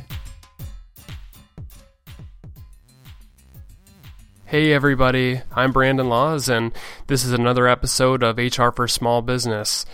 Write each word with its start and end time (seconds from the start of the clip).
Hey 4.52 4.74
everybody, 4.74 5.40
I'm 5.50 5.72
Brandon 5.72 6.10
Laws, 6.10 6.50
and 6.50 6.72
this 7.06 7.24
is 7.24 7.32
another 7.32 7.66
episode 7.66 8.22
of 8.22 8.36
HR 8.36 8.68
for 8.68 8.86
Small 8.86 9.22
Business. 9.22 9.86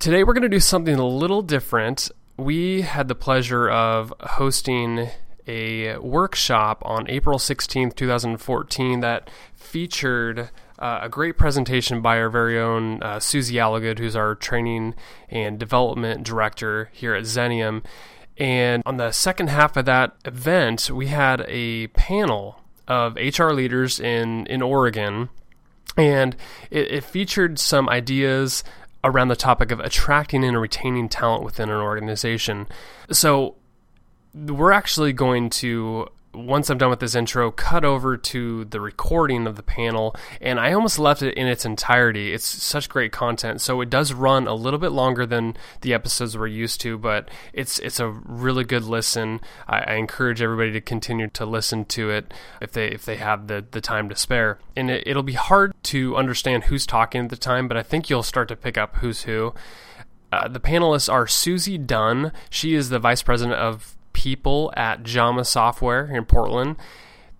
Today 0.00 0.24
we're 0.24 0.32
going 0.32 0.42
to 0.42 0.48
do 0.48 0.58
something 0.58 0.96
a 0.96 1.06
little 1.06 1.42
different. 1.42 2.10
We 2.36 2.80
had 2.80 3.06
the 3.06 3.14
pleasure 3.14 3.70
of 3.70 4.12
hosting 4.18 5.10
a 5.46 5.96
workshop 5.98 6.82
on 6.84 7.08
April 7.08 7.38
16th, 7.38 7.94
2014, 7.94 8.98
that 8.98 9.30
featured 9.54 10.50
uh, 10.80 10.98
a 11.02 11.08
great 11.08 11.38
presentation 11.38 12.00
by 12.00 12.18
our 12.18 12.30
very 12.30 12.58
own 12.58 13.00
uh, 13.00 13.20
Susie 13.20 13.58
Alligood, 13.58 14.00
who's 14.00 14.16
our 14.16 14.34
training 14.34 14.96
and 15.28 15.60
development 15.60 16.24
director 16.24 16.90
here 16.92 17.14
at 17.14 17.22
Xenium. 17.22 17.84
And 18.36 18.82
on 18.84 18.96
the 18.96 19.12
second 19.12 19.50
half 19.50 19.76
of 19.76 19.84
that 19.84 20.16
event, 20.24 20.90
we 20.90 21.06
had 21.06 21.44
a 21.46 21.86
panel 21.86 22.58
of 22.92 23.16
HR 23.16 23.52
leaders 23.52 23.98
in 23.98 24.46
in 24.46 24.60
Oregon, 24.60 25.30
and 25.96 26.36
it, 26.70 26.92
it 26.92 27.04
featured 27.04 27.58
some 27.58 27.88
ideas 27.88 28.62
around 29.02 29.28
the 29.28 29.36
topic 29.36 29.70
of 29.70 29.80
attracting 29.80 30.44
and 30.44 30.60
retaining 30.60 31.08
talent 31.08 31.42
within 31.42 31.68
an 31.70 31.80
organization. 31.80 32.68
So 33.10 33.56
we're 34.34 34.72
actually 34.72 35.12
going 35.12 35.50
to 35.50 36.06
once 36.34 36.70
I'm 36.70 36.78
done 36.78 36.90
with 36.90 37.00
this 37.00 37.14
intro, 37.14 37.50
cut 37.50 37.84
over 37.84 38.16
to 38.16 38.64
the 38.64 38.80
recording 38.80 39.46
of 39.46 39.56
the 39.56 39.62
panel, 39.62 40.16
and 40.40 40.58
I 40.58 40.72
almost 40.72 40.98
left 40.98 41.22
it 41.22 41.34
in 41.34 41.46
its 41.46 41.64
entirety. 41.64 42.32
It's 42.32 42.46
such 42.46 42.88
great 42.88 43.12
content, 43.12 43.60
so 43.60 43.80
it 43.80 43.90
does 43.90 44.12
run 44.12 44.46
a 44.46 44.54
little 44.54 44.78
bit 44.78 44.92
longer 44.92 45.26
than 45.26 45.56
the 45.82 45.92
episodes 45.92 46.36
we're 46.36 46.46
used 46.46 46.80
to, 46.82 46.96
but 46.96 47.30
it's 47.52 47.78
it's 47.80 48.00
a 48.00 48.08
really 48.08 48.64
good 48.64 48.84
listen. 48.84 49.40
I, 49.68 49.80
I 49.80 49.94
encourage 49.94 50.40
everybody 50.40 50.72
to 50.72 50.80
continue 50.80 51.28
to 51.28 51.44
listen 51.44 51.84
to 51.86 52.10
it 52.10 52.32
if 52.60 52.72
they 52.72 52.88
if 52.88 53.04
they 53.04 53.16
have 53.16 53.48
the 53.48 53.64
the 53.70 53.80
time 53.80 54.08
to 54.08 54.16
spare. 54.16 54.58
And 54.74 54.90
it, 54.90 55.06
it'll 55.06 55.22
be 55.22 55.34
hard 55.34 55.74
to 55.84 56.16
understand 56.16 56.64
who's 56.64 56.86
talking 56.86 57.24
at 57.24 57.30
the 57.30 57.36
time, 57.36 57.68
but 57.68 57.76
I 57.76 57.82
think 57.82 58.08
you'll 58.08 58.22
start 58.22 58.48
to 58.48 58.56
pick 58.56 58.78
up 58.78 58.96
who's 58.96 59.22
who. 59.22 59.54
Uh, 60.32 60.48
the 60.48 60.60
panelists 60.60 61.12
are 61.12 61.26
Susie 61.26 61.76
Dunn. 61.76 62.32
She 62.48 62.74
is 62.74 62.88
the 62.88 62.98
vice 62.98 63.22
president 63.22 63.58
of 63.58 63.96
people 64.22 64.72
at 64.76 65.02
Jama 65.02 65.44
Software 65.44 66.06
in 66.06 66.24
Portland. 66.24 66.76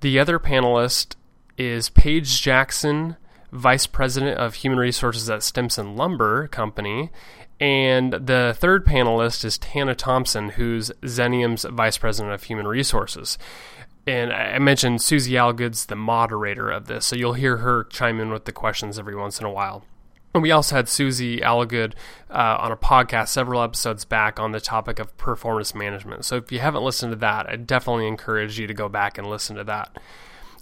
The 0.00 0.18
other 0.18 0.40
panelist 0.40 1.14
is 1.56 1.90
Paige 1.90 2.42
Jackson, 2.42 3.16
Vice 3.52 3.86
President 3.86 4.36
of 4.36 4.54
Human 4.56 4.80
Resources 4.80 5.30
at 5.30 5.44
Stimson 5.44 5.94
Lumber 5.94 6.48
Company. 6.48 7.10
And 7.60 8.12
the 8.12 8.56
third 8.58 8.84
panelist 8.84 9.44
is 9.44 9.58
Tana 9.58 9.94
Thompson, 9.94 10.48
who's 10.50 10.90
Xenium's 11.04 11.64
Vice 11.70 11.98
President 11.98 12.34
of 12.34 12.42
Human 12.42 12.66
Resources. 12.66 13.38
And 14.04 14.32
I 14.32 14.58
mentioned 14.58 15.02
Susie 15.02 15.36
Alligood's 15.36 15.86
the 15.86 15.94
moderator 15.94 16.68
of 16.68 16.86
this, 16.86 17.06
so 17.06 17.14
you'll 17.14 17.34
hear 17.34 17.58
her 17.58 17.84
chime 17.84 18.18
in 18.18 18.30
with 18.30 18.46
the 18.46 18.52
questions 18.52 18.98
every 18.98 19.14
once 19.14 19.38
in 19.38 19.46
a 19.46 19.52
while. 19.52 19.84
And 20.34 20.42
we 20.42 20.50
also 20.50 20.76
had 20.76 20.88
Susie 20.88 21.40
Alligood 21.40 21.92
uh, 22.30 22.56
on 22.58 22.72
a 22.72 22.76
podcast 22.76 23.28
several 23.28 23.62
episodes 23.62 24.04
back 24.06 24.40
on 24.40 24.52
the 24.52 24.60
topic 24.60 24.98
of 24.98 25.16
performance 25.18 25.74
management. 25.74 26.24
So 26.24 26.36
if 26.36 26.50
you 26.50 26.58
haven't 26.60 26.82
listened 26.82 27.12
to 27.12 27.16
that, 27.16 27.48
I 27.48 27.56
definitely 27.56 28.08
encourage 28.08 28.58
you 28.58 28.66
to 28.66 28.72
go 28.74 28.88
back 28.88 29.18
and 29.18 29.28
listen 29.28 29.56
to 29.56 29.64
that. 29.64 29.98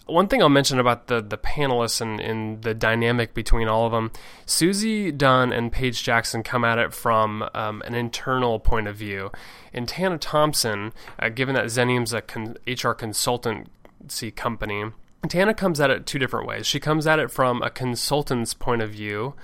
One 0.06 0.26
thing 0.26 0.42
I'll 0.42 0.48
mention 0.48 0.80
about 0.80 1.06
the, 1.06 1.20
the 1.22 1.38
panelists 1.38 2.00
and, 2.00 2.20
and 2.20 2.62
the 2.62 2.74
dynamic 2.74 3.32
between 3.32 3.68
all 3.68 3.86
of 3.86 3.92
them, 3.92 4.10
Susie 4.44 5.12
Dunn 5.12 5.52
and 5.52 5.70
Paige 5.70 6.02
Jackson 6.02 6.42
come 6.42 6.64
at 6.64 6.78
it 6.78 6.92
from 6.92 7.48
um, 7.54 7.80
an 7.86 7.94
internal 7.94 8.58
point 8.58 8.88
of 8.88 8.96
view. 8.96 9.30
And 9.72 9.86
Tana 9.86 10.18
Thompson, 10.18 10.92
uh, 11.20 11.28
given 11.28 11.54
that 11.54 11.66
Xenium's 11.66 12.12
a 12.12 12.22
con- 12.22 12.56
HR 12.66 12.90
consultancy 12.90 14.34
company, 14.34 14.86
Tana 15.28 15.54
comes 15.54 15.80
at 15.80 15.90
it 15.90 16.06
two 16.06 16.18
different 16.18 16.46
ways. 16.46 16.66
She 16.66 16.80
comes 16.80 17.06
at 17.06 17.18
it 17.18 17.30
from 17.30 17.62
a 17.62 17.70
consultant's 17.70 18.54
point 18.54 18.82
of 18.82 18.90
view, 18.90 19.34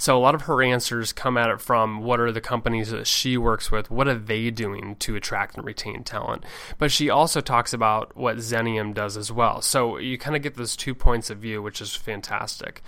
so 0.00 0.16
a 0.16 0.18
lot 0.18 0.34
of 0.34 0.40
her 0.42 0.62
answers 0.62 1.12
come 1.12 1.36
at 1.36 1.50
it 1.50 1.60
from 1.60 2.00
what 2.00 2.20
are 2.20 2.30
the 2.32 2.40
companies 2.40 2.90
that 2.90 3.06
she 3.06 3.36
works 3.36 3.70
with, 3.70 3.90
what 3.90 4.08
are 4.08 4.14
they 4.14 4.50
doing 4.50 4.96
to 4.96 5.14
attract 5.14 5.58
and 5.58 5.66
retain 5.66 6.04
talent. 6.04 6.42
But 6.78 6.90
she 6.90 7.10
also 7.10 7.42
talks 7.42 7.74
about 7.74 8.16
what 8.16 8.38
Xenium 8.38 8.94
does 8.94 9.18
as 9.18 9.30
well. 9.30 9.60
So 9.60 9.98
you 9.98 10.16
kind 10.16 10.36
of 10.36 10.40
get 10.40 10.54
those 10.54 10.74
two 10.74 10.94
points 10.94 11.28
of 11.28 11.36
view, 11.36 11.60
which 11.60 11.82
is 11.82 11.94
fantastic. 11.94 12.82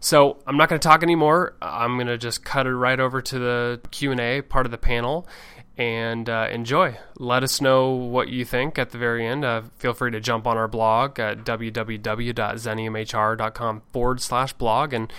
So 0.00 0.36
I'm 0.46 0.58
not 0.58 0.68
going 0.68 0.78
to 0.78 0.86
talk 0.86 1.02
anymore. 1.02 1.54
I'm 1.62 1.96
going 1.96 2.08
to 2.08 2.18
just 2.18 2.44
cut 2.44 2.66
it 2.66 2.74
right 2.74 3.00
over 3.00 3.22
to 3.22 3.38
the 3.38 3.80
Q&A 3.90 4.42
part 4.42 4.66
of 4.66 4.70
the 4.70 4.76
panel 4.76 5.26
and 5.78 6.28
uh, 6.28 6.48
enjoy. 6.52 6.98
Let 7.16 7.42
us 7.42 7.62
know 7.62 7.92
what 7.92 8.28
you 8.28 8.44
think 8.44 8.78
at 8.78 8.90
the 8.90 8.98
very 8.98 9.26
end. 9.26 9.46
Uh, 9.46 9.62
feel 9.76 9.94
free 9.94 10.10
to 10.10 10.20
jump 10.20 10.46
on 10.46 10.58
our 10.58 10.68
blog 10.68 11.18
at 11.18 11.38
www.xeniumhr.com 11.38 13.82
forward 13.94 14.20
slash 14.20 14.52
blog 14.52 14.92
and 14.92 15.10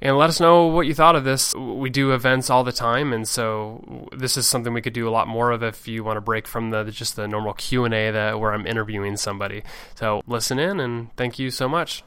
and 0.00 0.16
let 0.16 0.28
us 0.28 0.40
know 0.40 0.66
what 0.66 0.86
you 0.86 0.94
thought 0.94 1.16
of 1.16 1.24
this. 1.24 1.54
We 1.54 1.90
do 1.90 2.12
events 2.12 2.50
all 2.50 2.64
the 2.64 2.72
time, 2.72 3.12
and 3.12 3.26
so 3.26 4.08
this 4.16 4.36
is 4.36 4.46
something 4.46 4.72
we 4.72 4.82
could 4.82 4.92
do 4.92 5.08
a 5.08 5.10
lot 5.10 5.28
more 5.28 5.50
of 5.50 5.62
if 5.62 5.88
you 5.88 6.04
want 6.04 6.16
to 6.16 6.20
break 6.20 6.46
from 6.46 6.70
the 6.70 6.84
just 6.84 7.16
the 7.16 7.26
normal 7.26 7.54
Q 7.54 7.84
and 7.84 7.94
A 7.94 8.10
that 8.10 8.40
where 8.40 8.52
I'm 8.52 8.66
interviewing 8.66 9.16
somebody. 9.16 9.62
So 9.96 10.22
listen 10.26 10.58
in, 10.58 10.80
and 10.80 11.14
thank 11.16 11.38
you 11.38 11.50
so 11.50 11.68
much. 11.68 12.04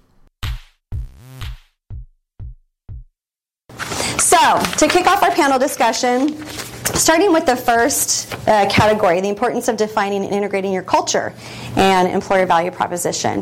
So 4.17 4.59
to 4.77 4.87
kick 4.87 5.07
off 5.07 5.21
our 5.21 5.31
panel 5.31 5.59
discussion, 5.59 6.37
starting 6.45 7.33
with 7.33 7.45
the 7.45 7.55
first 7.55 8.33
uh, 8.47 8.69
category, 8.69 9.19
the 9.19 9.29
importance 9.29 9.67
of 9.67 9.75
defining 9.75 10.23
and 10.23 10.33
integrating 10.33 10.71
your 10.71 10.83
culture 10.83 11.33
and 11.75 12.07
employer 12.07 12.45
value 12.45 12.71
proposition. 12.71 13.39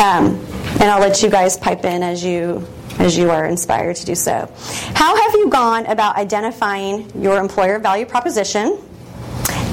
Um, 0.00 0.38
and 0.80 0.84
I'll 0.84 1.00
let 1.00 1.22
you 1.22 1.28
guys 1.30 1.58
pipe 1.58 1.84
in 1.84 2.02
as 2.02 2.24
you 2.24 2.66
as 2.98 3.16
you 3.16 3.30
are 3.30 3.46
inspired 3.46 3.96
to 3.96 4.06
do 4.06 4.14
so. 4.14 4.50
How 4.94 5.16
have 5.16 5.34
you 5.34 5.48
gone 5.48 5.86
about 5.86 6.16
identifying 6.16 7.10
your 7.20 7.38
employer 7.38 7.78
value 7.78 8.06
proposition? 8.06 8.78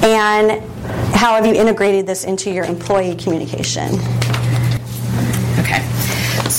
And 0.01 0.61
how 1.13 1.35
have 1.35 1.45
you 1.45 1.53
integrated 1.53 2.07
this 2.07 2.23
into 2.23 2.51
your 2.51 2.65
employee 2.65 3.15
communication? 3.15 3.89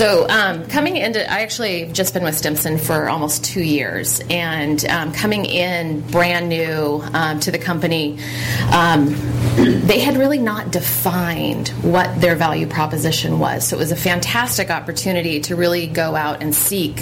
So 0.00 0.26
um, 0.30 0.64
coming 0.64 0.96
into, 0.96 1.30
I 1.30 1.40
actually 1.40 1.84
just 1.92 2.14
been 2.14 2.24
with 2.24 2.34
Stimson 2.34 2.78
for 2.78 3.10
almost 3.10 3.44
two 3.44 3.60
years, 3.60 4.22
and 4.30 4.82
um, 4.86 5.12
coming 5.12 5.44
in 5.44 6.00
brand 6.00 6.48
new 6.48 7.04
um, 7.12 7.38
to 7.40 7.50
the 7.50 7.58
company, 7.58 8.18
um, 8.72 9.14
they 9.56 9.98
had 9.98 10.16
really 10.16 10.38
not 10.38 10.70
defined 10.72 11.68
what 11.82 12.18
their 12.18 12.34
value 12.34 12.66
proposition 12.66 13.38
was. 13.38 13.68
So 13.68 13.76
it 13.76 13.78
was 13.78 13.92
a 13.92 13.96
fantastic 13.96 14.70
opportunity 14.70 15.38
to 15.40 15.54
really 15.54 15.86
go 15.86 16.16
out 16.16 16.42
and 16.42 16.54
seek 16.54 17.00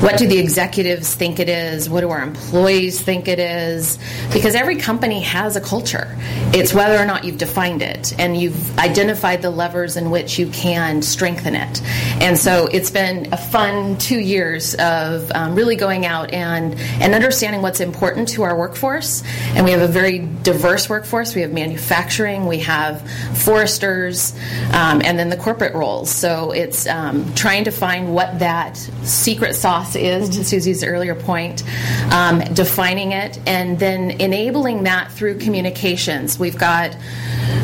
what 0.00 0.16
do 0.16 0.26
the 0.26 0.38
executives 0.38 1.14
think 1.14 1.38
it 1.38 1.48
is, 1.48 1.90
what 1.90 2.00
do 2.00 2.08
our 2.10 2.22
employees 2.22 3.00
think 3.00 3.28
it 3.28 3.38
is, 3.38 3.98
because 4.32 4.54
every 4.54 4.76
company 4.76 5.20
has 5.20 5.54
a 5.54 5.60
culture. 5.60 6.16
It's 6.54 6.72
whether 6.72 6.96
or 6.96 7.04
not 7.04 7.24
you've 7.24 7.38
defined 7.38 7.82
it 7.82 8.18
and 8.18 8.36
you've 8.36 8.78
identified 8.78 9.42
the 9.42 9.50
levers 9.50 9.96
in 9.96 10.10
which 10.10 10.38
you 10.38 10.48
can 10.48 11.02
strengthen 11.02 11.54
it. 11.54 11.82
And 12.22 12.38
so 12.38 12.68
it's 12.70 12.90
been 12.90 13.32
a 13.32 13.36
fun 13.36 13.98
two 13.98 14.20
years 14.20 14.76
of 14.76 15.32
um, 15.32 15.56
really 15.56 15.74
going 15.74 16.06
out 16.06 16.32
and, 16.32 16.78
and 17.02 17.14
understanding 17.14 17.62
what's 17.62 17.80
important 17.80 18.28
to 18.28 18.44
our 18.44 18.56
workforce. 18.56 19.24
And 19.56 19.64
we 19.64 19.72
have 19.72 19.80
a 19.80 19.88
very 19.88 20.20
diverse 20.20 20.88
workforce. 20.88 21.34
We 21.34 21.40
have 21.40 21.52
manufacturing, 21.52 22.46
we 22.46 22.60
have 22.60 23.02
foresters, 23.38 24.38
um, 24.72 25.02
and 25.04 25.18
then 25.18 25.30
the 25.30 25.36
corporate 25.36 25.74
roles. 25.74 26.10
So 26.10 26.52
it's 26.52 26.86
um, 26.86 27.34
trying 27.34 27.64
to 27.64 27.72
find 27.72 28.14
what 28.14 28.38
that 28.38 28.76
secret 29.02 29.56
sauce 29.56 29.96
is, 29.96 30.28
to 30.36 30.44
Susie's 30.44 30.84
earlier 30.84 31.16
point, 31.16 31.64
um, 32.12 32.38
defining 32.54 33.10
it, 33.10 33.40
and 33.48 33.80
then 33.80 34.12
enabling 34.12 34.84
that 34.84 35.10
through 35.10 35.38
communications. 35.38 36.38
We've 36.38 36.56
got 36.56 36.96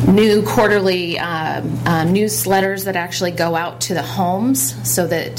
new 0.05 0.43
quarterly 0.43 1.17
um, 1.19 1.65
uh, 1.85 2.03
newsletters 2.03 2.83
that 2.85 2.97
actually 2.97 3.31
go 3.31 3.55
out 3.55 3.79
to 3.81 3.93
the 3.93 4.01
homes 4.49 4.89
so 4.89 5.07
that 5.07 5.37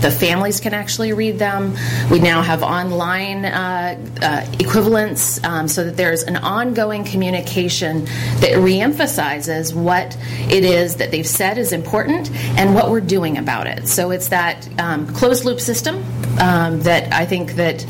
the 0.00 0.10
families 0.10 0.60
can 0.60 0.74
actually 0.74 1.12
read 1.12 1.38
them. 1.38 1.74
We 2.10 2.20
now 2.20 2.42
have 2.42 2.62
online 2.62 3.44
uh, 3.44 3.98
uh, 4.22 4.46
equivalents 4.58 5.42
um, 5.44 5.68
so 5.68 5.84
that 5.84 5.96
there's 5.96 6.22
an 6.22 6.36
ongoing 6.36 7.04
communication 7.04 8.04
that 8.40 8.52
reemphasizes 8.52 9.74
what 9.74 10.16
it 10.48 10.64
is 10.64 10.96
that 10.96 11.10
they've 11.10 11.26
said 11.26 11.58
is 11.58 11.72
important 11.72 12.30
and 12.58 12.74
what 12.74 12.90
we're 12.90 13.00
doing 13.00 13.38
about 13.38 13.66
it. 13.66 13.88
So 13.88 14.10
it's 14.10 14.28
that 14.28 14.68
um, 14.80 15.06
closed 15.14 15.44
loop 15.44 15.60
system 15.60 15.96
um, 16.38 16.80
that 16.82 17.12
I 17.12 17.26
think 17.26 17.52
that 17.52 17.84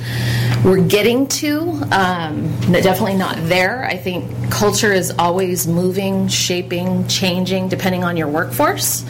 we're 0.65 0.83
getting 0.83 1.27
to. 1.29 1.61
Um, 1.93 2.49
definitely 2.73 3.17
not 3.17 3.37
there. 3.43 3.85
I 3.85 3.99
think 3.99 4.51
culture 4.51 4.93
is 4.93 5.13
always 5.19 5.67
moving, 5.67 6.29
shaping, 6.29 7.07
changing 7.07 7.69
depending 7.69 8.03
on 8.03 8.17
your 8.17 8.29
workforce. 8.29 9.05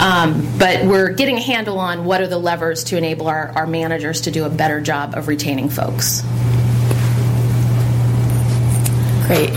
Um, 0.00 0.58
but 0.58 0.84
we're 0.84 1.10
getting 1.10 1.36
a 1.36 1.42
handle 1.42 1.78
on 1.78 2.04
what 2.04 2.20
are 2.20 2.26
the 2.26 2.38
levers 2.38 2.84
to 2.84 2.96
enable 2.96 3.28
our, 3.28 3.50
our 3.50 3.66
managers 3.66 4.22
to 4.22 4.30
do 4.30 4.44
a 4.44 4.50
better 4.50 4.80
job 4.80 5.14
of 5.14 5.28
retaining 5.28 5.68
folks. 5.68 6.22
Great. 9.28 9.50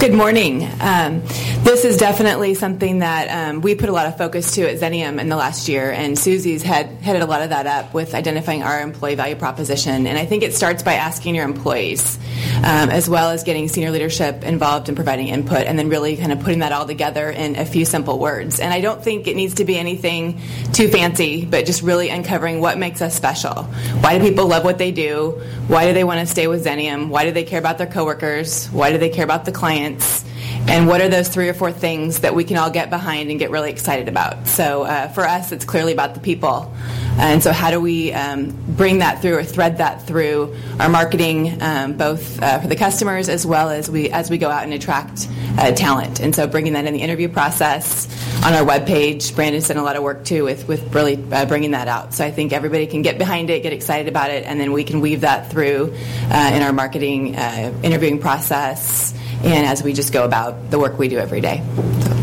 Good 0.00 0.14
morning. 0.14 0.66
Um, 0.80 1.20
this 1.64 1.84
is 1.84 1.98
definitely 1.98 2.54
something 2.54 3.00
that 3.00 3.28
um, 3.28 3.60
we 3.60 3.74
put 3.74 3.90
a 3.90 3.92
lot 3.92 4.06
of 4.06 4.16
focus 4.16 4.54
to 4.54 4.62
at 4.62 4.78
Xenium 4.78 5.20
in 5.20 5.28
the 5.28 5.36
last 5.36 5.68
year, 5.68 5.92
and 5.92 6.18
Susie's 6.18 6.62
had 6.62 6.86
headed 6.86 7.20
a 7.20 7.26
lot 7.26 7.42
of 7.42 7.50
that 7.50 7.66
up 7.66 7.92
with 7.92 8.14
identifying 8.14 8.62
our 8.62 8.80
employee 8.80 9.14
value 9.14 9.36
proposition. 9.36 10.06
And 10.06 10.16
I 10.18 10.24
think 10.24 10.42
it 10.42 10.54
starts 10.54 10.82
by 10.82 10.94
asking 10.94 11.34
your 11.34 11.44
employees, 11.44 12.18
um, 12.56 12.88
as 12.88 13.06
well 13.06 13.28
as 13.28 13.44
getting 13.44 13.68
senior 13.68 13.90
leadership 13.90 14.44
involved 14.44 14.88
in 14.88 14.94
providing 14.94 15.28
input, 15.28 15.66
and 15.66 15.78
then 15.78 15.90
really 15.90 16.16
kind 16.16 16.32
of 16.32 16.40
putting 16.40 16.60
that 16.60 16.72
all 16.72 16.86
together 16.86 17.30
in 17.30 17.56
a 17.56 17.66
few 17.66 17.84
simple 17.84 18.18
words. 18.18 18.60
And 18.60 18.72
I 18.72 18.80
don't 18.80 19.04
think 19.04 19.26
it 19.26 19.36
needs 19.36 19.54
to 19.56 19.66
be 19.66 19.78
anything 19.78 20.40
too 20.72 20.88
fancy, 20.88 21.44
but 21.44 21.66
just 21.66 21.82
really 21.82 22.08
uncovering 22.08 22.60
what 22.60 22.78
makes 22.78 23.02
us 23.02 23.14
special. 23.14 23.64
Why 24.00 24.18
do 24.18 24.24
people 24.26 24.46
love 24.46 24.64
what 24.64 24.78
they 24.78 24.90
do? 24.90 25.38
Why 25.68 25.86
do 25.86 25.92
they 25.92 26.02
want 26.02 26.20
to 26.20 26.26
stay 26.26 26.46
with 26.46 26.64
Xenium? 26.64 27.08
Why 27.08 27.24
do 27.24 27.30
they 27.30 27.44
care 27.44 27.58
about 27.58 27.76
their 27.76 27.86
coworkers? 27.86 28.68
Why 28.68 28.90
do 28.90 29.01
they 29.02 29.10
care 29.10 29.24
about 29.24 29.44
the 29.44 29.52
clients? 29.52 30.24
And 30.68 30.86
what 30.86 31.00
are 31.00 31.08
those 31.08 31.28
three 31.28 31.48
or 31.48 31.54
four 31.54 31.72
things 31.72 32.20
that 32.20 32.34
we 32.34 32.44
can 32.44 32.56
all 32.56 32.70
get 32.70 32.88
behind 32.88 33.30
and 33.30 33.38
get 33.38 33.50
really 33.50 33.70
excited 33.70 34.08
about? 34.08 34.46
So 34.46 34.84
uh, 34.84 35.08
for 35.08 35.24
us, 35.24 35.52
it's 35.52 35.64
clearly 35.64 35.92
about 35.92 36.14
the 36.14 36.20
people. 36.20 36.72
And 37.18 37.42
so, 37.42 37.52
how 37.52 37.70
do 37.70 37.78
we 37.78 38.10
um, 38.12 38.56
bring 38.68 39.00
that 39.00 39.20
through 39.20 39.36
or 39.36 39.44
thread 39.44 39.78
that 39.78 40.06
through 40.06 40.56
our 40.80 40.88
marketing, 40.88 41.60
um, 41.60 41.98
both 41.98 42.40
uh, 42.42 42.60
for 42.60 42.68
the 42.68 42.76
customers 42.76 43.28
as 43.28 43.46
well 43.46 43.68
as 43.68 43.90
we 43.90 44.08
as 44.08 44.30
we 44.30 44.38
go 44.38 44.48
out 44.48 44.64
and 44.64 44.72
attract 44.72 45.28
uh, 45.58 45.72
talent? 45.72 46.20
And 46.20 46.34
so, 46.34 46.46
bringing 46.46 46.72
that 46.72 46.86
in 46.86 46.94
the 46.94 47.02
interview 47.02 47.28
process 47.28 48.06
on 48.42 48.54
our 48.54 48.64
webpage. 48.64 49.34
Brandon's 49.36 49.68
done 49.68 49.76
a 49.76 49.82
lot 49.82 49.96
of 49.96 50.02
work 50.02 50.24
too 50.24 50.44
with 50.44 50.66
with 50.68 50.94
really 50.94 51.22
uh, 51.32 51.44
bringing 51.44 51.72
that 51.72 51.86
out. 51.86 52.14
So 52.14 52.24
I 52.24 52.30
think 52.30 52.54
everybody 52.54 52.86
can 52.86 53.02
get 53.02 53.18
behind 53.18 53.50
it, 53.50 53.62
get 53.62 53.74
excited 53.74 54.08
about 54.08 54.30
it, 54.30 54.44
and 54.44 54.58
then 54.58 54.72
we 54.72 54.82
can 54.82 55.00
weave 55.00 55.20
that 55.20 55.50
through 55.50 55.94
uh, 56.30 56.50
in 56.54 56.62
our 56.62 56.72
marketing 56.72 57.36
uh, 57.36 57.74
interviewing 57.82 58.20
process 58.20 59.14
and 59.44 59.66
as 59.66 59.82
we 59.82 59.92
just 59.92 60.12
go 60.12 60.24
about 60.24 60.70
the 60.70 60.78
work 60.78 60.98
we 60.98 61.08
do 61.08 61.18
every 61.18 61.40
day. 61.40 61.62
So. 62.02 62.21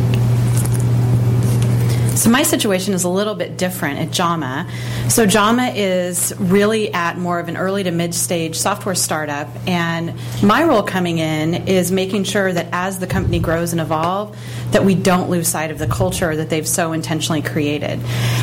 So 2.20 2.30
my 2.30 2.44
situation 2.44 2.94
is 2.94 3.06
a 3.06 3.10
little 3.10 3.34
bit 3.34 3.58
different 3.58 4.00
at 4.00 4.12
JAMA. 4.12 4.70
So 5.08 5.26
JAMA 5.26 5.72
is 5.74 6.34
really 6.38 6.94
at 6.94 7.18
more 7.18 7.40
of 7.40 7.48
an 7.48 7.56
early 7.56 7.84
to 7.84 7.92
mid 7.92 8.14
stage 8.14 8.58
software 8.58 8.94
startup, 8.94 9.48
and 9.66 10.14
my 10.44 10.66
role 10.66 10.84
coming 10.84 11.20
in 11.20 11.66
is 11.70 11.94
making 11.94 12.26
sure 12.26 12.52
that 12.52 12.68
as 12.74 13.00
the 13.00 13.08
company 13.08 13.40
grows 13.40 13.72
and 13.72 13.80
evolves, 13.80 14.38
that 14.72 14.84
we 14.84 14.96
don't 14.96 15.30
lose 15.30 15.48
sight 15.48 15.72
of 15.72 15.80
the 15.80 15.88
culture 15.88 16.36
that 16.36 16.50
they've 16.50 16.68
so 16.68 16.92
intentionally 16.92 17.42
created. 17.42 18.02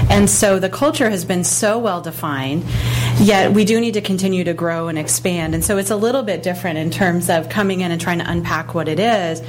And 0.09 0.31
so 0.31 0.59
the 0.59 0.71
culture 0.71 1.11
has 1.11 1.27
been 1.27 1.45
so 1.45 1.79
well 1.79 2.01
defined, 2.01 2.65
yet 3.19 3.53
we 3.53 3.67
do 3.67 3.79
need 3.79 3.93
to 3.93 4.01
continue 4.01 4.45
to 4.45 4.55
grow 4.55 4.89
and 4.89 4.99
expand. 4.99 5.55
And 5.55 5.63
so 5.63 5.77
it's 5.77 5.91
a 5.91 5.97
little 5.97 6.23
bit 6.23 6.43
different 6.43 6.79
in 6.79 6.91
terms 6.91 7.29
of 7.29 7.51
coming 7.51 7.83
in 7.83 7.91
and 7.91 8.01
trying 8.01 8.21
to 8.21 8.31
unpack 8.31 8.75
what 8.75 8.89
it 8.89 8.99
is 8.99 9.43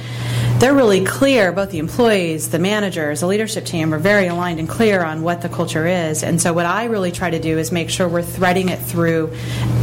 they're 0.58 0.74
really 0.74 1.04
clear, 1.04 1.52
both 1.52 1.70
the 1.70 1.78
employees, 1.78 2.50
the 2.50 2.58
managers, 2.58 3.20
the 3.20 3.28
leadership 3.28 3.64
team 3.64 3.94
are 3.94 3.98
very 3.98 4.26
aligned 4.26 4.58
and 4.58 4.68
clear 4.68 5.04
on 5.04 5.22
what 5.22 5.40
the 5.40 5.48
culture 5.48 5.86
is. 5.86 6.24
And 6.24 6.40
so, 6.42 6.52
what 6.52 6.66
I 6.66 6.86
really 6.86 7.12
try 7.12 7.30
to 7.30 7.38
do 7.38 7.58
is 7.58 7.70
make 7.70 7.90
sure 7.90 8.08
we're 8.08 8.22
threading 8.22 8.68
it 8.68 8.80
through 8.80 9.32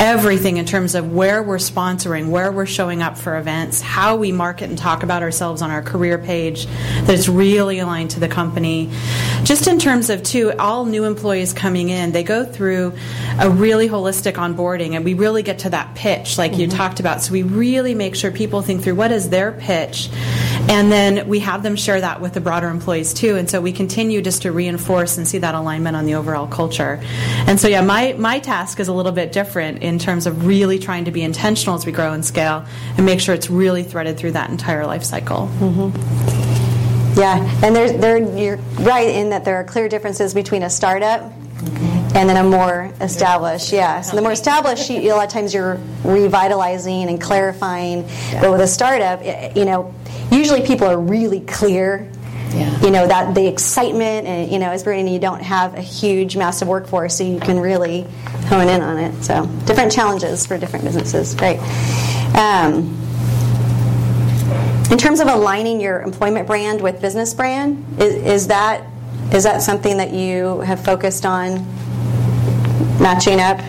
everything 0.01 0.57
in 0.57 0.66
terms 0.66 0.94
of 0.94 1.13
where 1.13 1.42
we're 1.42 1.57
sponsoring, 1.60 2.27
where 2.27 2.51
we're 2.51 2.66
showing 2.66 3.01
up 3.01 3.18
for 3.18 3.38
events, 3.38 3.80
how 3.80 4.18
we 4.18 4.33
market 4.33 4.68
and 4.69 4.77
talk 4.77 5.04
about 5.04 5.24
ourselves 5.24 5.62
on 5.62 5.72
our 5.72 5.81
career 5.81 6.18
page, 6.18 6.66
that 6.66 7.12
it's 7.12 7.30
really 7.30 7.80
aligned 7.80 8.12
to 8.12 8.19
the 8.19 8.27
company. 8.27 8.92
Just 9.45 9.68
in 9.68 9.80
terms 9.80 10.10
of, 10.10 10.24
too, 10.24 10.51
all 10.60 10.83
new 10.83 11.06
employees 11.06 11.54
coming 11.54 11.88
in, 11.88 12.12
they 12.12 12.24
go 12.24 12.44
through 12.44 12.92
a 13.39 13.50
really 13.50 13.88
holistic 13.88 14.33
onboarding, 14.33 14.94
and 14.98 15.06
we 15.06 15.13
really 15.13 15.42
get 15.42 15.60
to 15.60 15.69
that 15.69 15.95
pitch, 15.95 16.38
like 16.38 16.51
mm-hmm. 16.51 16.62
you 16.62 16.68
talked 16.68 17.00
about. 17.00 17.22
So, 17.22 17.31
we 17.31 17.44
really 17.44 17.95
make 17.95 18.13
sure 18.13 18.30
people 18.30 18.62
think 18.62 18.83
through 18.83 18.95
what 18.95 19.13
is 19.13 19.30
their 19.30 19.54
pitch 19.54 20.10
and 20.67 20.91
then 20.91 21.27
we 21.27 21.39
have 21.39 21.63
them 21.63 21.75
share 21.75 22.01
that 22.01 22.21
with 22.21 22.33
the 22.33 22.41
broader 22.41 22.69
employees 22.69 23.13
too. 23.13 23.35
And 23.35 23.50
so 23.50 23.62
we 23.62 23.71
continue 23.71 24.21
just 24.21 24.41
to 24.44 24.51
reinforce 24.51 25.17
and 25.17 25.27
see 25.27 25.38
that 25.39 25.56
alignment 25.56 25.95
on 25.95 26.06
the 26.06 26.15
overall 26.15 26.47
culture. 26.47 27.00
And 27.47 27.59
so, 27.59 27.67
yeah, 27.67 27.81
my, 27.81 28.13
my 28.13 28.39
task 28.39 28.79
is 28.79 28.88
a 28.88 28.94
little 28.94 29.12
bit 29.12 29.31
different 29.31 29.83
in 29.83 30.00
terms 30.00 30.25
of 30.25 30.45
really 30.45 30.79
trying 30.79 31.06
to 31.06 31.12
be 31.12 31.21
intentional 31.21 31.75
as 31.75 31.85
we 31.85 31.91
grow 31.91 32.13
and 32.13 32.25
scale 32.25 32.65
and 32.97 33.06
make 33.06 33.19
sure 33.19 33.35
it's 33.35 33.50
really 33.50 33.83
threaded 33.83 34.17
through 34.17 34.31
that 34.31 34.50
entire 34.50 34.85
life 34.85 35.03
cycle. 35.03 35.50
Mm-hmm. 35.59 37.19
Yeah, 37.19 37.38
and 37.63 37.75
there's, 37.75 37.94
there, 37.94 38.17
you're 38.17 38.57
right 38.79 39.07
in 39.07 39.29
that 39.29 39.45
there 39.45 39.56
are 39.56 39.63
clear 39.63 39.88
differences 39.88 40.33
between 40.33 40.63
a 40.63 40.69
startup 40.69 41.31
and 42.15 42.29
then 42.29 42.38
a 42.38 42.50
more 42.50 42.91
established. 43.01 43.73
Yeah, 43.73 44.01
so 44.01 44.15
the 44.15 44.21
more 44.21 44.31
established, 44.31 44.89
you, 44.89 45.13
a 45.13 45.15
lot 45.15 45.27
of 45.27 45.33
times 45.33 45.53
you're 45.53 45.79
revitalizing 46.03 47.09
and 47.09 47.21
clarifying. 47.21 48.07
But 48.39 48.51
with 48.51 48.62
a 48.62 48.67
startup, 48.67 49.23
you 49.56 49.65
know, 49.65 49.94
usually 50.31 50.65
people 50.65 50.88
are 50.88 51.00
really 51.00 51.41
clear. 51.41 52.09
Yeah. 52.53 52.79
You 52.81 52.91
know 52.91 53.06
that 53.06 53.35
the 53.35 53.45
excitement, 53.47 54.27
and 54.27 54.50
you 54.50 54.59
know, 54.59 54.69
as 54.69 54.83
Brittany, 54.83 55.13
you 55.13 55.19
don't 55.19 55.41
have 55.41 55.73
a 55.73 55.81
huge, 55.81 56.38
massive 56.38 56.69
workforce, 56.69 57.17
so 57.17 57.25
you 57.25 57.39
can 57.39 57.59
really 57.59 58.03
hone 58.47 58.69
in 58.69 58.81
on 58.81 58.97
it. 58.97 59.23
So 59.23 59.45
different 59.65 59.91
challenges 59.91 60.45
for 60.45 60.57
different 60.57 60.85
businesses. 60.85 61.35
Great. 61.35 61.59
Um, 62.33 63.01
in 64.89 64.97
terms 64.97 65.19
of 65.19 65.27
aligning 65.27 65.81
your 65.81 66.01
employment 66.01 66.47
brand 66.47 66.79
with 66.79 67.01
business 67.01 67.33
brand, 67.33 67.83
is, 68.00 68.15
is 68.15 68.47
that 68.47 68.88
is 69.33 69.44
that 69.44 69.62
something 69.62 69.97
that 69.97 70.13
you 70.13 70.62
have 70.62 70.85
focused 70.85 71.25
on 71.25 71.65
matching 73.00 73.39
up? 73.39 73.59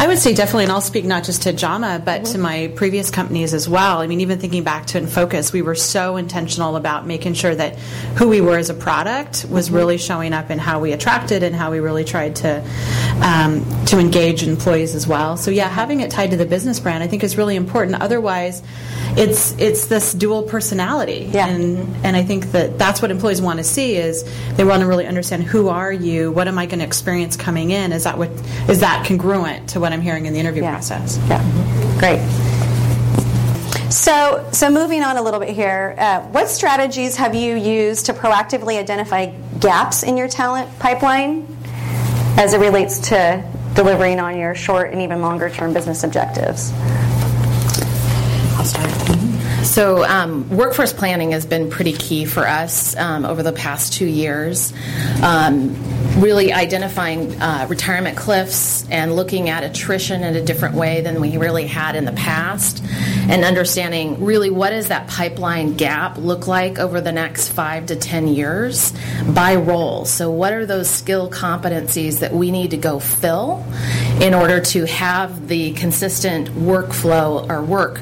I 0.00 0.06
would 0.06 0.18
say 0.18 0.32
definitely, 0.32 0.64
and 0.64 0.72
I'll 0.72 0.80
speak 0.80 1.04
not 1.04 1.24
just 1.24 1.42
to 1.42 1.52
JAMA, 1.52 2.00
but 2.02 2.22
mm-hmm. 2.22 2.32
to 2.32 2.38
my 2.38 2.72
previous 2.74 3.10
companies 3.10 3.52
as 3.52 3.68
well. 3.68 3.98
I 3.98 4.06
mean, 4.06 4.22
even 4.22 4.38
thinking 4.38 4.64
back 4.64 4.86
to 4.86 5.00
Infocus, 5.00 5.52
we 5.52 5.60
were 5.60 5.74
so 5.74 6.16
intentional 6.16 6.76
about 6.76 7.06
making 7.06 7.34
sure 7.34 7.54
that 7.54 7.78
who 8.16 8.26
we 8.26 8.40
were 8.40 8.56
as 8.56 8.70
a 8.70 8.74
product 8.74 9.44
was 9.50 9.66
mm-hmm. 9.66 9.76
really 9.76 9.98
showing 9.98 10.32
up 10.32 10.48
in 10.48 10.58
how 10.58 10.80
we 10.80 10.92
attracted 10.92 11.42
and 11.42 11.54
how 11.54 11.70
we 11.70 11.80
really 11.80 12.04
tried 12.04 12.36
to 12.36 12.64
um, 13.22 13.64
to 13.86 13.98
engage 13.98 14.42
employees 14.42 14.94
as 14.94 15.06
well. 15.06 15.36
So 15.36 15.50
yeah, 15.50 15.68
having 15.68 16.00
it 16.00 16.10
tied 16.10 16.30
to 16.30 16.36
the 16.36 16.46
business 16.46 16.80
brand, 16.80 17.02
I 17.02 17.06
think, 17.06 17.22
is 17.22 17.36
really 17.36 17.56
important. 17.56 18.00
Otherwise, 18.00 18.62
it's 19.16 19.52
it's 19.58 19.86
this 19.86 20.14
dual 20.14 20.42
personality, 20.42 21.28
yeah. 21.32 21.48
and 21.48 21.96
and 22.04 22.16
I 22.16 22.22
think 22.22 22.52
that 22.52 22.78
that's 22.78 23.02
what 23.02 23.10
employees 23.10 23.42
want 23.42 23.58
to 23.58 23.64
see 23.64 23.96
is 23.96 24.24
they 24.56 24.64
want 24.64 24.80
to 24.80 24.86
really 24.86 25.06
understand 25.06 25.42
who 25.42 25.68
are 25.68 25.92
you, 25.92 26.32
what 26.32 26.48
am 26.48 26.58
I 26.58 26.66
going 26.66 26.78
to 26.78 26.86
experience 26.86 27.36
coming 27.36 27.70
in? 27.70 27.92
Is 27.92 28.04
that 28.04 28.16
what 28.16 28.30
is 28.68 28.80
that 28.80 29.06
congruent 29.06 29.70
to 29.70 29.80
what 29.80 29.92
I'm 29.92 30.00
hearing 30.00 30.26
in 30.26 30.32
the 30.32 30.38
interview 30.38 30.62
yeah. 30.62 30.72
process. 30.72 31.18
Yeah, 31.28 31.98
great. 31.98 32.20
So, 33.90 34.48
so 34.52 34.70
moving 34.70 35.02
on 35.02 35.16
a 35.16 35.22
little 35.22 35.40
bit 35.40 35.48
here, 35.48 35.96
uh, 35.98 36.20
what 36.28 36.48
strategies 36.48 37.16
have 37.16 37.34
you 37.34 37.56
used 37.56 38.06
to 38.06 38.12
proactively 38.12 38.78
identify 38.78 39.26
gaps 39.58 40.04
in 40.04 40.16
your 40.16 40.28
talent 40.28 40.78
pipeline 40.78 41.44
as 42.38 42.54
it 42.54 42.58
relates 42.58 42.98
to 43.10 43.44
delivering 43.74 44.20
on 44.20 44.38
your 44.38 44.54
short 44.54 44.92
and 44.92 45.02
even 45.02 45.20
longer 45.22 45.50
term 45.50 45.72
business 45.72 46.04
objectives? 46.04 46.72
I'll 48.56 48.64
start. 48.64 48.99
So, 49.70 50.04
um, 50.04 50.50
workforce 50.50 50.92
planning 50.92 51.30
has 51.30 51.46
been 51.46 51.70
pretty 51.70 51.92
key 51.92 52.24
for 52.24 52.44
us 52.44 52.96
um, 52.96 53.24
over 53.24 53.44
the 53.44 53.52
past 53.52 53.92
two 53.92 54.04
years. 54.04 54.72
Um, 55.22 55.76
really 56.20 56.52
identifying 56.52 57.40
uh, 57.40 57.68
retirement 57.70 58.16
cliffs 58.16 58.84
and 58.90 59.14
looking 59.14 59.48
at 59.48 59.62
attrition 59.62 60.24
in 60.24 60.34
a 60.34 60.44
different 60.44 60.74
way 60.74 61.02
than 61.02 61.20
we 61.20 61.36
really 61.36 61.68
had 61.68 61.94
in 61.94 62.04
the 62.04 62.12
past, 62.12 62.82
and 63.28 63.44
understanding 63.44 64.24
really 64.24 64.50
what 64.50 64.70
does 64.70 64.88
that 64.88 65.06
pipeline 65.06 65.74
gap 65.74 66.18
look 66.18 66.48
like 66.48 66.80
over 66.80 67.00
the 67.00 67.12
next 67.12 67.50
five 67.50 67.86
to 67.86 67.94
ten 67.94 68.26
years 68.26 68.92
by 69.36 69.54
role. 69.54 70.04
So, 70.04 70.32
what 70.32 70.52
are 70.52 70.66
those 70.66 70.90
skill 70.90 71.30
competencies 71.30 72.18
that 72.18 72.32
we 72.32 72.50
need 72.50 72.72
to 72.72 72.76
go 72.76 72.98
fill 72.98 73.64
in 74.20 74.34
order 74.34 74.60
to 74.60 74.84
have 74.86 75.46
the 75.46 75.72
consistent 75.74 76.48
workflow 76.48 77.48
or 77.48 77.62
work 77.62 78.00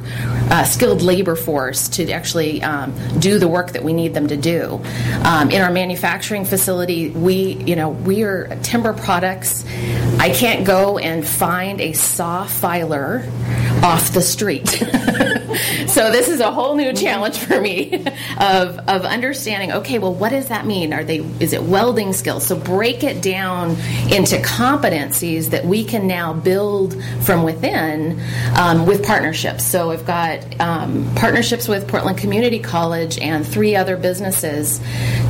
uh, 0.51 0.65
skilled 0.65 1.03
labor 1.03 1.37
force 1.37 1.58
to 1.67 2.11
actually 2.13 2.63
um, 2.63 2.95
do 3.19 3.39
the 3.39 3.49
work 3.49 3.73
that 3.73 3.83
we 3.83 3.93
need 3.93 4.15
them 4.15 4.29
to 4.29 4.37
do. 4.37 4.81
Um, 5.25 5.51
in 5.51 5.61
our 5.61 5.73
manufacturing 5.73 6.45
facility, 6.45 7.11
we 7.11 7.55
you 7.65 7.77
know 7.77 7.91
we 7.91 8.23
are 8.23 8.47
timber 8.63 8.93
products 8.93 9.65
I 10.21 10.31
can't 10.31 10.67
go 10.67 10.99
and 10.99 11.27
find 11.27 11.81
a 11.81 11.93
saw 11.93 12.45
filer 12.45 13.25
off 13.85 14.13
the 14.13 14.21
street. 14.21 14.69
so 15.87 16.11
this 16.11 16.29
is 16.29 16.41
a 16.41 16.51
whole 16.51 16.75
new 16.75 16.93
challenge 16.93 17.39
for 17.39 17.61
me 17.61 17.95
of, 18.41 18.79
of 18.81 19.05
understanding 19.05 19.73
okay 19.73 19.99
well 19.99 20.13
what 20.13 20.31
does 20.31 20.49
that 20.49 20.67
mean 20.67 20.93
are 20.93 21.05
they 21.05 21.19
is 21.41 21.53
it 21.53 21.63
welding 21.63 22.13
skills 22.13 22.47
so 22.47 22.57
break 22.57 23.03
it 23.03 23.23
down 23.23 23.71
into 24.11 24.37
competencies 24.39 25.51
that 25.51 25.65
we 25.65 25.85
can 25.85 26.07
now 26.07 26.33
build 26.33 27.03
from 27.23 27.45
within 27.45 28.21
um, 28.57 28.87
with 28.87 29.05
partnerships 29.05 29.65
so 29.65 29.91
i've 29.91 30.07
got 30.07 30.61
um, 30.61 31.11
partnerships 31.17 31.48
with 31.69 31.89
portland 31.89 32.19
community 32.19 32.59
college 32.59 33.19
and 33.19 33.47
three 33.47 33.75
other 33.75 33.97
businesses 33.97 34.81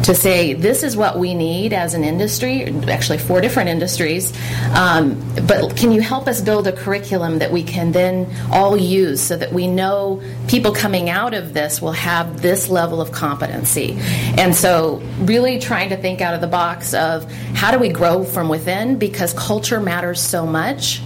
to 0.03 0.15
say 0.15 0.53
this 0.53 0.83
is 0.83 0.97
what 0.97 1.19
we 1.19 1.35
need 1.35 1.73
as 1.73 1.95
an 1.95 2.03
industry 2.03 2.65
actually 2.89 3.19
four 3.19 3.41
different 3.41 3.69
industries 3.69 4.33
um, 4.75 5.15
but 5.47 5.77
can 5.77 5.93
you 5.93 6.01
help 6.01 6.27
us 6.27 6.41
build 6.41 6.67
a 6.67 6.73
curriculum 6.73 7.39
that 7.39 7.53
we 7.53 7.63
can 7.63 7.93
then 7.93 8.27
all 8.51 8.77
use 8.77 9.21
so 9.21 9.37
that 9.37 9.53
we 9.53 9.67
know 9.67 10.21
people 10.49 10.73
coming 10.73 11.11
out 11.11 11.35
of 11.35 11.55
this 11.55 11.81
will 11.83 11.93
have 11.93 12.43
this 12.43 12.69
level 12.69 13.01
of 13.01 13.13
competency. 13.13 13.97
And 14.39 14.55
so, 14.55 15.03
really 15.21 15.59
trying 15.59 15.91
to 15.91 15.97
think 15.97 16.21
out 16.21 16.35
of 16.35 16.41
the 16.41 16.47
box 16.47 16.95
of 16.95 17.31
how 17.55 17.71
do 17.71 17.79
we 17.79 17.91
grow 17.91 18.25
from 18.25 18.49
within 18.49 18.99
because 18.99 19.33
culture 19.35 19.81
matters 19.81 20.21
so 20.21 20.47
much. 20.47 21.01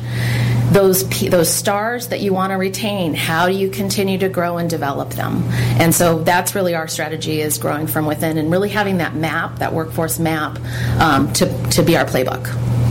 Those 0.73 1.09
those 1.21 1.51
stars 1.51 2.09
that 2.09 2.21
you 2.21 2.33
want 2.33 2.53
to 2.53 2.57
retain, 2.57 3.15
how 3.15 3.47
do 3.47 3.55
you 3.55 3.69
continue 3.69 4.19
to 4.19 4.29
grow 4.29 4.59
and 4.59 4.69
develop 4.69 5.11
them? 5.11 5.43
And 5.79 5.95
so 5.95 6.23
that's 6.23 6.55
really 6.55 6.75
our 6.75 6.89
strategy 6.89 7.41
is 7.41 7.59
growing 7.59 7.87
from 7.87 8.07
within 8.07 8.39
and 8.39 8.51
really 8.51 8.71
having 8.71 8.99
that 8.99 9.15
map, 9.15 9.59
that 9.59 9.73
workforce 9.73 10.19
map, 10.19 10.59
um, 10.99 11.33
to 11.35 11.47
to 11.71 11.83
be 11.83 11.97
our 11.97 12.05
playbook. 12.05 12.82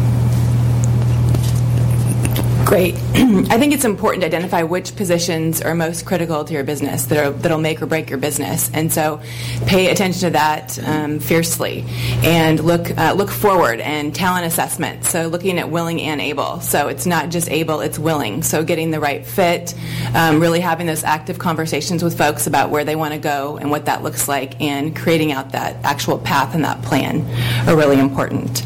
Great. 2.65 2.95
I 3.13 3.57
think 3.57 3.73
it's 3.73 3.83
important 3.83 4.21
to 4.21 4.27
identify 4.27 4.63
which 4.63 4.95
positions 4.95 5.61
are 5.61 5.75
most 5.75 6.05
critical 6.05 6.45
to 6.45 6.53
your 6.53 6.63
business 6.63 7.05
that 7.07 7.17
are, 7.17 7.31
that'll 7.31 7.57
make 7.57 7.81
or 7.81 7.85
break 7.85 8.09
your 8.09 8.17
business, 8.17 8.71
and 8.73 8.91
so 8.91 9.19
pay 9.65 9.89
attention 9.89 10.21
to 10.21 10.29
that 10.31 10.79
um, 10.85 11.19
fiercely, 11.19 11.83
and 12.23 12.63
look 12.63 12.97
uh, 12.97 13.13
look 13.13 13.29
forward 13.29 13.81
and 13.81 14.15
talent 14.15 14.45
assessment. 14.45 15.03
So 15.03 15.27
looking 15.27 15.59
at 15.59 15.69
willing 15.69 16.01
and 16.01 16.21
able. 16.21 16.61
So 16.61 16.87
it's 16.87 17.05
not 17.05 17.29
just 17.29 17.49
able; 17.49 17.81
it's 17.81 17.99
willing. 17.99 18.41
So 18.41 18.63
getting 18.63 18.91
the 18.91 19.01
right 19.01 19.25
fit, 19.25 19.75
um, 20.15 20.39
really 20.39 20.61
having 20.61 20.87
those 20.87 21.03
active 21.03 21.39
conversations 21.39 22.03
with 22.03 22.17
folks 22.17 22.47
about 22.47 22.69
where 22.69 22.85
they 22.85 22.95
want 22.95 23.13
to 23.13 23.19
go 23.19 23.57
and 23.57 23.69
what 23.69 23.85
that 23.85 24.01
looks 24.01 24.29
like, 24.29 24.61
and 24.61 24.95
creating 24.95 25.33
out 25.33 25.51
that 25.51 25.75
actual 25.83 26.17
path 26.19 26.55
and 26.55 26.63
that 26.63 26.81
plan 26.83 27.21
are 27.67 27.75
really 27.75 27.99
important. 27.99 28.63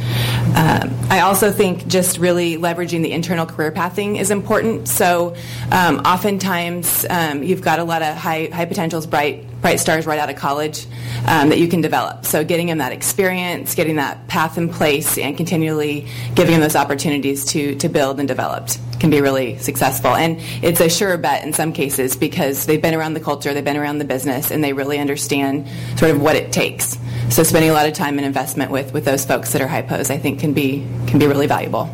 Um, 0.56 0.98
I 1.10 1.20
also 1.20 1.52
think 1.52 1.86
just 1.88 2.18
really 2.18 2.56
leveraging 2.58 3.04
the 3.04 3.12
internal 3.12 3.46
career 3.46 3.72
pathing 3.72 4.16
is 4.16 4.32
important. 4.32 4.88
So 4.88 5.36
um, 5.72 6.00
oftentimes 6.00 7.06
um, 7.10 7.44
you've 7.44 7.62
got 7.62 7.80
a 7.80 7.84
lot 7.84 8.02
of 8.02 8.16
high, 8.16 8.50
high 8.52 8.66
potentials, 8.66 9.06
bright 9.06 9.44
bright 9.62 9.80
stars 9.80 10.06
right 10.06 10.20
out 10.20 10.30
of 10.30 10.36
college 10.36 10.86
um, 11.28 11.50
that 11.50 11.58
you 11.58 11.68
can 11.68 11.82
develop. 11.82 12.26
So 12.26 12.44
getting 12.44 12.68
them 12.68 12.78
that 12.80 12.92
experience, 12.92 13.76
getting 13.76 13.96
that 13.96 14.28
path 14.28 14.58
in 14.58 14.70
place, 14.70 15.18
and 15.18 15.36
continually 15.36 16.08
giving 16.36 16.54
them 16.54 16.62
those 16.62 16.76
opportunities 16.76 17.46
to 17.46 17.76
to 17.76 17.90
build 17.90 18.20
and 18.20 18.28
develop 18.28 18.70
can 19.00 19.10
be 19.10 19.22
really 19.22 19.58
successful. 19.58 20.16
And 20.16 20.38
it's 20.64 20.80
a 20.80 20.90
sure 20.90 21.18
bet 21.18 21.44
in 21.44 21.54
some 21.54 21.74
cases 21.74 22.16
because 22.16 22.66
they've 22.66 22.82
been 22.82 22.96
around 22.96 23.14
the 23.14 23.20
culture, 23.20 23.54
they've 23.54 23.64
been 23.64 23.78
around 23.78 24.00
the 24.00 24.06
business, 24.06 24.52
and 24.52 24.64
they 24.64 24.74
really 24.74 25.00
understand 25.00 25.68
sort 25.98 26.12
of 26.12 26.22
what 26.22 26.36
it 26.36 26.52
takes. 26.52 26.98
So 27.30 27.44
spending 27.44 27.70
a 27.70 27.74
lot 27.74 27.88
of 27.88 27.94
time 27.94 28.18
and 28.18 28.26
investment 28.26 28.72
with, 28.72 28.94
with 28.94 29.06
those 29.06 29.26
folks 29.26 29.52
that 29.54 29.62
are 29.62 29.68
hypos, 29.68 30.10
I 30.10 30.18
think, 30.18 30.40
can 30.40 30.54
be 30.54 30.86
can 31.08 31.20
be 31.20 31.28
really 31.28 31.48
valuable. 31.48 31.90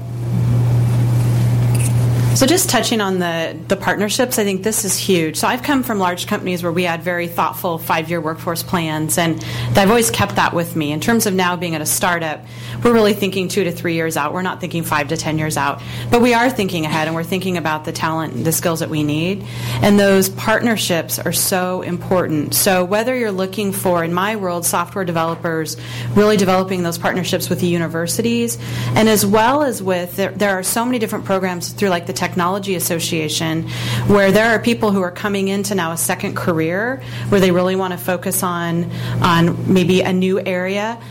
So 2.33 2.47
just 2.47 2.69
touching 2.69 3.01
on 3.01 3.19
the, 3.19 3.55
the 3.67 3.75
partnerships, 3.75 4.39
I 4.39 4.43
think 4.43 4.63
this 4.63 4.83
is 4.85 4.97
huge. 4.97 5.35
So 5.35 5.47
I've 5.47 5.61
come 5.61 5.83
from 5.83 5.99
large 5.99 6.27
companies 6.27 6.63
where 6.63 6.71
we 6.71 6.83
had 6.83 7.03
very 7.03 7.27
thoughtful 7.27 7.77
five-year 7.77 8.19
workforce 8.19 8.63
plans, 8.63 9.17
and 9.17 9.43
I've 9.75 9.89
always 9.89 10.09
kept 10.09 10.37
that 10.37 10.53
with 10.53 10.75
me. 10.75 10.91
In 10.91 11.01
terms 11.01 11.27
of 11.27 11.33
now 11.35 11.55
being 11.55 11.75
at 11.75 11.81
a 11.81 11.85
startup, 11.85 12.43
we're 12.83 12.93
really 12.93 13.13
thinking 13.13 13.47
two 13.47 13.65
to 13.65 13.71
three 13.71 13.93
years 13.93 14.17
out. 14.17 14.33
We're 14.33 14.41
not 14.41 14.59
thinking 14.59 14.83
five 14.83 15.09
to 15.09 15.17
ten 15.17 15.37
years 15.37 15.55
out, 15.55 15.83
but 16.09 16.21
we 16.21 16.33
are 16.33 16.49
thinking 16.49 16.85
ahead, 16.85 17.07
and 17.07 17.15
we're 17.15 17.23
thinking 17.23 17.57
about 17.57 17.85
the 17.85 17.91
talent, 17.91 18.33
and 18.33 18.45
the 18.45 18.53
skills 18.53 18.79
that 18.79 18.89
we 18.89 19.03
need, 19.03 19.45
and 19.83 19.99
those 19.99 20.29
partnerships 20.29 21.19
are 21.19 21.33
so 21.33 21.81
important. 21.81 22.55
So 22.55 22.85
whether 22.85 23.15
you're 23.15 23.31
looking 23.31 23.71
for, 23.71 24.03
in 24.03 24.13
my 24.13 24.37
world, 24.37 24.65
software 24.65 25.05
developers, 25.05 25.77
really 26.15 26.37
developing 26.37 26.81
those 26.81 26.97
partnerships 26.97 27.49
with 27.49 27.59
the 27.59 27.67
universities, 27.67 28.57
and 28.95 29.09
as 29.09 29.25
well 29.25 29.61
as 29.61 29.83
with 29.83 30.15
there, 30.15 30.31
there 30.31 30.51
are 30.51 30.63
so 30.63 30.85
many 30.85 30.97
different 30.97 31.25
programs 31.25 31.69
through 31.73 31.89
like 31.89 32.07
the 32.07 32.13
Technology 32.21 32.75
Association, 32.75 33.67
where 34.05 34.31
there 34.31 34.51
are 34.51 34.59
people 34.59 34.91
who 34.91 35.01
are 35.01 35.09
coming 35.09 35.47
into 35.47 35.73
now 35.73 35.91
a 35.91 35.97
second 35.97 36.35
career 36.35 37.01
where 37.29 37.41
they 37.41 37.49
really 37.49 37.75
want 37.75 37.93
to 37.93 37.97
focus 37.97 38.43
on 38.43 38.91
on 39.23 39.73
maybe 39.73 40.01
a 40.01 40.13
new 40.13 40.39
area 40.39 41.01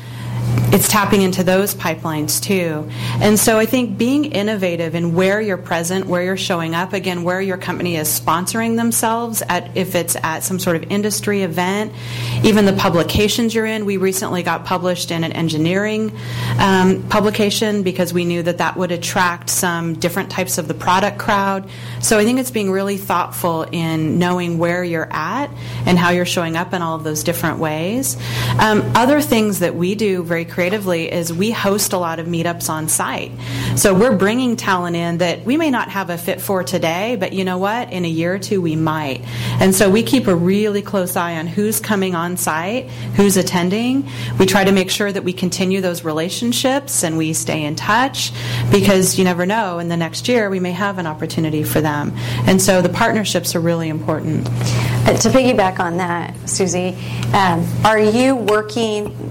it's 0.73 0.89
tapping 0.89 1.23
into 1.23 1.43
those 1.43 1.75
pipelines 1.75 2.41
too. 2.41 2.89
And 3.21 3.37
so 3.37 3.59
I 3.59 3.67
think 3.67 3.99
being 3.99 4.27
innovative 4.27 4.95
in 4.95 5.17
where 5.17 5.41
you're 5.41 5.57
present, 5.57 6.07
where 6.07 6.23
you're 6.23 6.37
showing 6.37 6.77
up, 6.77 6.93
again, 6.93 7.25
where 7.25 7.41
your 7.41 7.57
company 7.57 7.97
is 7.97 8.09
sponsoring 8.09 8.77
themselves 8.77 9.43
at 9.49 9.77
if 9.77 9.97
it's 9.97 10.15
at 10.23 10.45
some 10.45 10.61
sort 10.61 10.77
of 10.77 10.85
industry 10.85 11.43
event, 11.43 11.93
even 12.45 12.67
the 12.67 12.73
publications 12.73 13.53
you're 13.53 13.67
in. 13.67 13.85
We 13.85 13.97
recently 13.97 14.45
got 14.45 14.65
published 14.65 15.11
in 15.11 15.25
an 15.25 15.33
engineering 15.33 16.12
um, 16.61 17.03
publication 17.09 17.83
because 17.83 18.15
we 18.15 18.25
knew 18.25 18.45
that 18.45 18.59
that 18.59 18.77
would 18.77 18.93
attract 18.93 19.50
some 19.50 19.95
different 19.95 20.31
types 20.31 20.57
of 20.57 20.69
the 20.69 20.75
product 20.75 21.19
crowd. 21.19 21.69
So 22.00 22.17
I 22.17 22.25
think 22.25 22.39
it's 22.39 22.53
being 22.53 22.71
really 22.71 22.97
thoughtful 22.97 23.65
in 23.65 24.21
knowing 24.21 24.59
where 24.59 24.85
you're 24.85 25.12
at 25.12 25.50
and 25.85 25.99
how 25.99 26.11
you're 26.11 26.25
showing 26.25 26.55
up 26.55 26.73
in 26.73 26.81
all 26.81 26.95
of 26.95 27.03
those 27.03 27.25
different 27.25 27.59
ways. 27.59 28.17
Um, 28.61 28.83
other 28.95 29.21
things 29.21 29.59
that 29.59 29.75
we 29.75 29.97
do 29.97 30.23
very 30.23 30.45
creatively 30.45 30.60
is 30.61 31.33
we 31.33 31.50
host 31.50 31.93
a 31.93 31.99
lot 31.99 32.19
of 32.19 32.26
meetups 32.26 32.69
on 32.69 32.88
site. 32.88 33.33
So 33.76 33.95
we're 33.95 34.17
bringing 34.17 34.57
talent 34.57 34.97
in 34.97 35.19
that 35.19 35.45
we 35.45 35.57
may 35.57 35.71
not 35.71 35.88
have 35.88 36.11
a 36.11 36.19
fit 36.19 36.40
for 36.40 36.62
today, 36.62 37.17
but 37.17 37.33
you 37.33 37.45
know 37.45 37.59
what? 37.59 37.93
In 37.93 38.05
a 38.05 38.09
year 38.09 38.35
or 38.35 38.38
two, 38.38 38.61
we 38.61 38.76
might. 38.76 39.23
And 39.61 39.75
so 39.75 39.88
we 39.90 40.02
keep 40.02 40.26
a 40.26 40.35
really 40.35 40.83
close 40.83 41.17
eye 41.17 41.37
on 41.37 41.47
who's 41.47 41.81
coming 41.81 42.14
on 42.14 42.37
site, 42.37 42.90
who's 43.17 43.37
attending. 43.37 44.09
We 44.38 44.47
try 44.47 44.64
to 44.64 44.73
make 44.73 44.90
sure 44.90 45.11
that 45.11 45.25
we 45.25 45.33
continue 45.33 45.81
those 45.81 46.05
relationships 46.05 47.02
and 47.05 47.17
we 47.17 47.33
stay 47.33 47.64
in 47.64 47.76
touch 47.76 48.33
because 48.71 49.19
you 49.19 49.25
never 49.25 49.47
know. 49.47 49.79
In 49.79 49.88
the 49.88 49.97
next 49.97 50.29
year, 50.29 50.50
we 50.50 50.61
may 50.61 50.73
have 50.73 50.99
an 50.99 51.07
opportunity 51.07 51.64
for 51.64 51.81
them. 51.81 52.12
And 52.47 52.61
so 52.61 52.83
the 52.83 52.88
partnerships 52.88 53.55
are 53.55 53.61
really 53.61 53.88
important. 53.88 54.47
Uh, 54.49 55.17
to 55.17 55.29
piggyback 55.31 55.81
on 55.81 55.97
that, 55.97 56.37
Susie, 56.49 56.97
um, 57.33 57.67
are 57.85 57.99
you 57.99 58.37
working 58.37 59.30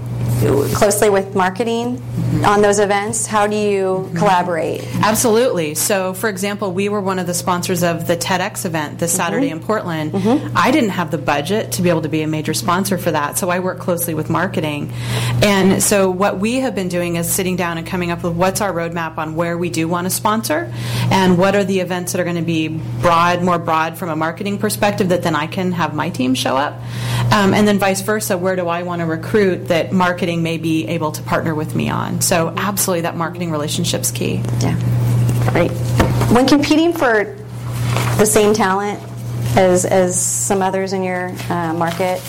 closely 0.74 1.10
with 1.10 1.34
marketing 1.34 2.00
on 2.44 2.62
those 2.62 2.78
events? 2.78 3.26
How 3.26 3.46
do 3.46 3.56
you 3.56 4.10
collaborate? 4.14 4.86
Absolutely. 5.02 5.74
So, 5.74 6.14
for 6.14 6.28
example, 6.28 6.72
we 6.72 6.88
were 6.88 7.00
one 7.00 7.18
of 7.18 7.26
the 7.26 7.34
sponsors 7.34 7.82
of 7.82 8.06
the 8.06 8.16
TEDx 8.16 8.64
event 8.64 8.98
this 8.98 9.12
Saturday 9.12 9.48
mm-hmm. 9.48 9.58
in 9.58 9.64
Portland. 9.64 10.12
Mm-hmm. 10.12 10.56
I 10.56 10.70
didn't 10.70 10.90
have 10.90 11.10
the 11.10 11.18
budget 11.18 11.72
to 11.72 11.82
be 11.82 11.90
able 11.90 12.02
to 12.02 12.08
be 12.08 12.22
a 12.22 12.26
major 12.26 12.54
sponsor 12.54 12.98
for 12.98 13.10
that, 13.10 13.36
so 13.36 13.50
I 13.50 13.58
work 13.58 13.78
closely 13.78 14.14
with 14.14 14.30
marketing. 14.30 14.92
And 15.42 15.82
so, 15.82 16.10
what 16.10 16.38
we 16.38 16.56
have 16.60 16.74
been 16.74 16.88
doing 16.88 17.16
is 17.16 17.30
sitting 17.30 17.56
down 17.56 17.78
and 17.78 17.86
coming 17.86 18.10
up 18.10 18.22
with 18.22 18.34
what's 18.34 18.60
our 18.60 18.72
roadmap 18.72 19.18
on 19.18 19.34
where 19.34 19.58
we 19.58 19.70
do 19.70 19.88
want 19.88 20.06
to 20.06 20.10
sponsor 20.10 20.72
and 21.10 21.36
what 21.36 21.54
are 21.54 21.64
the 21.64 21.80
events 21.80 22.12
that 22.12 22.20
are 22.20 22.24
going 22.24 22.36
to 22.36 22.42
be 22.42 22.68
broad, 22.68 23.42
more 23.42 23.58
broad 23.58 23.98
from 23.98 24.08
a 24.08 24.16
marketing 24.16 24.58
perspective 24.58 25.08
that 25.08 25.22
then 25.22 25.34
I 25.34 25.46
can 25.46 25.72
have 25.72 25.94
my 25.94 26.10
team 26.10 26.34
show 26.34 26.56
up. 26.56 26.74
Um, 27.32 27.54
and 27.54 27.66
then 27.66 27.78
vice 27.78 28.00
versa, 28.00 28.36
where 28.38 28.56
do 28.56 28.68
I 28.68 28.82
want 28.82 29.00
to 29.00 29.06
recruit 29.06 29.68
that 29.68 29.92
marketing 29.92 30.42
may 30.42 30.58
be 30.58 30.86
able 30.88 31.12
to 31.12 31.22
partner 31.22 31.54
with 31.54 31.74
me 31.74 31.88
on? 31.88 32.19
So, 32.20 32.52
absolutely, 32.56 33.02
that 33.02 33.16
marketing 33.16 33.50
relationship's 33.50 34.10
key. 34.10 34.42
Yeah. 34.60 34.78
Great. 35.50 35.70
When 36.32 36.46
competing 36.46 36.92
for 36.92 37.36
the 38.18 38.26
same 38.26 38.52
talent 38.54 39.02
as, 39.56 39.84
as 39.84 40.20
some 40.20 40.62
others 40.62 40.92
in 40.92 41.02
your 41.02 41.30
uh, 41.48 41.72
market, 41.72 42.20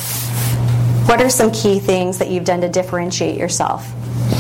what 1.08 1.22
are 1.22 1.30
some 1.30 1.52
key 1.52 1.80
things 1.80 2.18
that 2.20 2.30
you've 2.30 2.46
done 2.46 2.62
to 2.62 2.70
differentiate 2.70 3.38
yourself 3.38 3.86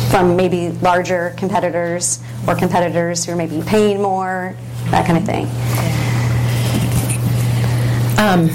from 0.09 0.35
maybe 0.35 0.69
larger 0.81 1.35
competitors 1.37 2.19
or 2.47 2.55
competitors 2.55 3.25
who 3.25 3.33
are 3.33 3.35
maybe 3.35 3.61
paying 3.67 4.01
more, 4.01 4.55
that 4.89 5.05
kind 5.05 5.17
of 5.17 5.25
thing? 5.25 5.45
Um, 8.17 8.49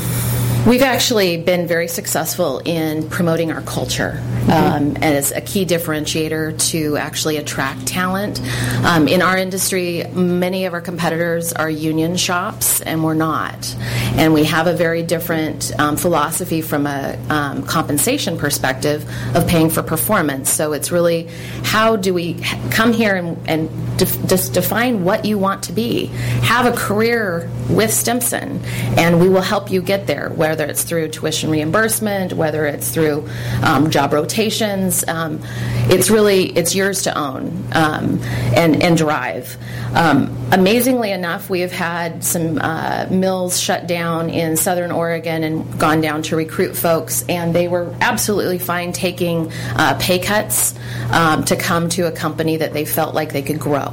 We've 0.66 0.82
actually 0.82 1.37
been 1.37 1.68
very 1.68 1.87
successful 1.87 2.58
in 2.64 3.08
promoting 3.08 3.52
our 3.52 3.62
culture 3.62 4.20
um, 4.50 4.96
as 4.96 5.30
a 5.30 5.40
key 5.40 5.64
differentiator 5.64 6.58
to 6.70 6.96
actually 6.96 7.37
attract 7.37 7.87
talent. 7.87 8.40
Um, 8.85 9.06
in 9.06 9.23
our 9.23 9.38
industry, 9.38 10.02
many 10.12 10.64
of 10.64 10.73
our 10.75 10.80
competitors 10.80 11.52
are 11.52 11.70
union 11.70 12.16
shops, 12.16 12.80
and 12.80 13.04
we're 13.04 13.14
not. 13.14 13.76
And 14.16 14.35
we 14.35 14.42
have 14.42 14.66
a 14.66 14.73
very 14.73 15.04
different 15.04 15.70
um, 15.78 15.96
philosophy 15.96 16.62
from 16.62 16.88
a 16.88 17.16
um, 17.30 17.62
compensation 17.62 18.37
perspective 18.37 19.08
of 19.37 19.46
paying 19.46 19.70
for 19.70 19.85
performance. 19.85 20.50
So 20.50 20.73
it's 20.73 20.90
really 20.90 21.28
how 21.62 21.94
do 21.94 22.12
we 22.12 22.40
come 22.73 22.92
here 22.92 23.14
and, 23.14 23.49
and 23.49 23.99
def- 23.99 24.26
just 24.26 24.52
define 24.52 25.04
what 25.04 25.25
you 25.25 25.38
want 25.38 25.62
to 25.64 25.73
be, 25.73 26.06
have 26.42 26.66
a 26.66 26.76
career 26.76 27.49
with 27.70 27.92
Stimson, 27.92 28.61
and 28.99 29.20
we 29.20 29.28
will 29.28 29.42
help 29.42 29.70
you 29.70 29.80
get 29.80 30.08
there. 30.08 30.30
Whether 30.30 30.55
whether 30.56 30.70
it's 30.70 30.84
through 30.84 31.06
tuition 31.08 31.50
reimbursement, 31.50 32.32
whether 32.32 32.64
it's 32.64 32.88
through 32.88 33.28
um, 33.62 33.90
job 33.90 34.14
rotations. 34.14 35.06
Um, 35.06 35.42
it's 35.90 36.08
really 36.08 36.46
it's 36.56 36.75
yours 36.75 37.02
to 37.02 37.16
own 37.16 37.68
um, 37.72 38.18
and 38.56 38.82
and 38.82 38.96
drive. 38.96 39.58
Um, 39.94 40.34
amazingly 40.52 41.12
enough, 41.12 41.50
we 41.50 41.60
have 41.60 41.72
had 41.72 42.25
some 42.25 42.58
uh, 42.58 43.06
mills 43.10 43.60
shut 43.60 43.86
down 43.86 44.30
in 44.30 44.56
Southern 44.56 44.92
Oregon 44.92 45.44
and 45.44 45.78
gone 45.78 46.00
down 46.00 46.22
to 46.22 46.36
recruit 46.36 46.75
folks, 46.75 47.22
and 47.28 47.54
they 47.54 47.68
were 47.68 47.94
absolutely 48.00 48.58
fine 48.58 48.92
taking 48.92 49.52
uh, 49.75 49.98
pay 50.00 50.18
cuts 50.18 50.75
um, 51.12 51.44
to 51.44 51.56
come 51.56 51.90
to 51.90 52.06
a 52.06 52.12
company 52.12 52.56
that 52.56 52.72
they 52.72 52.86
felt 52.86 53.14
like 53.14 53.32
they 53.32 53.42
could 53.42 53.60
grow. 53.60 53.92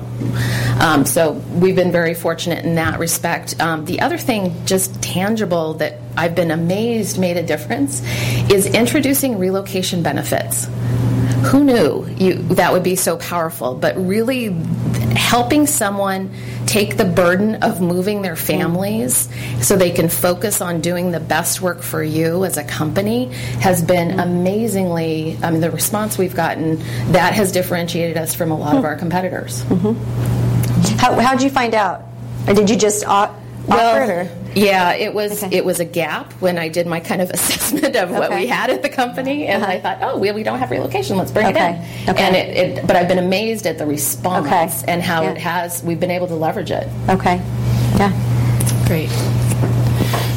Um, 0.79 1.05
so 1.05 1.33
we've 1.59 1.75
been 1.75 1.91
very 1.91 2.13
fortunate 2.13 2.63
in 2.63 2.75
that 2.75 2.99
respect. 2.99 3.57
the 3.57 3.99
other 3.99 4.17
thing, 4.17 4.65
just 4.65 5.01
tangible 5.01 5.73
that 5.75 5.99
I've 6.15 6.35
been 6.35 6.51
amazed 6.51 7.19
made 7.19 7.37
a 7.37 7.43
difference 7.43 8.01
is 8.49 8.65
introducing 8.65 9.37
relocation 9.37 10.03
benefits. 10.03 10.67
Who 11.45 11.63
knew 11.63 12.07
you, 12.17 12.35
that 12.55 12.71
would 12.71 12.83
be 12.83 12.95
so 12.95 13.17
powerful? 13.17 13.75
But 13.75 13.97
really 13.97 14.55
helping 15.15 15.67
someone 15.67 16.31
take 16.65 16.97
the 16.97 17.05
burden 17.05 17.55
of 17.55 17.81
moving 17.81 18.21
their 18.21 18.35
families 18.35 19.29
so 19.61 19.75
they 19.75 19.91
can 19.91 20.09
focus 20.09 20.61
on 20.61 20.81
doing 20.81 21.11
the 21.11 21.19
best 21.19 21.61
work 21.61 21.81
for 21.81 22.01
you 22.01 22.45
as 22.45 22.57
a 22.57 22.63
company 22.63 23.25
has 23.59 23.81
been 23.81 24.19
amazingly, 24.19 25.37
I 25.43 25.51
mean, 25.51 25.61
the 25.61 25.71
response 25.71 26.17
we've 26.17 26.35
gotten, 26.35 26.77
that 27.11 27.33
has 27.33 27.51
differentiated 27.51 28.17
us 28.17 28.33
from 28.33 28.51
a 28.51 28.57
lot 28.57 28.75
of 28.75 28.85
our 28.85 28.95
competitors. 28.95 29.63
Mm-hmm. 29.65 30.97
How, 30.97 31.19
how'd 31.19 31.41
you 31.41 31.49
find 31.49 31.75
out? 31.75 32.05
Or 32.47 32.53
did 32.53 32.69
you 32.69 32.77
just 32.77 33.05
offer 33.05 33.35
well, 33.67 34.09
it? 34.09 34.09
Or? 34.09 34.42
Yeah, 34.55 34.93
it 34.93 35.13
was 35.13 35.43
okay. 35.43 35.55
it 35.55 35.65
was 35.65 35.79
a 35.79 35.85
gap 35.85 36.31
when 36.33 36.57
I 36.57 36.67
did 36.69 36.87
my 36.87 36.99
kind 36.99 37.21
of 37.21 37.29
assessment 37.33 37.95
of 37.95 38.11
what 38.11 38.31
we 38.31 38.47
had 38.47 38.69
at 38.69 38.81
the 38.81 38.89
company, 38.89 39.47
and 39.47 39.63
uh-huh. 39.63 39.71
I 39.71 39.79
thought, 39.79 39.97
oh, 40.01 40.17
we, 40.17 40.31
we 40.31 40.43
don't 40.43 40.59
have 40.59 40.71
relocation, 40.71 41.17
let's 41.17 41.31
bring 41.31 41.47
okay. 41.47 41.73
it 41.73 42.03
in. 42.03 42.09
Okay. 42.09 42.23
And 42.23 42.35
it, 42.35 42.77
it, 42.77 42.87
but 42.87 42.95
I've 42.95 43.07
been 43.07 43.19
amazed 43.19 43.65
at 43.65 43.77
the 43.77 43.85
response 43.85 44.83
and 44.83 45.01
how 45.01 45.23
yeah. 45.23 45.31
it 45.31 45.37
has. 45.37 45.83
We've 45.83 45.99
been 45.99 46.11
able 46.11 46.27
to 46.27 46.35
leverage 46.35 46.71
it. 46.71 46.87
Okay. 47.09 47.37
Yeah. 47.97 48.11
Great. 48.87 49.09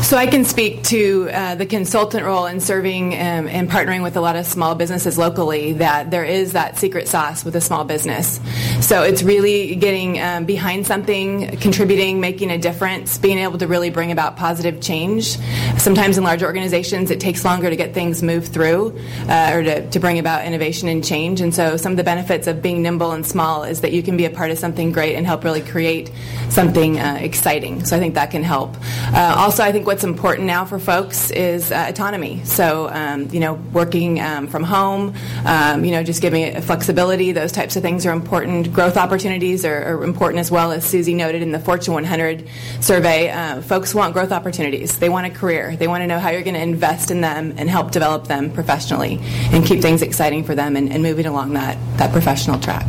So 0.07 0.17
I 0.17 0.29
can 0.29 0.45
speak 0.45 0.85
to 0.85 1.29
uh, 1.33 1.57
the 1.57 1.67
consultant 1.67 2.25
role 2.25 2.47
in 2.47 2.61
serving 2.61 3.15
um, 3.15 3.49
and 3.49 3.69
partnering 3.69 4.05
with 4.05 4.17
a 4.17 4.21
lot 4.21 4.37
of 4.37 4.47
small 4.47 4.77
businesses 4.77 5.19
locally. 5.19 5.73
That 5.73 6.13
there 6.13 6.23
is 6.23 6.53
that 6.53 6.79
secret 6.79 7.09
sauce 7.09 7.45
with 7.45 7.57
a 7.57 7.61
small 7.61 7.83
business. 7.83 8.39
So 8.81 9.03
it's 9.03 9.25
really 9.25 9.75
getting 9.75 10.21
um, 10.21 10.45
behind 10.45 10.87
something, 10.87 11.57
contributing, 11.57 12.21
making 12.21 12.53
a 12.53 12.57
difference, 12.57 13.19
being 13.19 13.39
able 13.39 13.59
to 13.59 13.67
really 13.67 13.91
bring 13.91 14.13
about 14.13 14.37
positive 14.37 14.81
change. 14.81 15.39
Sometimes 15.77 16.17
in 16.17 16.23
large 16.23 16.45
organizations, 16.45 17.11
it 17.11 17.19
takes 17.19 17.45
longer 17.45 17.69
to 17.69 17.75
get 17.75 17.93
things 17.93 18.23
moved 18.23 18.53
through 18.53 18.97
uh, 19.29 19.51
or 19.55 19.65
to, 19.65 19.91
to 19.91 19.99
bring 19.99 20.21
about 20.21 20.45
innovation 20.45 20.87
and 20.87 21.05
change. 21.05 21.41
And 21.41 21.53
so 21.53 21.77
some 21.77 21.91
of 21.91 21.97
the 21.97 22.05
benefits 22.05 22.47
of 22.47 22.63
being 22.63 22.81
nimble 22.81 23.11
and 23.11 23.27
small 23.27 23.65
is 23.65 23.81
that 23.81 23.91
you 23.91 24.05
can 24.05 24.17
be 24.17 24.25
a 24.25 24.31
part 24.31 24.53
of 24.53 24.59
something 24.59 24.93
great 24.93 25.17
and 25.17 25.27
help 25.27 25.43
really 25.43 25.63
create 25.63 26.13
something 26.49 27.01
uh, 27.01 27.19
exciting. 27.21 27.85
So 27.85 27.97
I 27.97 27.99
think 27.99 28.15
that 28.15 28.31
can 28.31 28.45
help. 28.45 28.77
Uh, 29.13 29.35
also, 29.37 29.65
I 29.65 29.73
think 29.73 29.85
what 29.85 29.96
what's 29.97 30.05
important 30.05 30.47
now 30.47 30.63
for 30.63 30.79
folks 30.79 31.31
is 31.31 31.73
uh, 31.73 31.87
autonomy. 31.89 32.45
So, 32.45 32.91
um, 32.91 33.31
you 33.31 33.41
know, 33.41 33.55
working 33.73 34.21
um, 34.21 34.47
from 34.47 34.63
home, 34.63 35.15
um, 35.47 35.87
you 35.87 35.91
know, 35.91 36.03
just 36.03 36.21
giving 36.21 36.43
it 36.43 36.63
flexibility, 36.65 37.33
those 37.33 37.51
types 37.51 37.77
of 37.77 37.83
things 37.83 38.05
are 38.05 38.13
important. 38.13 38.75
Growth 38.75 38.99
opportunities 38.99 39.65
are, 39.65 39.95
are 39.95 40.05
important 40.05 40.41
as 40.41 40.51
well, 40.51 40.71
as 40.71 40.85
Susie 40.85 41.15
noted 41.15 41.41
in 41.41 41.51
the 41.51 41.59
Fortune 41.59 41.95
100 41.95 42.47
survey. 42.83 43.31
Uh, 43.31 43.63
folks 43.63 43.95
want 43.95 44.13
growth 44.13 44.33
opportunities. 44.33 44.99
They 44.99 45.09
want 45.09 45.29
a 45.29 45.31
career. 45.31 45.75
They 45.77 45.89
want 45.89 46.03
to 46.03 46.07
know 46.07 46.19
how 46.19 46.29
you're 46.29 46.43
going 46.43 46.53
to 46.57 46.61
invest 46.61 47.11
in 47.11 47.23
them 47.23 47.55
and 47.57 47.71
help 47.71 47.91
develop 47.91 48.27
them 48.27 48.51
professionally 48.51 49.19
and 49.51 49.65
keep 49.65 49.81
things 49.81 50.03
exciting 50.03 50.45
for 50.45 50.55
them 50.55 50.77
and, 50.77 50.93
and 50.93 51.03
moving 51.03 51.25
along 51.25 51.55
that, 51.55 51.79
that 51.97 52.13
professional 52.13 52.61
track. 52.61 52.85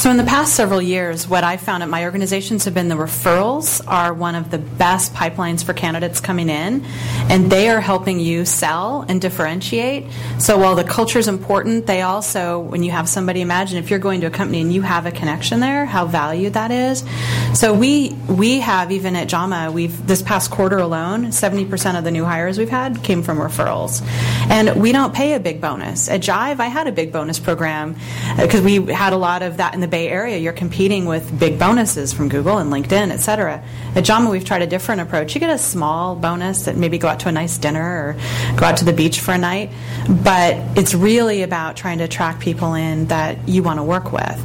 So, 0.00 0.10
in 0.10 0.16
the 0.16 0.24
past 0.24 0.54
several 0.54 0.80
years, 0.80 1.28
what 1.28 1.44
I 1.44 1.58
found 1.58 1.82
at 1.82 1.90
my 1.90 2.04
organizations 2.04 2.64
have 2.64 2.72
been 2.72 2.88
the 2.88 2.94
referrals 2.94 3.86
are 3.86 4.14
one 4.14 4.34
of 4.34 4.50
the 4.50 4.56
best 4.56 5.12
pipelines 5.12 5.62
for 5.62 5.74
candidates 5.74 6.20
coming 6.20 6.48
in, 6.48 6.86
and 7.28 7.52
they 7.52 7.68
are 7.68 7.82
helping 7.82 8.18
you 8.18 8.46
sell 8.46 9.04
and 9.06 9.20
differentiate. 9.20 10.06
So, 10.38 10.56
while 10.56 10.74
the 10.74 10.84
culture 10.84 11.18
is 11.18 11.28
important, 11.28 11.86
they 11.86 12.00
also, 12.00 12.60
when 12.60 12.82
you 12.82 12.90
have 12.92 13.10
somebody, 13.10 13.42
imagine 13.42 13.76
if 13.76 13.90
you're 13.90 13.98
going 13.98 14.22
to 14.22 14.28
a 14.28 14.30
company 14.30 14.62
and 14.62 14.72
you 14.72 14.80
have 14.80 15.04
a 15.04 15.10
connection 15.10 15.60
there, 15.60 15.84
how 15.84 16.06
valued 16.06 16.54
that 16.54 16.70
is. 16.70 17.04
So, 17.52 17.74
we 17.74 18.14
we 18.26 18.60
have 18.60 18.92
even 18.92 19.16
at 19.16 19.28
JAMA, 19.28 19.70
we've 19.70 20.06
this 20.06 20.22
past 20.22 20.50
quarter 20.50 20.78
alone, 20.78 21.26
70% 21.26 21.98
of 21.98 22.04
the 22.04 22.10
new 22.10 22.24
hires 22.24 22.56
we've 22.56 22.70
had 22.70 23.02
came 23.02 23.22
from 23.22 23.36
referrals, 23.36 24.00
and 24.48 24.80
we 24.80 24.92
don't 24.92 25.12
pay 25.12 25.34
a 25.34 25.40
big 25.40 25.60
bonus. 25.60 26.08
At 26.08 26.22
Jive, 26.22 26.58
I 26.58 26.68
had 26.68 26.86
a 26.86 26.92
big 26.92 27.12
bonus 27.12 27.38
program 27.38 27.96
because 28.38 28.60
uh, 28.60 28.64
we 28.64 28.94
had 28.94 29.12
a 29.12 29.18
lot 29.18 29.42
of 29.42 29.58
that 29.58 29.74
in 29.74 29.82
the 29.82 29.89
Bay 29.90 30.08
Area, 30.08 30.38
you're 30.38 30.52
competing 30.52 31.04
with 31.04 31.38
big 31.38 31.58
bonuses 31.58 32.12
from 32.12 32.28
Google 32.28 32.58
and 32.58 32.72
LinkedIn, 32.72 33.10
et 33.10 33.18
cetera. 33.18 33.62
At 33.94 34.04
JAMA, 34.04 34.30
we've 34.30 34.44
tried 34.44 34.62
a 34.62 34.66
different 34.66 35.00
approach. 35.00 35.34
You 35.34 35.40
get 35.40 35.50
a 35.50 35.58
small 35.58 36.14
bonus 36.14 36.64
that 36.64 36.76
maybe 36.76 36.98
go 36.98 37.08
out 37.08 37.20
to 37.20 37.28
a 37.28 37.32
nice 37.32 37.58
dinner 37.58 37.82
or 37.82 38.16
go 38.56 38.66
out 38.66 38.76
to 38.78 38.84
the 38.84 38.92
beach 38.92 39.20
for 39.20 39.32
a 39.32 39.38
night, 39.38 39.70
but 40.08 40.56
it's 40.78 40.94
really 40.94 41.42
about 41.42 41.76
trying 41.76 41.98
to 41.98 42.04
attract 42.04 42.40
people 42.40 42.74
in 42.74 43.06
that 43.06 43.48
you 43.48 43.62
want 43.62 43.78
to 43.78 43.82
work 43.82 44.12
with. 44.12 44.38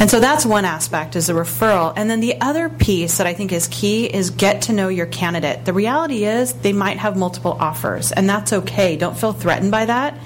And 0.00 0.10
so 0.10 0.20
that's 0.20 0.46
one 0.46 0.64
aspect 0.64 1.16
is 1.16 1.28
a 1.28 1.34
referral. 1.34 1.92
And 1.96 2.08
then 2.10 2.20
the 2.20 2.40
other 2.40 2.68
piece 2.68 3.18
that 3.18 3.26
I 3.26 3.34
think 3.34 3.52
is 3.52 3.68
key 3.68 4.06
is 4.06 4.30
get 4.30 4.62
to 4.62 4.72
know 4.72 4.88
your 4.88 5.06
candidate. 5.06 5.64
The 5.64 5.72
reality 5.72 6.24
is 6.24 6.52
they 6.54 6.72
might 6.72 6.98
have 6.98 7.16
multiple 7.16 7.56
offers, 7.60 8.12
and 8.12 8.28
that's 8.28 8.52
okay. 8.52 8.96
Don't 8.96 9.16
feel 9.16 9.32
threatened 9.32 9.70
by 9.70 9.84
that 9.84 10.18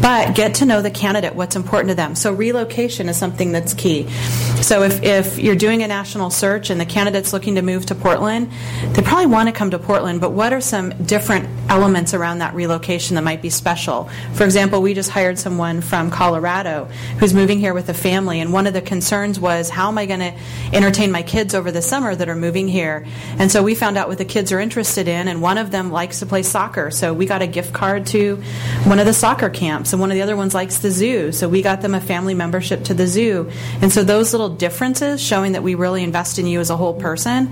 but 0.00 0.34
get 0.34 0.56
to 0.56 0.66
know 0.66 0.82
the 0.82 0.90
candidate, 0.90 1.34
what's 1.34 1.56
important 1.56 1.90
to 1.90 1.94
them. 1.94 2.14
So 2.14 2.32
relocation 2.32 3.08
is 3.08 3.16
something 3.16 3.52
that's 3.52 3.74
key. 3.74 4.08
So 4.66 4.82
if, 4.82 5.04
if 5.04 5.38
you're 5.38 5.54
doing 5.54 5.84
a 5.84 5.86
national 5.86 6.30
search 6.30 6.70
and 6.70 6.80
the 6.80 6.84
candidate's 6.84 7.32
looking 7.32 7.54
to 7.54 7.62
move 7.62 7.86
to 7.86 7.94
Portland, 7.94 8.50
they 8.94 9.00
probably 9.00 9.26
want 9.26 9.48
to 9.48 9.52
come 9.52 9.70
to 9.70 9.78
Portland, 9.78 10.20
but 10.20 10.32
what 10.32 10.52
are 10.52 10.60
some 10.60 10.90
different 11.04 11.48
elements 11.70 12.14
around 12.14 12.38
that 12.38 12.52
relocation 12.52 13.14
that 13.14 13.22
might 13.22 13.40
be 13.40 13.48
special? 13.48 14.10
For 14.34 14.42
example, 14.42 14.82
we 14.82 14.92
just 14.92 15.08
hired 15.08 15.38
someone 15.38 15.82
from 15.82 16.10
Colorado 16.10 16.86
who's 17.20 17.32
moving 17.32 17.60
here 17.60 17.74
with 17.74 17.88
a 17.90 17.94
family, 17.94 18.40
and 18.40 18.52
one 18.52 18.66
of 18.66 18.72
the 18.72 18.82
concerns 18.82 19.38
was 19.38 19.70
how 19.70 19.86
am 19.86 19.98
I 19.98 20.06
going 20.06 20.18
to 20.18 20.34
entertain 20.72 21.12
my 21.12 21.22
kids 21.22 21.54
over 21.54 21.70
the 21.70 21.80
summer 21.80 22.16
that 22.16 22.28
are 22.28 22.34
moving 22.34 22.66
here? 22.66 23.06
And 23.38 23.52
so 23.52 23.62
we 23.62 23.76
found 23.76 23.96
out 23.96 24.08
what 24.08 24.18
the 24.18 24.24
kids 24.24 24.50
are 24.50 24.58
interested 24.58 25.06
in, 25.06 25.28
and 25.28 25.40
one 25.40 25.58
of 25.58 25.70
them 25.70 25.92
likes 25.92 26.18
to 26.18 26.26
play 26.26 26.42
soccer. 26.42 26.90
So 26.90 27.14
we 27.14 27.26
got 27.26 27.40
a 27.40 27.46
gift 27.46 27.72
card 27.72 28.04
to 28.08 28.42
one 28.82 28.98
of 28.98 29.06
the 29.06 29.14
soccer 29.14 29.48
camps, 29.48 29.92
and 29.92 30.00
one 30.00 30.10
of 30.10 30.16
the 30.16 30.22
other 30.22 30.36
ones 30.36 30.54
likes 30.54 30.78
the 30.78 30.90
zoo. 30.90 31.30
So 31.30 31.48
we 31.48 31.62
got 31.62 31.82
them 31.82 31.94
a 31.94 32.00
family 32.00 32.34
membership 32.34 32.82
to 32.86 32.94
the 32.94 33.06
zoo. 33.06 33.48
And 33.80 33.92
so 33.92 34.02
those 34.02 34.32
little 34.32 34.55
differences 34.58 35.22
showing 35.22 35.52
that 35.52 35.62
we 35.62 35.74
really 35.74 36.02
invest 36.02 36.38
in 36.38 36.46
you 36.46 36.60
as 36.60 36.70
a 36.70 36.76
whole 36.76 36.94
person, 36.94 37.50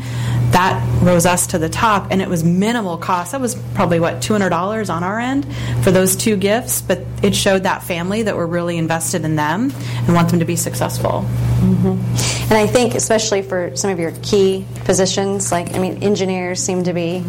that 0.50 1.02
rose 1.02 1.26
us 1.26 1.48
to 1.48 1.58
the 1.58 1.68
top. 1.68 2.08
And 2.10 2.22
it 2.22 2.28
was 2.28 2.44
minimal 2.44 2.96
cost. 2.96 3.32
That 3.32 3.40
was 3.40 3.54
probably, 3.74 4.00
what, 4.00 4.16
$200 4.16 4.92
on 4.92 5.04
our 5.04 5.20
end 5.20 5.46
for 5.82 5.90
those 5.90 6.16
two 6.16 6.36
gifts. 6.36 6.82
But 6.82 7.00
it 7.22 7.34
showed 7.34 7.64
that 7.64 7.82
family 7.82 8.22
that 8.22 8.36
we're 8.36 8.46
really 8.46 8.78
invested 8.78 9.24
in 9.24 9.36
them 9.36 9.72
and 9.74 10.14
want 10.14 10.30
them 10.30 10.38
to 10.38 10.44
be 10.44 10.56
successful. 10.56 11.24
Mm-hmm. 11.60 12.50
And 12.50 12.52
I 12.52 12.66
think, 12.66 12.94
especially 12.94 13.42
for 13.42 13.74
some 13.76 13.90
of 13.90 13.98
your 13.98 14.12
key 14.22 14.66
positions, 14.84 15.50
like, 15.50 15.74
I 15.74 15.78
mean, 15.78 16.02
engineers 16.02 16.62
seem 16.62 16.84
to 16.84 16.92
be 16.92 17.24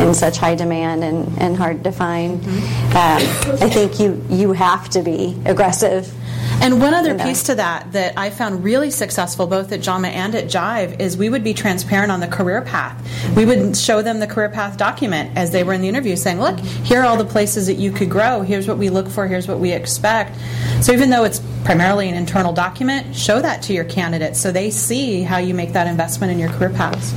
in 0.00 0.14
such 0.14 0.38
high 0.38 0.54
demand 0.54 1.04
and, 1.04 1.38
and 1.38 1.56
hard 1.56 1.84
to 1.84 1.92
find. 1.92 2.40
Mm-hmm. 2.40 2.96
Um, 2.96 3.62
I 3.62 3.70
think 3.70 4.00
you, 4.00 4.24
you 4.28 4.52
have 4.52 4.88
to 4.90 5.02
be 5.02 5.40
aggressive 5.44 6.12
and 6.62 6.80
one 6.80 6.94
other 6.94 7.18
piece 7.18 7.44
to 7.44 7.54
that 7.56 7.92
that 7.92 8.16
I 8.16 8.30
found 8.30 8.64
really 8.64 8.90
successful 8.90 9.46
both 9.46 9.72
at 9.72 9.80
JAMA 9.80 10.08
and 10.08 10.34
at 10.34 10.46
Jive 10.46 11.00
is 11.00 11.16
we 11.16 11.28
would 11.28 11.44
be 11.44 11.54
transparent 11.54 12.10
on 12.10 12.20
the 12.20 12.26
career 12.26 12.62
path. 12.62 12.96
We 13.36 13.44
would 13.44 13.76
show 13.76 14.02
them 14.02 14.20
the 14.20 14.26
career 14.26 14.48
path 14.48 14.76
document 14.76 15.36
as 15.36 15.50
they 15.50 15.64
were 15.64 15.72
in 15.72 15.80
the 15.80 15.88
interview 15.88 16.16
saying, 16.16 16.40
look, 16.40 16.58
here 16.58 17.00
are 17.00 17.06
all 17.06 17.16
the 17.16 17.24
places 17.24 17.66
that 17.66 17.74
you 17.74 17.92
could 17.92 18.10
grow. 18.10 18.42
Here's 18.42 18.66
what 18.68 18.78
we 18.78 18.90
look 18.90 19.08
for. 19.08 19.26
Here's 19.26 19.48
what 19.48 19.58
we 19.58 19.72
expect. 19.72 20.36
So 20.80 20.92
even 20.92 21.10
though 21.10 21.24
it's 21.24 21.40
primarily 21.64 22.08
an 22.08 22.14
internal 22.14 22.52
document, 22.52 23.14
show 23.14 23.40
that 23.40 23.62
to 23.62 23.72
your 23.72 23.84
candidates 23.84 24.40
so 24.40 24.52
they 24.52 24.70
see 24.70 25.22
how 25.22 25.38
you 25.38 25.54
make 25.54 25.72
that 25.72 25.86
investment 25.86 26.32
in 26.32 26.38
your 26.38 26.50
career 26.50 26.70
paths. 26.70 27.12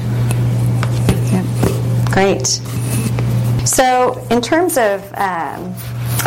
Great. 2.14 2.48
So, 3.68 4.26
in 4.32 4.42
terms 4.42 4.78
of 4.78 5.04
um, 5.14 5.76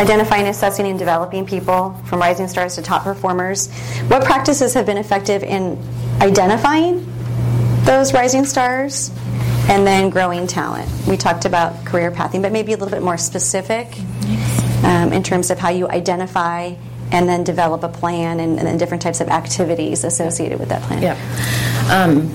identifying, 0.01 0.47
assessing, 0.47 0.87
and 0.87 0.99
developing 0.99 1.45
people 1.45 1.95
from 2.07 2.21
rising 2.21 2.49
stars 2.49 2.75
to 2.77 2.83
top 2.83 3.05
performers, 3.05 3.71
what 4.09 4.25
practices 4.25 4.73
have 4.73 4.87
been 4.87 4.97
effective 4.97 5.43
in 5.43 5.79
identifying 6.21 7.07
those 7.85 8.15
rising 8.15 8.47
stars 8.47 9.11
and 9.69 9.87
then 9.87 10.09
growing 10.09 10.47
talent? 10.47 10.91
We 11.07 11.19
talked 11.19 11.45
about 11.45 11.85
career 11.85 12.11
pathing, 12.11 12.41
but 12.41 12.51
maybe 12.51 12.73
a 12.73 12.77
little 12.79 12.91
bit 12.91 13.03
more 13.03 13.19
specific 13.19 13.99
um, 14.85 15.13
in 15.13 15.23
terms 15.23 15.51
of 15.51 15.59
how 15.59 15.69
you 15.69 15.87
identify 15.87 16.75
and 17.13 17.29
then 17.29 17.45
develop 17.45 17.83
a 17.83 17.89
plan 17.89 18.41
and, 18.41 18.59
and 18.59 18.67
then 18.67 18.79
different 18.79 19.03
types 19.03 19.21
of 19.21 19.29
activities 19.29 20.05
associated 20.05 20.59
with 20.59 20.71
that 20.71 20.81
plan. 20.83 21.03
Yeah. 21.03 21.17
Um, 21.93 22.31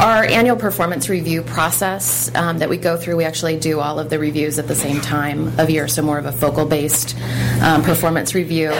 our 0.00 0.24
annual 0.24 0.56
performance 0.56 1.08
review 1.08 1.42
process 1.42 2.30
um, 2.34 2.58
that 2.58 2.68
we 2.68 2.76
go 2.76 2.98
through, 2.98 3.16
we 3.16 3.24
actually 3.24 3.58
do 3.58 3.80
all 3.80 3.98
of 3.98 4.10
the 4.10 4.18
reviews 4.18 4.58
at 4.58 4.68
the 4.68 4.74
same 4.74 5.00
time 5.00 5.58
of 5.58 5.70
year, 5.70 5.88
so 5.88 6.02
more 6.02 6.18
of 6.18 6.26
a 6.26 6.32
focal 6.32 6.66
based 6.66 7.16
um, 7.62 7.82
performance 7.82 8.34
review. 8.34 8.72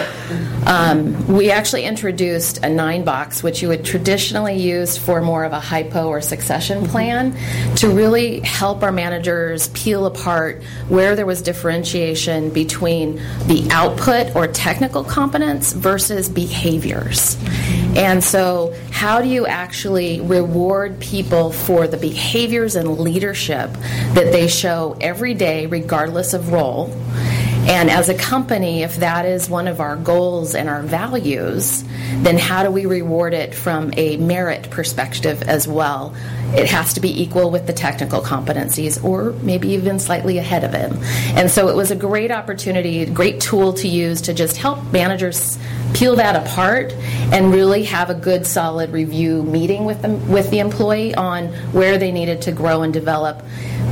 Um, 0.67 1.27
we 1.27 1.51
actually 1.51 1.85
introduced 1.85 2.59
a 2.65 2.69
nine 2.69 3.03
box, 3.03 3.43
which 3.43 3.63
you 3.63 3.69
would 3.69 3.83
traditionally 3.83 4.57
use 4.57 4.99
for 4.99 5.23
more 5.23 5.45
of 5.45 5.53
a 5.53 5.61
hypo 5.61 6.09
or 6.09 6.21
succession 6.21 6.87
plan, 6.87 7.33
to 7.77 7.89
really 7.89 8.41
help 8.41 8.83
our 8.83 8.93
managers 8.93 9.69
peel 9.69 10.05
apart 10.05 10.63
where 10.89 11.17
there 11.17 11.27
was 11.27 11.41
differentiation 11.41 12.51
between 12.51 13.17
the 13.47 13.67
output 13.71 14.37
or 14.37 14.47
technical 14.47 15.03
competence 15.03 15.73
versus 15.73 16.29
behaviors. 16.29 17.39
And 17.97 18.23
so, 18.23 18.75
how 18.91 19.23
do 19.23 19.29
you 19.29 19.47
actually 19.47 20.21
reward 20.21 21.01
people 21.01 21.06
for 21.53 21.87
the 21.87 21.97
behaviors 21.97 22.77
and 22.77 22.99
leadership 22.99 23.73
that 24.15 24.33
they 24.33 24.49
show 24.49 24.97
every 25.01 25.35
day, 25.35 25.67
regardless 25.67 26.35
of 26.35 26.53
role? 26.53 26.91
And 27.67 27.91
as 27.91 28.09
a 28.09 28.15
company, 28.15 28.85
if 28.85 28.97
that 28.99 29.27
is 29.27 29.51
one 29.51 29.67
of 29.67 29.81
our 29.81 29.97
goals 29.97 30.55
and 30.55 30.69
our 30.69 30.83
values, 30.83 31.83
then 32.23 32.39
how 32.39 32.63
do 32.63 32.71
we 32.71 32.87
reward 32.87 33.35
it 33.35 33.57
from 33.57 33.93
a 33.97 34.17
merit 34.19 34.71
perspective 34.71 35.43
as 35.43 35.67
well? 35.67 36.15
It 36.55 36.71
has 36.71 36.95
to 36.95 37.01
be 37.01 37.21
equal 37.21 37.51
with 37.51 37.67
the 37.67 37.73
technical 37.73 38.21
competencies 38.21 39.03
or 39.03 39.33
maybe 39.43 39.71
even 39.71 39.99
slightly 39.99 40.39
ahead 40.39 40.63
of 40.63 40.75
it. 40.75 40.93
And 41.37 41.51
so 41.51 41.69
it 41.69 41.75
was 41.75 41.91
a 41.91 41.97
great 41.97 42.31
opportunity, 42.31 43.05
great 43.07 43.41
tool 43.41 43.73
to 43.75 43.89
use 43.89 44.21
to 44.23 44.33
just 44.33 44.57
help 44.57 44.93
managers 44.93 45.59
peel 45.93 46.15
that 46.17 46.37
apart 46.37 46.93
and 47.33 47.53
really 47.53 47.83
have 47.85 48.11
a 48.11 48.15
good 48.15 48.47
solid 48.47 48.91
review 48.91 49.43
meeting 49.43 49.85
with 49.85 50.03
them 50.03 50.29
with 50.29 50.49
the 50.51 50.61
employee 50.61 51.15
on 51.17 51.49
where 51.73 51.99
they 51.99 52.13
needed 52.13 52.43
to 52.43 52.53
grow 52.53 52.83
and 52.83 52.93
develop 52.93 53.43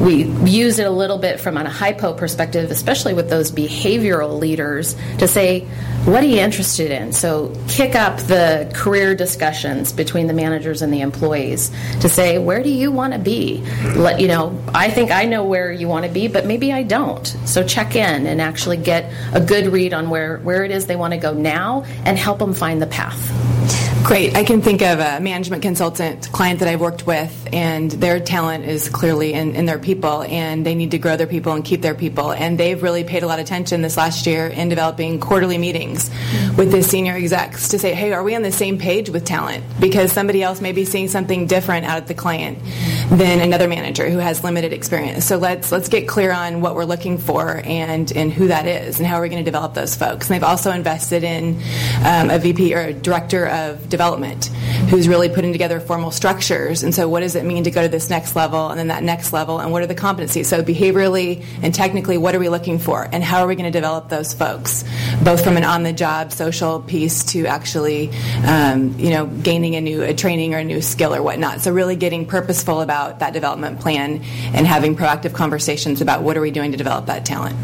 we 0.00 0.24
use 0.48 0.78
it 0.78 0.86
a 0.86 0.90
little 0.90 1.18
bit 1.18 1.40
from 1.40 1.56
a 1.56 1.68
hypo 1.68 2.12
perspective, 2.14 2.70
especially 2.70 3.14
with 3.14 3.30
those 3.30 3.50
behavioral 3.50 4.38
leaders, 4.38 4.94
to 5.18 5.28
say, 5.28 5.60
what 6.04 6.22
are 6.22 6.26
you 6.26 6.40
interested 6.40 6.90
in? 6.90 7.12
So 7.12 7.54
kick 7.68 7.94
up 7.94 8.18
the 8.18 8.70
career 8.74 9.14
discussions 9.14 9.92
between 9.92 10.26
the 10.26 10.34
managers 10.34 10.82
and 10.82 10.92
the 10.92 11.00
employees 11.00 11.70
to 12.00 12.08
say, 12.08 12.38
where 12.38 12.62
do 12.62 12.70
you 12.70 12.92
want 12.92 13.14
to 13.14 13.18
be? 13.18 13.64
Let 13.94 14.20
you 14.20 14.28
know, 14.28 14.60
I 14.74 14.90
think 14.90 15.10
I 15.10 15.24
know 15.24 15.44
where 15.44 15.72
you 15.72 15.88
want 15.88 16.04
to 16.04 16.10
be, 16.12 16.28
but 16.28 16.44
maybe 16.44 16.72
I 16.72 16.82
don't. 16.82 17.26
So 17.46 17.64
check 17.64 17.96
in 17.96 18.26
and 18.26 18.40
actually 18.40 18.76
get 18.76 19.10
a 19.32 19.40
good 19.40 19.68
read 19.68 19.94
on 19.94 20.10
where, 20.10 20.38
where 20.38 20.64
it 20.64 20.70
is 20.70 20.86
they 20.86 20.96
want 20.96 21.14
to 21.14 21.18
go 21.18 21.32
now 21.32 21.84
and 22.04 22.18
help 22.18 22.38
them 22.38 22.52
find 22.52 22.82
the 22.82 22.86
path. 22.86 23.83
Great. 24.04 24.36
I 24.36 24.44
can 24.44 24.60
think 24.60 24.82
of 24.82 24.98
a 24.98 25.18
management 25.18 25.62
consultant 25.62 26.30
client 26.30 26.60
that 26.60 26.68
I've 26.68 26.82
worked 26.82 27.06
with, 27.06 27.48
and 27.54 27.90
their 27.90 28.20
talent 28.20 28.66
is 28.66 28.90
clearly 28.90 29.32
in, 29.32 29.56
in, 29.56 29.64
their 29.64 29.78
people, 29.78 30.22
and 30.24 30.64
they 30.64 30.74
need 30.74 30.90
to 30.90 30.98
grow 30.98 31.16
their 31.16 31.26
people 31.26 31.54
and 31.54 31.64
keep 31.64 31.80
their 31.80 31.94
people. 31.94 32.30
And 32.30 32.60
they've 32.60 32.80
really 32.82 33.02
paid 33.02 33.22
a 33.22 33.26
lot 33.26 33.38
of 33.38 33.46
attention 33.46 33.80
this 33.80 33.96
last 33.96 34.26
year 34.26 34.46
in 34.46 34.68
developing 34.68 35.20
quarterly 35.20 35.56
meetings 35.56 36.10
with 36.54 36.70
the 36.70 36.82
senior 36.82 37.14
execs 37.14 37.68
to 37.68 37.78
say, 37.78 37.94
hey, 37.94 38.12
are 38.12 38.22
we 38.22 38.34
on 38.34 38.42
the 38.42 38.52
same 38.52 38.76
page 38.76 39.08
with 39.08 39.24
talent? 39.24 39.64
Because 39.80 40.12
somebody 40.12 40.42
else 40.42 40.60
may 40.60 40.72
be 40.72 40.84
seeing 40.84 41.08
something 41.08 41.46
different 41.46 41.86
out 41.86 41.96
of 41.96 42.06
the 42.06 42.14
client 42.14 42.58
than 43.10 43.40
another 43.40 43.68
manager 43.68 44.08
who 44.08 44.18
has 44.18 44.42
limited 44.42 44.72
experience. 44.72 45.24
So 45.26 45.36
let's 45.36 45.70
let's 45.70 45.88
get 45.88 46.08
clear 46.08 46.32
on 46.32 46.60
what 46.60 46.74
we're 46.74 46.84
looking 46.84 47.18
for 47.18 47.60
and 47.64 48.10
and 48.12 48.32
who 48.32 48.48
that 48.48 48.66
is 48.66 48.98
and 48.98 49.06
how 49.06 49.16
are 49.16 49.22
we 49.22 49.28
going 49.28 49.44
to 49.44 49.50
develop 49.50 49.74
those 49.74 49.94
folks. 49.94 50.28
And 50.28 50.34
they've 50.34 50.48
also 50.48 50.72
invested 50.72 51.22
in 51.22 51.60
um, 52.04 52.30
a 52.30 52.38
VP 52.38 52.74
or 52.74 52.80
a 52.80 52.92
director 52.92 53.46
of 53.46 53.88
development 53.88 54.46
who's 54.88 55.06
really 55.06 55.28
putting 55.28 55.52
together 55.52 55.80
formal 55.80 56.10
structures. 56.10 56.82
And 56.82 56.94
so, 56.94 57.08
what 57.08 57.20
does 57.20 57.36
it 57.36 57.44
mean 57.44 57.64
to 57.64 57.70
go 57.70 57.82
to 57.82 57.88
this 57.88 58.08
next 58.08 58.36
level 58.36 58.68
and 58.68 58.78
then 58.78 58.88
that 58.88 59.02
next 59.02 59.32
level? 59.32 59.58
And 59.58 59.70
what 59.70 59.82
are 59.82 59.86
the 59.86 59.94
competencies? 59.94 60.46
So, 60.46 60.62
behaviorally 60.62 61.44
and 61.62 61.74
technically, 61.74 62.16
what 62.16 62.34
are 62.34 62.38
we 62.38 62.48
looking 62.48 62.78
for? 62.78 63.06
And 63.12 63.22
how 63.22 63.42
are 63.42 63.46
we 63.46 63.54
going 63.54 63.70
to 63.70 63.76
develop 63.76 64.08
those 64.08 64.32
folks, 64.32 64.84
both 65.22 65.44
from 65.44 65.56
an 65.56 65.64
on 65.64 65.82
the 65.82 65.92
job 65.92 66.32
social 66.32 66.80
piece 66.80 67.24
to 67.32 67.46
actually, 67.46 68.10
um, 68.46 68.98
you 68.98 69.10
know, 69.10 69.26
gaining 69.26 69.76
a 69.76 69.80
new 69.80 70.02
a 70.02 70.14
training 70.14 70.54
or 70.54 70.58
a 70.58 70.64
new 70.64 70.80
skill 70.80 71.14
or 71.14 71.22
whatnot. 71.22 71.60
So, 71.60 71.72
really 71.72 71.96
getting 71.96 72.24
purposeful 72.24 72.80
about 72.80 72.93
that 73.18 73.32
development 73.32 73.80
plan 73.80 74.22
and 74.54 74.66
having 74.66 74.96
proactive 74.96 75.34
conversations 75.34 76.00
about 76.00 76.22
what 76.22 76.36
are 76.36 76.40
we 76.40 76.50
doing 76.50 76.72
to 76.72 76.78
develop 76.78 77.06
that 77.06 77.24
talent. 77.24 77.56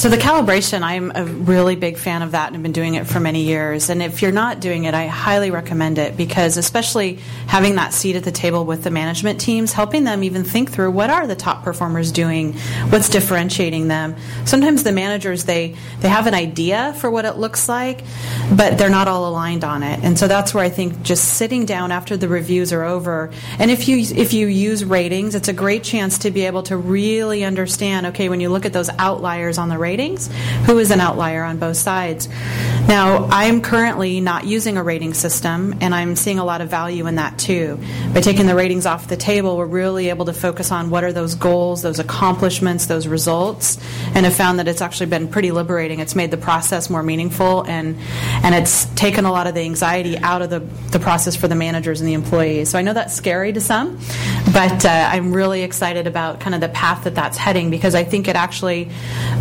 So 0.00 0.08
the 0.08 0.16
calibration, 0.16 0.80
I'm 0.80 1.12
a 1.14 1.26
really 1.26 1.76
big 1.76 1.98
fan 1.98 2.22
of 2.22 2.30
that 2.30 2.46
and 2.46 2.56
have 2.56 2.62
been 2.62 2.72
doing 2.72 2.94
it 2.94 3.06
for 3.06 3.20
many 3.20 3.42
years. 3.42 3.90
And 3.90 4.02
if 4.02 4.22
you're 4.22 4.32
not 4.32 4.58
doing 4.58 4.84
it, 4.84 4.94
I 4.94 5.08
highly 5.08 5.50
recommend 5.50 5.98
it 5.98 6.16
because 6.16 6.56
especially 6.56 7.18
having 7.46 7.74
that 7.74 7.92
seat 7.92 8.16
at 8.16 8.24
the 8.24 8.32
table 8.32 8.64
with 8.64 8.82
the 8.82 8.90
management 8.90 9.42
teams, 9.42 9.74
helping 9.74 10.04
them 10.04 10.24
even 10.24 10.42
think 10.42 10.70
through 10.70 10.90
what 10.92 11.10
are 11.10 11.26
the 11.26 11.36
top 11.36 11.64
performers 11.64 12.12
doing, 12.12 12.54
what's 12.88 13.10
differentiating 13.10 13.88
them. 13.88 14.16
Sometimes 14.46 14.84
the 14.84 14.92
managers 14.92 15.44
they 15.44 15.76
they 16.00 16.08
have 16.08 16.26
an 16.26 16.32
idea 16.32 16.94
for 16.98 17.10
what 17.10 17.26
it 17.26 17.36
looks 17.36 17.68
like, 17.68 18.02
but 18.56 18.78
they're 18.78 18.88
not 18.88 19.06
all 19.06 19.28
aligned 19.28 19.64
on 19.64 19.82
it. 19.82 20.00
And 20.02 20.18
so 20.18 20.26
that's 20.26 20.54
where 20.54 20.64
I 20.64 20.70
think 20.70 21.02
just 21.02 21.34
sitting 21.34 21.66
down 21.66 21.92
after 21.92 22.16
the 22.16 22.26
reviews 22.26 22.72
are 22.72 22.84
over, 22.84 23.30
and 23.58 23.70
if 23.70 23.86
you 23.86 23.98
if 23.98 24.32
you 24.32 24.46
use 24.46 24.82
ratings, 24.82 25.34
it's 25.34 25.48
a 25.48 25.52
great 25.52 25.84
chance 25.84 26.20
to 26.20 26.30
be 26.30 26.46
able 26.46 26.62
to 26.62 26.78
really 26.78 27.44
understand. 27.44 28.06
Okay, 28.06 28.30
when 28.30 28.40
you 28.40 28.48
look 28.48 28.64
at 28.64 28.72
those 28.72 28.88
outliers 28.98 29.58
on 29.58 29.68
the 29.68 29.76
rating 29.76 29.89
ratings, 29.90 30.30
who 30.66 30.78
is 30.78 30.92
an 30.92 31.00
outlier 31.00 31.42
on 31.42 31.58
both 31.58 31.76
sides. 31.76 32.28
Now, 32.86 33.26
I'm 33.30 33.60
currently 33.60 34.20
not 34.20 34.46
using 34.46 34.76
a 34.76 34.82
rating 34.82 35.14
system, 35.14 35.74
and 35.80 35.92
I'm 35.92 36.14
seeing 36.14 36.38
a 36.38 36.44
lot 36.44 36.60
of 36.60 36.68
value 36.68 37.08
in 37.08 37.16
that 37.16 37.38
too. 37.38 37.78
By 38.14 38.20
taking 38.20 38.46
the 38.46 38.54
ratings 38.54 38.86
off 38.86 39.08
the 39.08 39.16
table, 39.16 39.56
we're 39.56 39.66
really 39.66 40.08
able 40.10 40.26
to 40.26 40.32
focus 40.32 40.70
on 40.70 40.90
what 40.90 41.02
are 41.02 41.12
those 41.12 41.34
goals, 41.34 41.82
those 41.82 41.98
accomplishments, 41.98 42.86
those 42.86 43.08
results, 43.08 43.78
and 44.14 44.24
have 44.24 44.34
found 44.34 44.60
that 44.60 44.68
it's 44.68 44.80
actually 44.80 45.06
been 45.06 45.26
pretty 45.26 45.50
liberating. 45.50 45.98
It's 45.98 46.14
made 46.14 46.30
the 46.30 46.36
process 46.36 46.88
more 46.88 47.02
meaningful, 47.02 47.62
and 47.66 47.96
and 48.44 48.54
it's 48.54 48.84
taken 48.94 49.24
a 49.24 49.32
lot 49.32 49.48
of 49.48 49.54
the 49.54 49.62
anxiety 49.62 50.16
out 50.18 50.42
of 50.42 50.50
the, 50.50 50.60
the 50.92 51.00
process 51.00 51.34
for 51.34 51.48
the 51.48 51.54
managers 51.56 52.00
and 52.00 52.08
the 52.08 52.14
employees. 52.14 52.70
So 52.70 52.78
I 52.78 52.82
know 52.82 52.92
that's 52.92 53.14
scary 53.14 53.52
to 53.52 53.60
some, 53.60 53.98
but 54.52 54.84
uh, 54.84 55.10
I'm 55.12 55.32
really 55.32 55.62
excited 55.62 56.06
about 56.06 56.38
kind 56.40 56.54
of 56.54 56.60
the 56.60 56.68
path 56.68 57.04
that 57.04 57.14
that's 57.14 57.36
heading 57.36 57.70
because 57.70 57.94
I 57.94 58.04
think 58.04 58.28
it 58.28 58.36
actually 58.36 58.88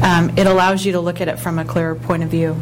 um, 0.04 0.29
it 0.38 0.48
allows 0.48 0.86
you 0.86 0.94
to 0.94 1.00
look 1.00 1.22
at 1.22 1.28
it 1.28 1.40
from 1.40 1.60
a 1.60 1.66
clearer 1.66 1.96
point 1.96 2.24
of 2.24 2.30
view. 2.30 2.56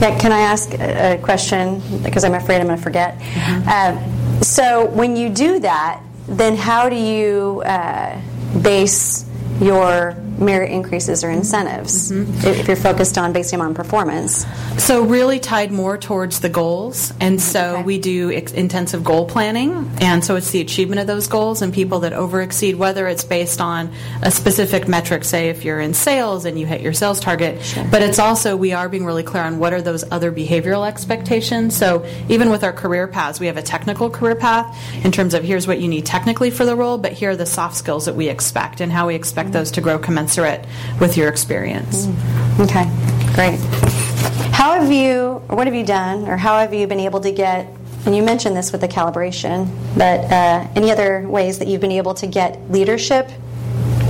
Yeah, 0.00 0.18
can 0.18 0.32
I 0.32 0.40
ask 0.40 0.72
a 0.74 1.18
question? 1.22 1.80
Because 2.02 2.24
I'm 2.24 2.34
afraid 2.34 2.60
I'm 2.60 2.66
going 2.66 2.76
to 2.76 2.82
forget. 2.82 3.18
Mm-hmm. 3.18 3.68
Uh, 3.68 4.40
so, 4.42 4.86
when 4.86 5.16
you 5.16 5.28
do 5.28 5.60
that, 5.60 6.02
then 6.26 6.56
how 6.56 6.88
do 6.88 6.96
you 6.96 7.62
uh, 7.64 8.20
base 8.60 9.28
your 9.60 10.16
merit 10.38 10.70
increases 10.70 11.22
or 11.22 11.30
incentives 11.30 12.10
mm-hmm. 12.10 12.46
if 12.46 12.66
you're 12.66 12.76
focused 12.76 13.16
on 13.18 13.32
basing 13.32 13.58
them 13.58 13.68
on 13.68 13.74
performance. 13.74 14.44
So 14.78 15.04
really 15.04 15.38
tied 15.38 15.70
more 15.70 15.96
towards 15.96 16.40
the 16.40 16.48
goals, 16.48 17.12
and 17.20 17.40
so 17.40 17.76
okay. 17.76 17.82
we 17.82 17.98
do 17.98 18.32
ex- 18.32 18.52
intensive 18.52 19.04
goal 19.04 19.26
planning, 19.26 19.90
and 20.00 20.24
so 20.24 20.36
it's 20.36 20.50
the 20.50 20.60
achievement 20.60 21.00
of 21.00 21.06
those 21.06 21.28
goals 21.28 21.62
and 21.62 21.72
people 21.72 22.00
that 22.00 22.12
over 22.12 22.40
exceed, 22.40 22.76
whether 22.76 23.06
it's 23.06 23.24
based 23.24 23.60
on 23.60 23.92
a 24.22 24.30
specific 24.30 24.88
metric, 24.88 25.24
say 25.24 25.48
if 25.48 25.64
you're 25.64 25.80
in 25.80 25.94
sales 25.94 26.44
and 26.44 26.58
you 26.58 26.66
hit 26.66 26.80
your 26.80 26.92
sales 26.92 27.20
target, 27.20 27.62
sure. 27.62 27.86
but 27.90 28.02
it's 28.02 28.18
also 28.18 28.56
we 28.56 28.72
are 28.72 28.88
being 28.88 29.04
really 29.04 29.22
clear 29.22 29.42
on 29.42 29.58
what 29.58 29.72
are 29.72 29.82
those 29.82 30.04
other 30.10 30.32
behavioral 30.32 30.86
expectations. 30.86 31.76
So 31.76 32.06
even 32.28 32.50
with 32.50 32.64
our 32.64 32.72
career 32.72 33.06
paths, 33.06 33.40
we 33.40 33.46
have 33.46 33.56
a 33.56 33.62
technical 33.62 34.10
career 34.10 34.34
path 34.34 34.76
in 35.04 35.12
terms 35.12 35.34
of 35.34 35.44
here's 35.44 35.66
what 35.66 35.80
you 35.80 35.88
need 35.88 36.06
technically 36.06 36.50
for 36.50 36.64
the 36.64 36.74
role, 36.74 36.98
but 36.98 37.12
here 37.12 37.30
are 37.30 37.36
the 37.36 37.46
soft 37.46 37.76
skills 37.76 38.06
that 38.06 38.14
we 38.14 38.28
expect 38.28 38.80
and 38.80 38.90
how 38.90 39.06
we 39.06 39.14
expect 39.14 39.48
mm-hmm. 39.48 39.58
those 39.58 39.70
to 39.72 39.80
grow 39.80 39.98
commensurately 39.98 40.23
commensurate 40.24 40.64
with 41.00 41.16
your 41.16 41.28
experience. 41.28 42.06
Mm. 42.06 42.64
Okay, 42.64 43.34
great. 43.34 43.58
How 44.52 44.80
have 44.80 44.90
you, 44.90 45.42
or 45.48 45.56
what 45.56 45.66
have 45.66 45.74
you 45.74 45.84
done, 45.84 46.28
or 46.28 46.36
how 46.36 46.58
have 46.58 46.72
you 46.72 46.86
been 46.86 47.00
able 47.00 47.20
to 47.20 47.30
get, 47.30 47.66
and 48.06 48.16
you 48.16 48.22
mentioned 48.22 48.56
this 48.56 48.72
with 48.72 48.80
the 48.80 48.88
calibration, 48.88 49.68
but 49.96 50.20
uh, 50.32 50.66
any 50.74 50.90
other 50.90 51.26
ways 51.28 51.58
that 51.58 51.68
you've 51.68 51.80
been 51.80 51.92
able 51.92 52.14
to 52.14 52.26
get 52.26 52.70
leadership, 52.70 53.30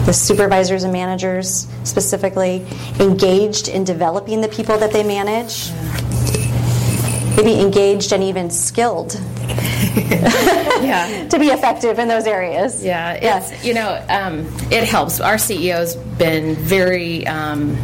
the 0.06 0.12
supervisors 0.12 0.84
and 0.84 0.92
managers 0.92 1.66
specifically, 1.82 2.64
engaged 3.00 3.68
in 3.68 3.84
developing 3.84 4.40
the 4.40 4.48
people 4.48 4.78
that 4.78 4.92
they 4.92 5.02
manage? 5.02 5.70
Maybe 7.36 7.60
engaged 7.60 8.12
and 8.12 8.22
even 8.22 8.50
skilled 8.50 9.20
yeah. 10.82 11.28
to 11.30 11.38
be 11.38 11.48
effective 11.48 11.98
in 11.98 12.08
those 12.08 12.26
areas. 12.26 12.84
Yeah, 12.84 13.12
it's, 13.12 13.64
you 13.64 13.74
know, 13.74 14.04
um, 14.08 14.40
it 14.70 14.84
helps. 14.84 15.20
Our 15.20 15.36
CEO's 15.36 15.96
been 15.96 16.54
very 16.54 17.26
um, 17.26 17.76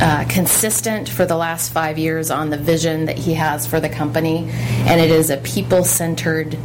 uh, 0.00 0.24
consistent 0.28 1.08
for 1.08 1.24
the 1.24 1.36
last 1.36 1.72
five 1.72 1.98
years 1.98 2.30
on 2.30 2.50
the 2.50 2.56
vision 2.56 3.06
that 3.06 3.18
he 3.18 3.34
has 3.34 3.66
for 3.66 3.80
the 3.80 3.88
company, 3.88 4.48
and 4.86 5.00
it 5.00 5.10
is 5.10 5.30
a 5.30 5.36
people 5.38 5.84
centered 5.84 6.58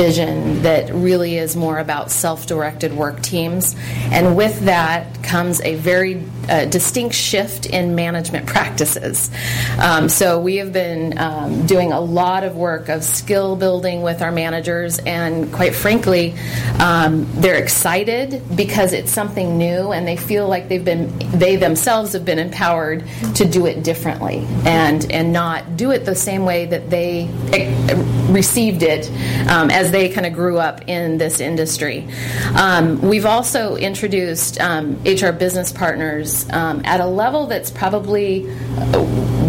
vision 0.00 0.62
that 0.62 0.90
really 0.94 1.36
is 1.36 1.54
more 1.56 1.78
about 1.78 2.10
self 2.10 2.46
directed 2.46 2.90
work 2.94 3.20
teams. 3.20 3.76
And 4.10 4.34
with 4.34 4.60
that 4.60 5.22
comes 5.22 5.60
a 5.60 5.74
very 5.74 6.24
uh, 6.48 6.64
distinct 6.64 7.14
shift 7.14 7.66
in 7.66 7.94
management 7.94 8.46
practices. 8.46 9.30
Um, 9.78 10.08
so 10.08 10.40
we 10.40 10.56
have 10.56 10.72
been 10.72 11.18
um, 11.18 11.66
doing 11.66 11.92
a 11.92 12.00
lot 12.00 12.44
of 12.44 12.56
work 12.56 12.88
of 12.88 13.04
skill 13.04 13.56
building 13.56 14.00
with 14.00 14.22
our 14.22 14.32
managers, 14.32 14.98
and 15.00 15.52
quite 15.52 15.74
frankly, 15.74 16.34
um, 16.78 17.26
they're 17.34 17.62
excited 17.62 18.42
because 18.56 18.92
it's 18.94 19.12
something 19.12 19.58
new, 19.58 19.92
and 19.92 20.08
they 20.08 20.16
feel 20.16 20.48
like 20.48 20.68
they've 20.68 20.84
been 20.84 21.16
they 21.38 21.56
themselves 21.56 22.12
have 22.14 22.24
been 22.24 22.38
empowered 22.38 23.04
to 23.34 23.44
do 23.44 23.66
it 23.66 23.84
differently 23.84 24.46
and 24.64 25.10
and 25.12 25.32
not 25.32 25.76
do 25.76 25.90
it 25.90 26.04
the 26.04 26.14
same 26.14 26.44
way 26.44 26.66
that 26.66 26.88
they 26.90 27.28
eh, 27.52 28.32
received 28.32 28.82
it 28.82 29.10
um, 29.48 29.70
they 29.90 30.08
kind 30.08 30.26
of 30.26 30.32
grew 30.32 30.58
up 30.58 30.88
in 30.88 31.18
this 31.18 31.40
industry. 31.40 32.08
Um, 32.54 33.00
we've 33.00 33.26
also 33.26 33.76
introduced 33.76 34.58
HR 34.58 34.62
um, 34.62 35.38
business 35.38 35.72
partners 35.72 36.48
um, 36.50 36.82
at 36.84 37.00
a 37.00 37.06
level 37.06 37.46
that's 37.46 37.70
probably 37.70 38.46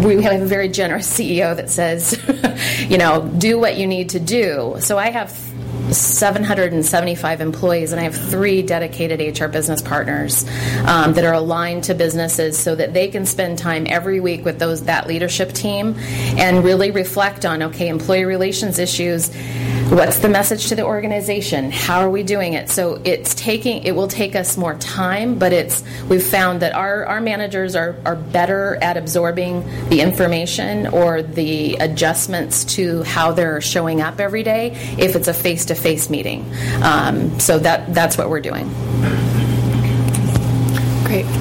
we 0.02 0.22
have 0.22 0.42
a 0.42 0.46
very 0.46 0.68
generous 0.68 1.08
CEO 1.18 1.54
that 1.56 1.70
says, 1.70 2.18
you 2.90 2.98
know, 2.98 3.28
do 3.38 3.58
what 3.58 3.76
you 3.76 3.86
need 3.86 4.10
to 4.10 4.20
do. 4.20 4.76
So 4.80 4.98
I 4.98 5.10
have 5.10 5.30
775 5.90 7.40
employees, 7.40 7.92
and 7.92 8.00
I 8.00 8.04
have 8.04 8.14
three 8.14 8.62
dedicated 8.62 9.38
HR 9.38 9.46
business 9.46 9.82
partners 9.82 10.44
um, 10.86 11.12
that 11.14 11.24
are 11.24 11.34
aligned 11.34 11.84
to 11.84 11.94
businesses 11.94 12.58
so 12.58 12.74
that 12.74 12.94
they 12.94 13.08
can 13.08 13.26
spend 13.26 13.58
time 13.58 13.86
every 13.88 14.20
week 14.20 14.44
with 14.44 14.58
those 14.58 14.84
that 14.84 15.06
leadership 15.06 15.52
team 15.52 15.96
and 16.38 16.64
really 16.64 16.90
reflect 16.90 17.44
on 17.44 17.62
okay, 17.62 17.88
employee 17.88 18.24
relations 18.24 18.78
issues 18.78 19.30
what's 19.92 20.20
the 20.20 20.28
message 20.28 20.68
to 20.68 20.74
the 20.74 20.84
organization? 20.84 21.70
How 21.70 22.00
are 22.00 22.08
we 22.08 22.22
doing 22.22 22.54
it? 22.54 22.70
So 22.70 22.98
it's 23.04 23.34
taking 23.34 23.82
it 23.82 23.92
will 23.92 24.08
take 24.08 24.34
us 24.34 24.56
more 24.56 24.74
time 24.78 25.38
but 25.38 25.52
it's 25.52 25.84
we've 26.08 26.24
found 26.26 26.60
that 26.60 26.74
our, 26.74 27.04
our 27.04 27.20
managers 27.20 27.76
are, 27.76 27.94
are 28.06 28.16
better 28.16 28.76
at 28.76 28.96
absorbing 28.96 29.62
the 29.90 30.00
information 30.00 30.86
or 30.86 31.22
the 31.22 31.74
adjustments 31.74 32.64
to 32.76 33.02
how 33.02 33.32
they're 33.32 33.60
showing 33.60 34.00
up 34.00 34.18
every 34.18 34.42
day 34.42 34.70
if 34.98 35.14
it's 35.14 35.28
a 35.28 35.34
face-to-face 35.34 36.08
meeting. 36.08 36.50
Um, 36.82 37.38
so 37.38 37.58
that 37.58 37.92
that's 37.92 38.16
what 38.16 38.30
we're 38.30 38.40
doing 38.40 38.70
Great. 41.12 41.26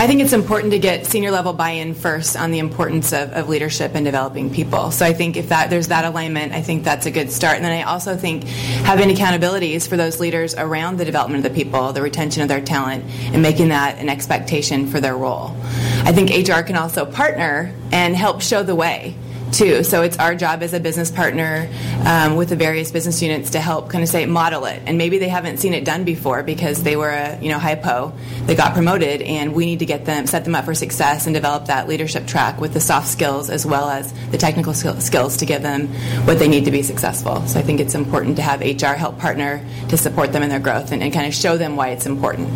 I 0.00 0.08
think 0.08 0.20
it's 0.20 0.32
important 0.32 0.72
to 0.72 0.78
get 0.80 1.06
senior 1.06 1.30
level 1.30 1.52
buy-in 1.52 1.94
first 1.94 2.36
on 2.36 2.50
the 2.50 2.58
importance 2.58 3.12
of, 3.12 3.30
of, 3.34 3.48
leadership 3.48 3.92
and 3.94 4.04
developing 4.04 4.52
people. 4.52 4.90
So 4.90 5.06
I 5.06 5.12
think 5.12 5.36
if 5.36 5.50
that 5.50 5.70
there's 5.70 5.86
that 5.88 6.04
alignment, 6.04 6.52
I 6.52 6.60
think 6.60 6.82
that's 6.82 7.06
a 7.06 7.12
good 7.12 7.30
start. 7.30 7.54
And 7.54 7.64
then 7.64 7.70
I 7.70 7.82
also 7.82 8.16
think 8.16 8.42
having 8.42 9.08
accountabilities 9.10 9.86
for 9.86 9.96
those 9.96 10.18
leaders 10.18 10.56
around 10.56 10.96
the 10.96 11.04
development 11.04 11.46
of 11.46 11.52
the 11.52 11.56
people, 11.56 11.92
the 11.92 12.02
retention 12.02 12.42
of 12.42 12.48
their 12.48 12.60
talent, 12.60 13.04
and 13.32 13.40
making 13.42 13.68
that 13.68 13.98
an 13.98 14.08
expectation 14.08 14.88
for 14.88 14.98
their 14.98 15.16
role. 15.16 15.54
I 16.02 16.10
think 16.10 16.30
HR 16.30 16.62
can 16.62 16.74
also 16.74 17.06
partner 17.06 17.72
and 17.92 18.16
help 18.16 18.42
show 18.42 18.64
the 18.64 18.74
way 18.74 19.14
too. 19.52 19.84
So 19.84 20.02
it's 20.02 20.18
our 20.18 20.34
job 20.34 20.62
as 20.62 20.72
a 20.72 20.80
business 20.80 21.10
partner 21.10 21.68
um, 22.06 22.36
with 22.36 22.48
the 22.48 22.56
various 22.56 22.90
business 22.90 23.22
units 23.22 23.50
to 23.50 23.60
help 23.60 23.90
kind 23.90 24.02
of 24.02 24.08
say 24.08 24.26
model 24.26 24.64
it. 24.64 24.82
And 24.86 24.98
maybe 24.98 25.18
they 25.18 25.28
haven't 25.28 25.58
seen 25.58 25.74
it 25.74 25.84
done 25.84 26.04
before 26.04 26.42
because 26.42 26.82
they 26.82 26.96
were 26.96 27.10
a 27.10 27.40
you 27.40 27.48
know 27.50 27.58
hypo, 27.58 28.12
they 28.46 28.54
got 28.54 28.74
promoted, 28.74 29.22
and 29.22 29.54
we 29.54 29.66
need 29.66 29.80
to 29.80 29.86
get 29.86 30.04
them 30.04 30.26
set 30.26 30.44
them 30.44 30.54
up 30.54 30.64
for 30.64 30.74
success 30.74 31.26
and 31.26 31.34
develop 31.34 31.66
that 31.66 31.88
leadership 31.88 32.26
track 32.26 32.60
with 32.60 32.72
the 32.72 32.80
soft 32.80 33.08
skills 33.08 33.50
as 33.50 33.66
well 33.66 33.88
as 33.88 34.12
the 34.30 34.38
technical 34.38 34.74
skills 34.74 35.36
to 35.36 35.46
give 35.46 35.62
them 35.62 35.88
what 36.26 36.38
they 36.38 36.48
need 36.48 36.64
to 36.64 36.70
be 36.70 36.82
successful. 36.82 37.46
So 37.46 37.58
I 37.58 37.62
think 37.62 37.80
it's 37.80 37.94
important 37.94 38.36
to 38.36 38.42
have 38.42 38.60
HR 38.60 38.94
help 38.94 39.18
partner 39.18 39.64
to 39.88 39.96
support 39.96 40.32
them 40.32 40.42
in 40.42 40.48
their 40.48 40.60
growth 40.60 40.92
and, 40.92 41.02
and 41.02 41.12
kind 41.12 41.26
of 41.26 41.34
show 41.34 41.56
them 41.56 41.76
why 41.76 41.88
it's 41.88 42.06
important 42.06 42.48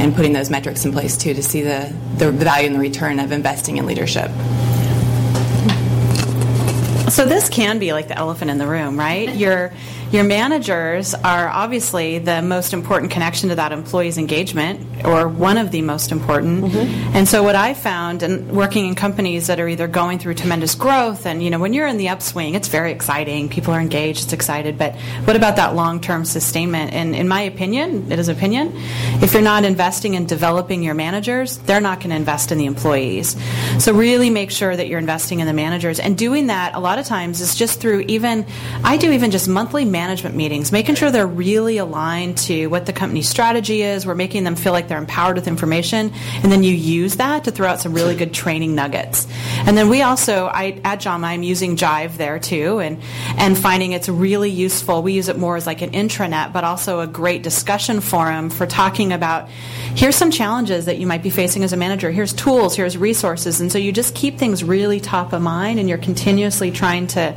and 0.00 0.14
putting 0.14 0.32
those 0.32 0.50
metrics 0.50 0.84
in 0.84 0.92
place 0.92 1.16
too 1.16 1.34
to 1.34 1.42
see 1.42 1.62
the, 1.62 1.94
the 2.16 2.30
value 2.30 2.66
and 2.66 2.74
the 2.74 2.80
return 2.80 3.18
of 3.18 3.32
investing 3.32 3.76
in 3.76 3.86
leadership. 3.86 4.30
So 7.08 7.24
this 7.24 7.48
can 7.48 7.78
be 7.78 7.92
like 7.92 8.08
the 8.08 8.18
elephant 8.18 8.50
in 8.50 8.58
the 8.58 8.66
room, 8.66 8.98
right? 8.98 9.34
Your 9.34 9.72
your 10.12 10.24
managers 10.24 11.14
are 11.14 11.48
obviously 11.48 12.18
the 12.18 12.40
most 12.40 12.72
important 12.72 13.10
connection 13.10 13.48
to 13.48 13.56
that 13.56 13.72
employee's 13.72 14.18
engagement, 14.18 15.04
or 15.04 15.28
one 15.28 15.58
of 15.58 15.70
the 15.72 15.82
most 15.82 16.12
important. 16.12 16.64
Mm-hmm. 16.64 17.16
And 17.16 17.28
so, 17.28 17.42
what 17.42 17.56
I 17.56 17.74
found, 17.74 18.22
and 18.22 18.50
working 18.52 18.86
in 18.86 18.94
companies 18.94 19.48
that 19.48 19.58
are 19.58 19.68
either 19.68 19.88
going 19.88 20.18
through 20.18 20.34
tremendous 20.34 20.74
growth, 20.74 21.26
and 21.26 21.42
you 21.42 21.50
know, 21.50 21.58
when 21.58 21.74
you're 21.74 21.86
in 21.86 21.96
the 21.96 22.08
upswing, 22.08 22.54
it's 22.54 22.68
very 22.68 22.92
exciting. 22.92 23.48
People 23.48 23.74
are 23.74 23.80
engaged, 23.80 24.24
it's 24.24 24.32
excited. 24.32 24.78
But 24.78 24.94
what 25.24 25.34
about 25.34 25.56
that 25.56 25.74
long-term 25.74 26.24
sustainment? 26.24 26.92
And 26.92 27.16
in 27.16 27.26
my 27.26 27.42
opinion, 27.42 28.10
it 28.12 28.18
is 28.18 28.28
opinion. 28.28 28.72
If 29.22 29.32
you're 29.32 29.42
not 29.42 29.64
investing 29.64 30.14
in 30.14 30.26
developing 30.26 30.82
your 30.82 30.94
managers, 30.94 31.58
they're 31.58 31.80
not 31.80 31.98
going 31.98 32.10
to 32.10 32.16
invest 32.16 32.52
in 32.52 32.58
the 32.58 32.66
employees. 32.66 33.36
So 33.78 33.92
really 33.92 34.30
make 34.30 34.50
sure 34.50 34.76
that 34.76 34.86
you're 34.86 34.98
investing 34.98 35.40
in 35.40 35.46
the 35.46 35.52
managers, 35.52 35.98
and 35.98 36.16
doing 36.16 36.46
that 36.46 36.74
a 36.74 36.80
lot 36.80 36.98
of 36.98 37.06
times 37.06 37.40
is 37.40 37.54
just 37.54 37.80
through 37.80 38.00
even. 38.08 38.46
I 38.84 38.96
do 38.96 39.10
even 39.10 39.30
just 39.30 39.48
monthly 39.48 39.84
management 39.96 40.36
meetings, 40.36 40.72
making 40.72 40.94
sure 40.94 41.10
they're 41.10 41.26
really 41.26 41.78
aligned 41.78 42.36
to 42.36 42.66
what 42.66 42.84
the 42.84 42.92
company's 42.92 43.26
strategy 43.26 43.80
is. 43.80 44.04
We're 44.04 44.14
making 44.14 44.44
them 44.44 44.54
feel 44.54 44.74
like 44.74 44.88
they're 44.88 44.98
empowered 44.98 45.36
with 45.36 45.48
information, 45.48 46.12
and 46.42 46.52
then 46.52 46.62
you 46.62 46.74
use 46.74 47.16
that 47.16 47.44
to 47.44 47.50
throw 47.50 47.66
out 47.66 47.80
some 47.80 47.94
really 47.94 48.14
good 48.14 48.34
training 48.34 48.74
nuggets. 48.74 49.26
And 49.66 49.74
then 49.74 49.88
we 49.88 50.02
also, 50.02 50.46
I, 50.52 50.78
at 50.84 51.00
JAMA, 51.00 51.26
I'm 51.26 51.42
using 51.42 51.76
Jive 51.76 52.18
there 52.18 52.38
too, 52.38 52.78
and 52.78 53.00
and 53.38 53.56
finding 53.56 53.92
it's 53.92 54.08
really 54.10 54.50
useful. 54.50 55.02
We 55.02 55.14
use 55.14 55.28
it 55.28 55.38
more 55.38 55.56
as 55.56 55.66
like 55.66 55.80
an 55.80 55.92
intranet, 55.92 56.52
but 56.52 56.62
also 56.62 57.00
a 57.00 57.06
great 57.06 57.42
discussion 57.42 58.02
forum 58.02 58.50
for 58.50 58.66
talking 58.66 59.12
about 59.12 59.48
here's 59.48 60.16
some 60.16 60.30
challenges 60.30 60.84
that 60.84 60.98
you 60.98 61.06
might 61.06 61.22
be 61.22 61.30
facing 61.30 61.64
as 61.64 61.72
a 61.72 61.76
manager. 61.78 62.10
Here's 62.10 62.34
tools, 62.34 62.76
here's 62.76 62.98
resources, 62.98 63.62
and 63.62 63.72
so 63.72 63.78
you 63.78 63.92
just 63.92 64.14
keep 64.14 64.38
things 64.38 64.62
really 64.62 65.00
top 65.00 65.32
of 65.32 65.40
mind, 65.40 65.80
and 65.80 65.88
you're 65.88 65.96
continuously 65.96 66.70
trying 66.70 67.06
to 67.08 67.34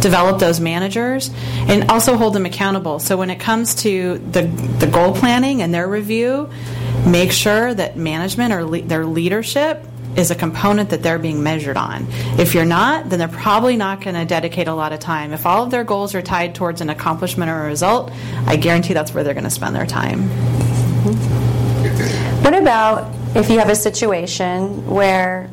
develop 0.00 0.38
those 0.38 0.58
managers 0.58 1.30
and 1.68 1.90
also 1.98 2.16
hold 2.16 2.32
them 2.32 2.46
accountable. 2.46 3.00
So 3.00 3.16
when 3.16 3.28
it 3.28 3.40
comes 3.40 3.74
to 3.82 4.18
the, 4.18 4.42
the 4.42 4.86
goal 4.86 5.12
planning 5.16 5.62
and 5.62 5.74
their 5.74 5.88
review, 5.88 6.48
make 7.04 7.32
sure 7.32 7.74
that 7.74 7.96
management 7.96 8.52
or 8.52 8.64
le- 8.64 8.82
their 8.82 9.04
leadership 9.04 9.84
is 10.14 10.30
a 10.30 10.36
component 10.36 10.90
that 10.90 11.02
they're 11.02 11.18
being 11.18 11.42
measured 11.42 11.76
on. 11.76 12.06
If 12.38 12.54
you're 12.54 12.64
not, 12.64 13.10
then 13.10 13.18
they're 13.18 13.26
probably 13.26 13.76
not 13.76 14.00
going 14.00 14.14
to 14.14 14.24
dedicate 14.24 14.68
a 14.68 14.74
lot 14.74 14.92
of 14.92 15.00
time. 15.00 15.32
If 15.32 15.44
all 15.44 15.64
of 15.64 15.72
their 15.72 15.82
goals 15.82 16.14
are 16.14 16.22
tied 16.22 16.54
towards 16.54 16.80
an 16.80 16.88
accomplishment 16.88 17.50
or 17.50 17.64
a 17.64 17.66
result, 17.66 18.12
I 18.46 18.54
guarantee 18.54 18.94
that's 18.94 19.12
where 19.12 19.24
they're 19.24 19.34
going 19.34 19.42
to 19.42 19.50
spend 19.50 19.74
their 19.74 19.84
time. 19.84 20.28
What 22.44 22.54
about 22.54 23.12
if 23.34 23.50
you 23.50 23.58
have 23.58 23.70
a 23.70 23.74
situation 23.74 24.86
where 24.86 25.50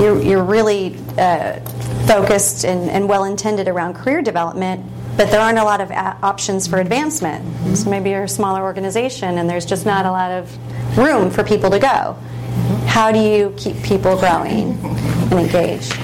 you're, 0.00 0.20
you're 0.20 0.42
really 0.42 0.98
uh, 1.16 1.60
focused 2.08 2.64
and, 2.64 2.90
and 2.90 3.08
well 3.08 3.22
intended 3.22 3.68
around 3.68 3.94
career 3.94 4.20
development, 4.20 4.84
but 5.20 5.30
there 5.30 5.40
aren't 5.42 5.58
a 5.58 5.64
lot 5.64 5.82
of 5.82 5.90
a- 5.90 6.16
options 6.22 6.66
for 6.66 6.80
advancement. 6.80 7.44
Mm-hmm. 7.44 7.74
So 7.74 7.90
maybe 7.90 8.08
you're 8.08 8.22
a 8.22 8.28
smaller 8.28 8.62
organization 8.62 9.36
and 9.36 9.50
there's 9.50 9.66
just 9.66 9.84
not 9.84 10.06
a 10.06 10.10
lot 10.10 10.30
of 10.30 10.96
room 10.96 11.30
for 11.30 11.44
people 11.44 11.68
to 11.68 11.78
go. 11.78 11.86
Mm-hmm. 11.86 12.86
How 12.86 13.12
do 13.12 13.18
you 13.18 13.52
keep 13.58 13.76
people 13.82 14.16
growing 14.16 14.78
and 14.82 15.32
engaged? 15.34 15.94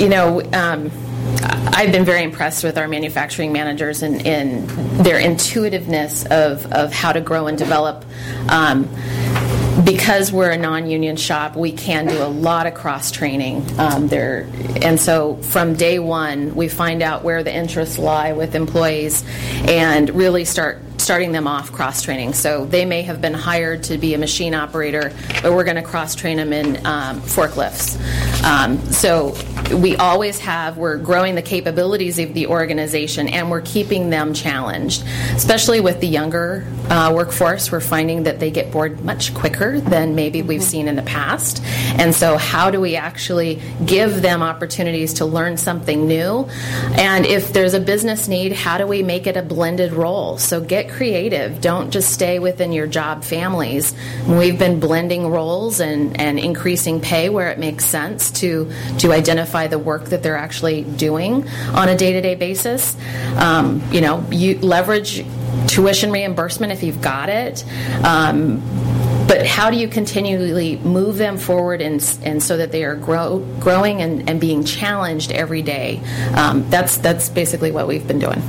You 0.00 0.08
know, 0.08 0.42
um, 0.52 0.90
I've 1.74 1.92
been 1.92 2.04
very 2.04 2.24
impressed 2.24 2.64
with 2.64 2.76
our 2.76 2.88
manufacturing 2.88 3.52
managers 3.52 4.02
and 4.02 4.20
in, 4.26 4.68
in, 4.68 5.02
their 5.04 5.20
intuitiveness 5.20 6.26
of, 6.26 6.66
of 6.72 6.92
how 6.92 7.12
to 7.12 7.20
grow 7.20 7.46
and 7.46 7.56
develop. 7.56 8.04
Um, 8.48 8.88
because 9.84 10.30
we're 10.32 10.50
a 10.50 10.56
non-union 10.56 11.16
shop, 11.16 11.56
we 11.56 11.72
can 11.72 12.06
do 12.06 12.22
a 12.22 12.28
lot 12.28 12.66
of 12.66 12.74
cross 12.74 13.10
training 13.10 13.64
um, 13.78 14.08
there, 14.08 14.48
and 14.82 15.00
so 15.00 15.36
from 15.36 15.74
day 15.74 15.98
one, 15.98 16.54
we 16.54 16.68
find 16.68 17.02
out 17.02 17.24
where 17.24 17.42
the 17.42 17.54
interests 17.54 17.98
lie 17.98 18.32
with 18.32 18.54
employees, 18.54 19.24
and 19.68 20.10
really 20.10 20.44
start 20.44 20.80
starting 20.98 21.32
them 21.32 21.46
off 21.46 21.72
cross 21.72 22.02
training. 22.02 22.32
So 22.32 22.64
they 22.64 22.84
may 22.84 23.02
have 23.02 23.20
been 23.20 23.34
hired 23.34 23.82
to 23.84 23.98
be 23.98 24.14
a 24.14 24.18
machine 24.18 24.54
operator, 24.54 25.12
but 25.42 25.52
we're 25.52 25.64
going 25.64 25.76
to 25.76 25.82
cross 25.82 26.14
train 26.14 26.36
them 26.36 26.52
in 26.52 26.84
um, 26.86 27.20
forklifts. 27.20 27.98
Um, 28.44 28.78
so 28.90 29.34
we 29.76 29.96
always 29.96 30.38
have, 30.40 30.76
we're 30.76 30.98
growing 30.98 31.34
the 31.34 31.42
capabilities 31.42 32.18
of 32.18 32.34
the 32.34 32.46
organization 32.46 33.28
and 33.28 33.50
we're 33.50 33.62
keeping 33.62 34.10
them 34.10 34.34
challenged, 34.34 35.04
especially 35.34 35.80
with 35.80 36.00
the 36.00 36.06
younger 36.06 36.66
uh, 36.90 37.12
workforce. 37.14 37.70
We're 37.70 37.80
finding 37.80 38.24
that 38.24 38.40
they 38.40 38.50
get 38.50 38.70
bored 38.70 39.04
much 39.04 39.34
quicker 39.34 39.80
than 39.80 40.14
maybe 40.14 40.42
we've 40.42 40.62
seen 40.62 40.88
in 40.88 40.96
the 40.96 41.02
past. 41.02 41.62
And 41.98 42.14
so, 42.14 42.36
how 42.36 42.70
do 42.70 42.80
we 42.80 42.96
actually 42.96 43.60
give 43.84 44.22
them 44.22 44.42
opportunities 44.42 45.14
to 45.14 45.26
learn 45.26 45.56
something 45.56 46.06
new? 46.06 46.48
And 46.96 47.24
if 47.26 47.52
there's 47.52 47.74
a 47.74 47.80
business 47.80 48.28
need, 48.28 48.52
how 48.52 48.78
do 48.78 48.86
we 48.86 49.02
make 49.02 49.26
it 49.26 49.36
a 49.36 49.42
blended 49.42 49.92
role? 49.92 50.38
So, 50.38 50.60
get 50.60 50.88
creative. 50.92 51.60
Don't 51.60 51.90
just 51.90 52.12
stay 52.12 52.38
within 52.38 52.72
your 52.72 52.86
job 52.86 53.24
families. 53.24 53.94
We've 54.26 54.58
been 54.58 54.80
blending 54.80 55.28
roles 55.28 55.80
and, 55.80 56.20
and 56.20 56.38
increasing 56.38 57.00
pay 57.00 57.28
where 57.28 57.50
it 57.50 57.58
makes 57.58 57.84
sense 57.84 58.30
to, 58.32 58.70
to 58.98 59.12
identify 59.12 59.66
the 59.66 59.78
work 59.78 60.06
that 60.06 60.22
they're 60.22 60.36
actually 60.36 60.82
doing 60.84 61.48
on 61.74 61.88
a 61.88 61.96
day 61.96 62.12
to 62.12 62.20
day 62.20 62.34
basis. 62.34 62.96
Um, 63.36 63.82
you 63.90 64.00
know, 64.00 64.24
you 64.30 64.58
leverage 64.60 65.24
tuition 65.66 66.10
reimbursement 66.10 66.72
if 66.72 66.82
you've 66.82 67.00
got 67.00 67.28
it. 67.28 67.64
Um, 68.04 68.60
but 69.26 69.46
how 69.46 69.70
do 69.70 69.76
you 69.78 69.88
continually 69.88 70.76
move 70.78 71.16
them 71.16 71.38
forward 71.38 71.80
and, 71.80 72.18
and 72.22 72.42
so 72.42 72.56
that 72.56 72.70
they 72.70 72.84
are 72.84 72.96
grow, 72.96 73.38
growing 73.60 74.02
and, 74.02 74.28
and 74.28 74.40
being 74.40 74.64
challenged 74.64 75.32
every 75.32 75.62
day? 75.62 76.00
Um, 76.34 76.68
that's 76.68 76.98
that's 76.98 77.28
basically 77.28 77.70
what 77.70 77.86
we've 77.86 78.06
been 78.06 78.18
doing. 78.18 78.42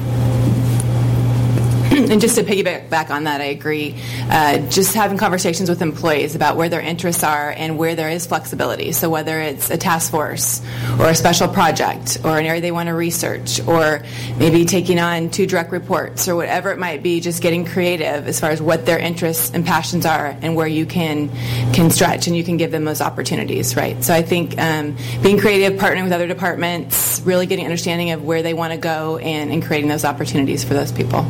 And 2.09 2.21
just 2.21 2.35
to 2.35 2.43
piggyback 2.43 2.89
back 2.89 3.09
on 3.09 3.25
that, 3.25 3.41
I 3.41 3.45
agree. 3.45 3.95
Uh, 4.29 4.59
just 4.69 4.93
having 4.93 5.17
conversations 5.17 5.69
with 5.69 5.81
employees 5.81 6.35
about 6.35 6.57
where 6.57 6.69
their 6.69 6.81
interests 6.81 7.23
are 7.23 7.51
and 7.51 7.77
where 7.77 7.95
there 7.95 8.09
is 8.09 8.25
flexibility. 8.25 8.91
So 8.91 9.09
whether 9.09 9.39
it's 9.39 9.69
a 9.69 9.77
task 9.77 10.11
force 10.11 10.61
or 10.99 11.07
a 11.07 11.15
special 11.15 11.47
project 11.47 12.19
or 12.23 12.37
an 12.37 12.45
area 12.45 12.61
they 12.61 12.71
want 12.71 12.87
to 12.87 12.93
research 12.93 13.65
or 13.67 14.03
maybe 14.37 14.65
taking 14.65 14.99
on 14.99 15.29
two 15.29 15.45
direct 15.45 15.71
reports 15.71 16.27
or 16.27 16.35
whatever 16.35 16.71
it 16.71 16.79
might 16.79 17.03
be, 17.03 17.19
just 17.19 17.41
getting 17.41 17.65
creative 17.65 18.27
as 18.27 18.39
far 18.39 18.51
as 18.51 18.61
what 18.61 18.85
their 18.85 18.99
interests 18.99 19.51
and 19.53 19.65
passions 19.65 20.05
are 20.05 20.37
and 20.41 20.55
where 20.55 20.67
you 20.67 20.85
can 20.85 21.29
can 21.73 21.89
stretch 21.89 22.27
and 22.27 22.35
you 22.35 22.43
can 22.43 22.57
give 22.57 22.71
them 22.71 22.85
those 22.85 23.01
opportunities, 23.01 23.75
right? 23.75 24.03
So 24.03 24.13
I 24.13 24.21
think 24.21 24.59
um, 24.59 24.95
being 25.21 25.39
creative, 25.39 25.79
partnering 25.79 26.03
with 26.03 26.13
other 26.13 26.27
departments, 26.27 27.21
really 27.25 27.45
getting 27.45 27.65
understanding 27.65 28.11
of 28.11 28.23
where 28.23 28.41
they 28.41 28.53
want 28.53 28.73
to 28.73 28.79
go 28.79 29.17
and, 29.17 29.51
and 29.51 29.63
creating 29.63 29.89
those 29.89 30.05
opportunities 30.05 30.63
for 30.63 30.73
those 30.73 30.91
people. 30.91 31.25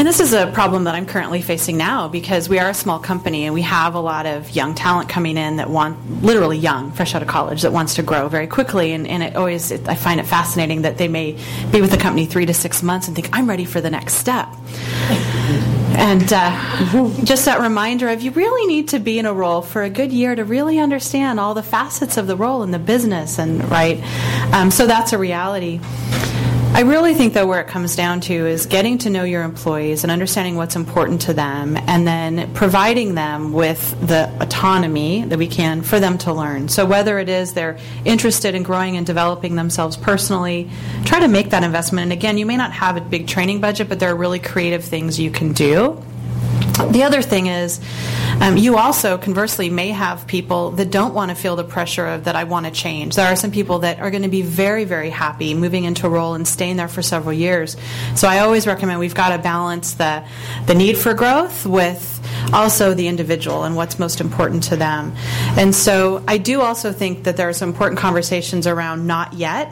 And 0.00 0.08
this 0.08 0.18
is 0.18 0.32
a 0.32 0.46
problem 0.46 0.84
that 0.84 0.94
I'm 0.94 1.04
currently 1.04 1.42
facing 1.42 1.76
now 1.76 2.08
because 2.08 2.48
we 2.48 2.58
are 2.58 2.70
a 2.70 2.72
small 2.72 2.98
company 2.98 3.44
and 3.44 3.52
we 3.52 3.60
have 3.60 3.94
a 3.94 4.00
lot 4.00 4.24
of 4.24 4.48
young 4.56 4.74
talent 4.74 5.10
coming 5.10 5.36
in 5.36 5.56
that 5.56 5.68
want, 5.68 6.22
literally 6.22 6.56
young, 6.56 6.90
fresh 6.90 7.14
out 7.14 7.20
of 7.20 7.28
college, 7.28 7.60
that 7.60 7.72
wants 7.74 7.96
to 7.96 8.02
grow 8.02 8.26
very 8.26 8.46
quickly. 8.46 8.94
And, 8.94 9.06
and 9.06 9.22
it 9.22 9.36
always, 9.36 9.70
it, 9.70 9.86
I 9.86 9.96
find 9.96 10.18
it 10.18 10.24
fascinating 10.24 10.82
that 10.82 10.96
they 10.96 11.06
may 11.06 11.36
be 11.70 11.82
with 11.82 11.90
the 11.90 11.98
company 11.98 12.24
three 12.24 12.46
to 12.46 12.54
six 12.54 12.82
months 12.82 13.08
and 13.08 13.14
think, 13.14 13.28
I'm 13.34 13.46
ready 13.46 13.66
for 13.66 13.82
the 13.82 13.90
next 13.90 14.14
step. 14.14 14.48
And 15.98 16.32
uh, 16.32 17.12
just 17.22 17.44
that 17.44 17.60
reminder 17.60 18.08
of 18.08 18.22
you 18.22 18.30
really 18.30 18.66
need 18.68 18.88
to 18.88 19.00
be 19.00 19.18
in 19.18 19.26
a 19.26 19.34
role 19.34 19.60
for 19.60 19.82
a 19.82 19.90
good 19.90 20.14
year 20.14 20.34
to 20.34 20.46
really 20.46 20.78
understand 20.78 21.38
all 21.38 21.52
the 21.52 21.62
facets 21.62 22.16
of 22.16 22.26
the 22.26 22.36
role 22.36 22.62
in 22.62 22.70
the 22.70 22.78
business, 22.78 23.38
and 23.38 23.62
right. 23.70 24.02
Um, 24.54 24.70
so 24.70 24.86
that's 24.86 25.12
a 25.12 25.18
reality. 25.18 25.78
I 26.72 26.82
really 26.82 27.14
think, 27.14 27.34
though, 27.34 27.46
where 27.46 27.60
it 27.60 27.66
comes 27.66 27.96
down 27.96 28.20
to 28.22 28.32
is 28.32 28.64
getting 28.64 28.96
to 28.98 29.10
know 29.10 29.24
your 29.24 29.42
employees 29.42 30.04
and 30.04 30.10
understanding 30.10 30.54
what's 30.54 30.76
important 30.76 31.20
to 31.22 31.34
them, 31.34 31.76
and 31.76 32.06
then 32.06 32.54
providing 32.54 33.16
them 33.16 33.52
with 33.52 33.90
the 34.06 34.32
autonomy 34.40 35.24
that 35.24 35.36
we 35.36 35.48
can 35.48 35.82
for 35.82 35.98
them 35.98 36.16
to 36.18 36.32
learn. 36.32 36.68
So, 36.68 36.86
whether 36.86 37.18
it 37.18 37.28
is 37.28 37.54
they're 37.54 37.76
interested 38.04 38.54
in 38.54 38.62
growing 38.62 38.96
and 38.96 39.04
developing 39.04 39.56
themselves 39.56 39.96
personally, 39.96 40.70
try 41.04 41.18
to 41.18 41.28
make 41.28 41.50
that 41.50 41.64
investment. 41.64 42.04
And 42.04 42.12
again, 42.12 42.38
you 42.38 42.46
may 42.46 42.56
not 42.56 42.72
have 42.72 42.96
a 42.96 43.00
big 43.00 43.26
training 43.26 43.60
budget, 43.60 43.88
but 43.88 43.98
there 43.98 44.10
are 44.12 44.16
really 44.16 44.38
creative 44.38 44.84
things 44.84 45.18
you 45.18 45.32
can 45.32 45.52
do. 45.52 46.00
The 46.88 47.02
other 47.02 47.22
thing 47.22 47.46
is, 47.46 47.80
um, 48.40 48.56
you 48.56 48.78
also 48.78 49.18
conversely 49.18 49.68
may 49.68 49.90
have 49.90 50.26
people 50.26 50.70
that 50.72 50.90
don't 50.90 51.14
want 51.14 51.30
to 51.30 51.34
feel 51.34 51.56
the 51.56 51.64
pressure 51.64 52.06
of 52.06 52.24
that 52.24 52.36
I 52.36 52.44
want 52.44 52.66
to 52.66 52.72
change. 52.72 53.16
There 53.16 53.26
are 53.26 53.36
some 53.36 53.50
people 53.50 53.80
that 53.80 54.00
are 54.00 54.10
going 54.10 54.22
to 54.22 54.28
be 54.28 54.42
very, 54.42 54.84
very 54.84 55.10
happy 55.10 55.52
moving 55.54 55.84
into 55.84 56.06
a 56.06 56.10
role 56.10 56.34
and 56.34 56.48
staying 56.48 56.76
there 56.76 56.88
for 56.88 57.02
several 57.02 57.34
years. 57.34 57.76
So 58.14 58.28
I 58.28 58.38
always 58.38 58.66
recommend 58.66 58.98
we've 58.98 59.14
got 59.14 59.36
to 59.36 59.42
balance 59.42 59.94
the 59.94 60.24
the 60.66 60.74
need 60.74 60.96
for 60.96 61.14
growth 61.14 61.66
with 61.66 62.16
also 62.52 62.94
the 62.94 63.08
individual 63.08 63.64
and 63.64 63.76
what's 63.76 63.98
most 63.98 64.20
important 64.20 64.64
to 64.64 64.76
them. 64.76 65.14
And 65.56 65.74
so 65.74 66.24
I 66.26 66.38
do 66.38 66.60
also 66.60 66.92
think 66.92 67.24
that 67.24 67.36
there 67.36 67.48
are 67.48 67.52
some 67.52 67.68
important 67.68 68.00
conversations 68.00 68.66
around 68.66 69.06
not 69.06 69.34
yet 69.34 69.70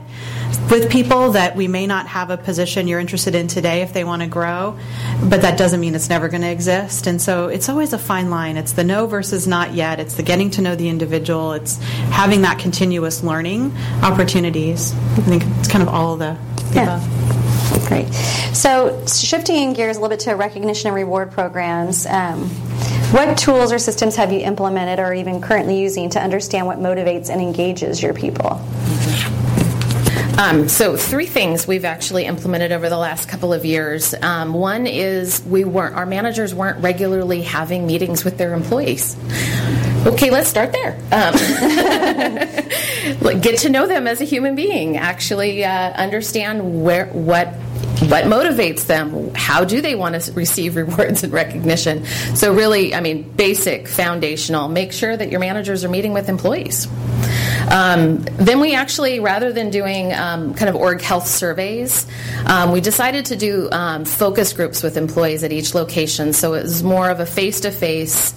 with 0.70 0.90
people 0.90 1.32
that 1.32 1.56
we 1.56 1.68
may 1.68 1.86
not 1.86 2.06
have 2.06 2.30
a 2.30 2.36
position 2.36 2.86
you're 2.88 3.00
interested 3.00 3.34
in 3.34 3.48
today 3.48 3.82
if 3.82 3.92
they 3.92 4.04
want 4.04 4.22
to 4.22 4.28
grow, 4.28 4.78
but 5.24 5.42
that 5.42 5.58
doesn't 5.58 5.80
mean 5.80 5.94
it's 5.94 6.08
never 6.08 6.28
going 6.28 6.42
to 6.42 6.50
exist. 6.50 7.06
And 7.06 7.20
so 7.20 7.48
it's 7.48 7.68
always 7.68 7.92
a 7.92 7.98
fine 7.98 8.30
line. 8.30 8.56
It's 8.56 8.72
the 8.72 8.84
no 8.84 9.06
versus 9.06 9.46
not 9.46 9.72
yet. 9.74 9.98
It's 10.00 10.14
the 10.14 10.22
getting 10.22 10.50
to 10.52 10.62
know 10.62 10.74
the 10.76 10.88
individual. 10.88 11.52
It's 11.52 11.76
having 12.10 12.42
that 12.42 12.58
continuous 12.58 13.22
learning 13.22 13.74
opportunities. 14.02 14.92
I 14.92 15.22
think 15.22 15.42
it's 15.58 15.68
kind 15.68 15.82
of 15.82 15.88
all 15.88 16.12
of 16.14 16.18
the, 16.18 16.36
the 16.70 16.74
Yeah. 16.74 16.96
above. 16.96 17.86
Great. 17.86 18.12
So, 18.54 19.04
shifting 19.06 19.72
gears 19.72 19.96
a 19.96 20.00
little 20.00 20.14
bit 20.14 20.20
to 20.20 20.32
recognition 20.32 20.88
and 20.88 20.94
reward 20.96 21.30
programs, 21.30 22.04
um, 22.06 22.48
what 23.12 23.38
tools 23.38 23.72
or 23.72 23.78
systems 23.78 24.16
have 24.16 24.32
you 24.32 24.40
implemented 24.40 24.98
or 24.98 25.14
even 25.14 25.40
currently 25.40 25.78
using 25.78 26.10
to 26.10 26.20
understand 26.20 26.66
what 26.66 26.78
motivates 26.78 27.30
and 27.30 27.40
engages 27.40 28.02
your 28.02 28.12
people? 28.12 28.60
Um, 30.38 30.68
so 30.68 30.96
three 30.96 31.26
things 31.26 31.66
we've 31.66 31.84
actually 31.84 32.24
implemented 32.24 32.70
over 32.70 32.88
the 32.88 32.96
last 32.96 33.28
couple 33.28 33.52
of 33.52 33.64
years. 33.64 34.14
Um, 34.22 34.54
one 34.54 34.86
is 34.86 35.42
we 35.44 35.64
weren't 35.64 35.96
our 35.96 36.06
managers 36.06 36.54
weren't 36.54 36.80
regularly 36.80 37.42
having 37.42 37.88
meetings 37.88 38.24
with 38.24 38.38
their 38.38 38.54
employees. 38.54 39.16
Okay, 40.06 40.30
let's 40.30 40.48
start 40.48 40.70
there. 40.70 40.92
Um, 41.10 41.34
get 43.40 43.58
to 43.60 43.68
know 43.68 43.88
them 43.88 44.06
as 44.06 44.20
a 44.20 44.24
human 44.24 44.54
being. 44.54 44.96
Actually, 44.96 45.64
uh, 45.64 45.92
understand 45.94 46.84
where 46.84 47.06
what 47.06 47.52
what 48.06 48.24
motivates 48.24 48.86
them. 48.86 49.34
How 49.34 49.64
do 49.64 49.80
they 49.80 49.94
want 49.94 50.20
to 50.20 50.32
receive 50.32 50.76
rewards 50.76 51.24
and 51.24 51.32
recognition? 51.32 52.04
So, 52.34 52.54
really, 52.54 52.94
I 52.94 53.00
mean, 53.00 53.22
basic, 53.30 53.88
foundational. 53.88 54.68
Make 54.68 54.92
sure 54.92 55.16
that 55.16 55.30
your 55.30 55.40
managers 55.40 55.84
are 55.84 55.88
meeting 55.88 56.12
with 56.12 56.28
employees. 56.28 56.86
Um, 57.70 58.18
then 58.38 58.60
we 58.60 58.74
actually, 58.74 59.20
rather 59.20 59.52
than 59.52 59.70
doing 59.70 60.14
um, 60.14 60.54
kind 60.54 60.70
of 60.70 60.76
org 60.76 61.02
health 61.02 61.26
surveys, 61.26 62.06
um, 62.46 62.72
we 62.72 62.80
decided 62.80 63.26
to 63.26 63.36
do 63.36 63.68
um, 63.70 64.04
focus 64.06 64.52
groups 64.54 64.82
with 64.82 64.96
employees 64.96 65.44
at 65.44 65.52
each 65.52 65.74
location. 65.74 66.32
So 66.32 66.54
it 66.54 66.62
was 66.62 66.82
more 66.82 67.10
of 67.10 67.20
a 67.20 67.26
face 67.26 67.60
to 67.60 67.70
face. 67.70 68.34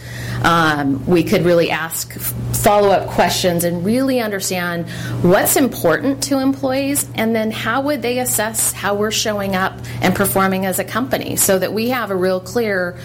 We 1.08 1.24
could 1.24 1.46
really 1.46 1.72
ask 1.72 2.12
follow 2.14 2.90
up 2.90 3.10
questions 3.10 3.64
and 3.64 3.86
really 3.86 4.20
understand 4.20 4.90
what's 5.24 5.56
important 5.56 6.24
to 6.24 6.40
employees, 6.40 7.08
and 7.16 7.36
then 7.36 7.52
how 7.52 7.82
would 7.82 8.02
they 8.02 8.20
assess 8.20 8.72
how 8.72 8.96
we're 8.96 9.12
showing 9.12 9.51
up 9.56 9.80
and 10.02 10.16
performing 10.16 10.66
as 10.66 10.80
a 10.80 10.84
company, 10.84 11.36
so 11.36 11.60
that 11.60 11.74
we 11.74 11.90
have 11.90 12.12
a 12.12 12.16
real 12.16 12.40
clear 12.40 12.98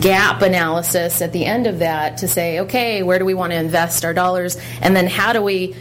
gap 0.00 0.42
analysis 0.42 1.22
at 1.22 1.32
the 1.32 1.44
end 1.44 1.66
of 1.66 1.80
that 1.80 2.18
to 2.18 2.28
say, 2.28 2.60
okay, 2.60 3.02
where 3.02 3.18
do 3.18 3.24
we 3.24 3.34
want 3.34 3.52
to 3.52 3.58
invest 3.58 4.04
our 4.04 4.14
dollars, 4.14 4.56
and 4.82 4.94
then 4.94 5.06
how 5.06 5.32
do 5.32 5.42
we 5.42 5.74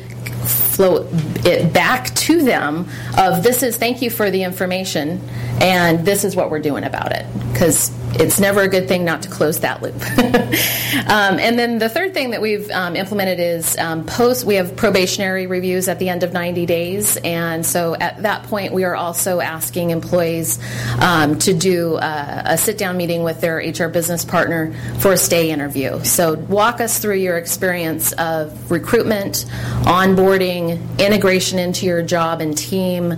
float 0.46 1.08
it 1.46 1.74
back 1.74 2.14
to 2.16 2.42
them 2.42 2.88
of 3.18 3.44
this 3.44 3.62
is 3.64 3.76
thank 3.76 4.02
you 4.02 4.10
for 4.10 4.32
the 4.32 4.44
information 4.44 5.20
and 5.62 6.06
this 6.06 6.24
is 6.24 6.36
what 6.36 6.50
we're 6.50 6.60
doing 6.60 6.84
about 6.84 7.12
it? 7.12 7.26
Because 7.52 7.90
it's 8.20 8.40
never 8.40 8.62
a 8.62 8.68
good 8.68 8.88
thing 8.88 9.06
not 9.06 9.22
to 9.24 9.30
close 9.30 9.60
that 9.62 9.82
loop. 9.82 9.96
Um, 11.10 11.40
and 11.40 11.58
then 11.58 11.80
the 11.80 11.90
third 11.90 12.14
thing 12.14 12.32
that 12.32 12.42
we've 12.42 12.70
um, 12.72 12.96
implemented 12.96 13.40
is 13.40 13.78
um, 13.78 14.06
post 14.06 14.46
we 14.46 14.56
have 14.56 14.76
probationary 14.76 15.48
reviews 15.48 15.88
at 15.88 15.98
the 15.98 16.10
end 16.10 16.24
of 16.24 16.34
90 16.34 16.66
days. 16.66 17.18
And 17.18 17.66
so 17.66 17.96
at 17.96 18.22
that 18.24 18.44
point 18.44 18.74
we 18.74 18.84
are 18.84 18.96
also 18.96 19.40
asking 19.40 19.90
employees 19.90 20.60
um, 21.00 21.40
to 21.40 21.54
do 21.54 21.98
a, 21.98 22.44
a 22.46 22.58
sit 22.58 22.78
down 22.78 22.98
meeting 22.98 23.24
with 23.24 23.42
their 23.42 23.58
hr 23.58 23.88
business 23.88 24.26
partner 24.26 24.74
for 25.00 25.14
a 25.14 25.18
stay 25.18 25.52
interview. 25.52 26.04
So 26.04 26.36
walk 26.36 26.82
us 26.82 27.00
through 27.00 27.18
your 27.18 27.38
experience 27.38 28.12
of 28.14 28.70
recruitment 28.70 29.46
onboarding 29.86 30.80
integration 31.00 31.60
into 31.60 31.86
your 31.86 32.02
job 32.02 32.42
and 32.42 32.58
team 32.58 33.16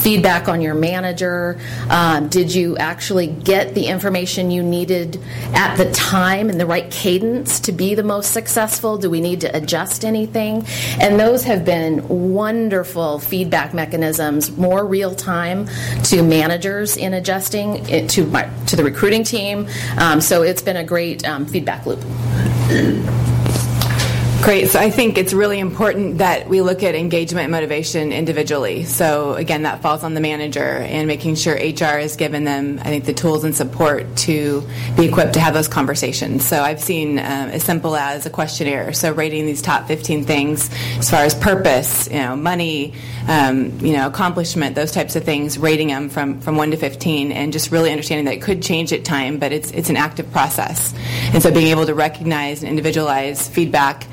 feedback 0.00 0.48
on 0.48 0.60
your 0.60 0.74
manager. 0.74 1.58
Um, 1.90 2.28
did 2.28 2.54
you 2.54 2.76
actually 2.76 3.26
get 3.26 3.74
the 3.74 3.86
information 3.86 4.43
information 4.44 4.50
you 4.50 4.62
needed 4.62 5.20
at 5.54 5.76
the 5.76 5.90
time 5.92 6.50
and 6.50 6.60
the 6.60 6.66
right 6.66 6.90
cadence 6.90 7.60
to 7.60 7.72
be 7.72 7.94
the 7.94 8.02
most 8.02 8.32
successful? 8.32 8.98
Do 8.98 9.10
we 9.10 9.20
need 9.20 9.40
to 9.42 9.56
adjust 9.56 10.04
anything? 10.04 10.66
And 11.00 11.18
those 11.18 11.44
have 11.44 11.64
been 11.64 12.06
wonderful 12.08 13.18
feedback 13.18 13.74
mechanisms, 13.74 14.50
more 14.56 14.86
real 14.86 15.14
time 15.14 15.68
to 16.04 16.22
managers 16.22 16.96
in 16.96 17.14
adjusting 17.14 17.88
it 17.88 18.10
to 18.10 18.26
my, 18.26 18.48
to 18.66 18.76
the 18.76 18.84
recruiting 18.84 19.24
team. 19.24 19.66
Um, 19.98 20.20
so 20.20 20.42
it's 20.42 20.62
been 20.62 20.76
a 20.76 20.84
great 20.84 21.26
um, 21.26 21.46
feedback 21.46 21.86
loop. 21.86 22.00
Great. 24.44 24.68
So 24.68 24.78
I 24.78 24.90
think 24.90 25.16
it's 25.16 25.32
really 25.32 25.58
important 25.58 26.18
that 26.18 26.50
we 26.50 26.60
look 26.60 26.82
at 26.82 26.94
engagement 26.94 27.44
and 27.44 27.50
motivation 27.50 28.12
individually. 28.12 28.84
So 28.84 29.32
again, 29.32 29.62
that 29.62 29.80
falls 29.80 30.04
on 30.04 30.12
the 30.12 30.20
manager 30.20 30.60
and 30.60 31.08
making 31.08 31.36
sure 31.36 31.54
HR 31.54 31.98
has 31.98 32.16
given 32.16 32.44
them, 32.44 32.78
I 32.80 32.88
think, 32.88 33.06
the 33.06 33.14
tools 33.14 33.44
and 33.44 33.56
support 33.56 34.14
to 34.18 34.62
be 34.98 35.06
equipped 35.06 35.32
to 35.32 35.40
have 35.40 35.54
those 35.54 35.66
conversations. 35.66 36.44
So 36.44 36.60
I've 36.60 36.82
seen 36.82 37.18
um, 37.20 37.24
as 37.24 37.64
simple 37.64 37.96
as 37.96 38.26
a 38.26 38.30
questionnaire. 38.30 38.92
So 38.92 39.12
rating 39.12 39.46
these 39.46 39.62
top 39.62 39.88
15 39.88 40.24
things 40.24 40.68
as 40.98 41.08
far 41.08 41.20
as 41.20 41.34
purpose, 41.34 42.06
you 42.08 42.18
know, 42.18 42.36
money, 42.36 42.92
um, 43.28 43.78
you 43.80 43.94
know, 43.94 44.06
accomplishment, 44.06 44.74
those 44.74 44.92
types 44.92 45.16
of 45.16 45.24
things, 45.24 45.56
rating 45.56 45.88
them 45.88 46.10
from, 46.10 46.42
from 46.42 46.58
1 46.58 46.72
to 46.72 46.76
15 46.76 47.32
and 47.32 47.50
just 47.50 47.72
really 47.72 47.90
understanding 47.90 48.26
that 48.26 48.34
it 48.34 48.42
could 48.42 48.62
change 48.62 48.92
at 48.92 49.06
time, 49.06 49.38
but 49.38 49.52
it's, 49.52 49.70
it's 49.70 49.88
an 49.88 49.96
active 49.96 50.30
process. 50.32 50.92
And 51.34 51.42
so 51.42 51.50
being 51.50 51.66
able 51.66 51.84
to 51.86 51.94
recognize 51.94 52.62
and 52.62 52.70
individualize 52.70 53.48
feedback 53.48 54.06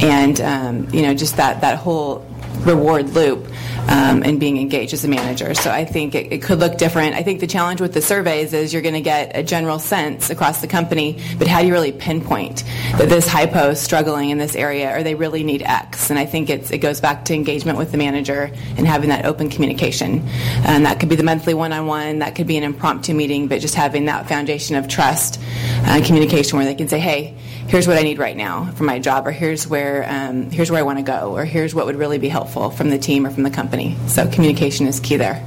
and 0.00 0.40
um, 0.40 0.88
you 0.90 1.02
know 1.02 1.12
just 1.12 1.36
that 1.36 1.60
that 1.60 1.76
whole 1.76 2.24
reward 2.60 3.10
loop 3.10 3.48
um, 3.88 4.22
and 4.22 4.38
being 4.38 4.58
engaged 4.58 4.92
as 4.92 5.04
a 5.04 5.08
manager. 5.08 5.54
So 5.54 5.70
I 5.70 5.84
think 5.84 6.14
it, 6.14 6.32
it, 6.32 6.42
could 6.42 6.58
look 6.58 6.76
different. 6.76 7.14
I 7.14 7.22
think 7.22 7.40
the 7.40 7.46
challenge 7.46 7.80
with 7.80 7.94
the 7.94 8.02
surveys 8.02 8.52
is 8.52 8.72
you're 8.72 8.82
going 8.82 8.94
to 8.94 9.00
get 9.00 9.36
a 9.36 9.42
general 9.42 9.78
sense 9.78 10.30
across 10.30 10.60
the 10.60 10.66
company, 10.66 11.18
but 11.38 11.46
how 11.46 11.60
do 11.60 11.66
you 11.66 11.72
really 11.72 11.92
pinpoint 11.92 12.64
that 12.98 13.08
this 13.08 13.26
hypo 13.26 13.70
is 13.70 13.80
struggling 13.80 14.30
in 14.30 14.38
this 14.38 14.54
area 14.54 14.94
or 14.96 15.02
they 15.02 15.14
really 15.14 15.42
need 15.42 15.62
X? 15.62 16.10
And 16.10 16.18
I 16.18 16.26
think 16.26 16.50
it 16.50 16.78
goes 16.78 17.00
back 17.00 17.24
to 17.26 17.34
engagement 17.34 17.78
with 17.78 17.90
the 17.90 17.98
manager 17.98 18.52
and 18.76 18.86
having 18.86 19.08
that 19.08 19.24
open 19.24 19.48
communication. 19.48 20.20
And 20.64 20.84
that 20.84 21.00
could 21.00 21.08
be 21.08 21.16
the 21.16 21.22
monthly 21.22 21.54
one-on-one, 21.54 22.18
that 22.18 22.34
could 22.34 22.46
be 22.46 22.58
an 22.58 22.64
impromptu 22.64 23.14
meeting, 23.14 23.48
but 23.48 23.60
just 23.60 23.74
having 23.74 24.04
that 24.04 24.28
foundation 24.28 24.76
of 24.76 24.88
trust 24.88 25.40
and 25.40 26.02
uh, 26.02 26.06
communication 26.06 26.58
where 26.58 26.66
they 26.66 26.74
can 26.74 26.88
say, 26.88 26.98
hey, 26.98 27.34
here's 27.68 27.86
what 27.86 27.98
I 27.98 28.02
need 28.02 28.18
right 28.18 28.36
now 28.36 28.72
for 28.72 28.84
my 28.84 28.98
job, 28.98 29.26
or 29.26 29.30
here's 29.30 29.66
where 29.68 30.04
um, 30.08 30.50
here's 30.50 30.70
where 30.70 30.80
I 30.80 30.82
want 30.82 30.98
to 30.98 31.04
go, 31.04 31.36
or 31.36 31.44
here's 31.44 31.74
what 31.74 31.86
would 31.86 31.96
really 31.96 32.18
be 32.18 32.28
helpful 32.28 32.70
from 32.70 32.90
the 32.90 32.98
team 32.98 33.26
or 33.26 33.30
from 33.30 33.42
the 33.42 33.50
company. 33.50 33.96
So 34.06 34.28
communication 34.28 34.86
is 34.86 34.98
key 35.00 35.16
there. 35.16 35.44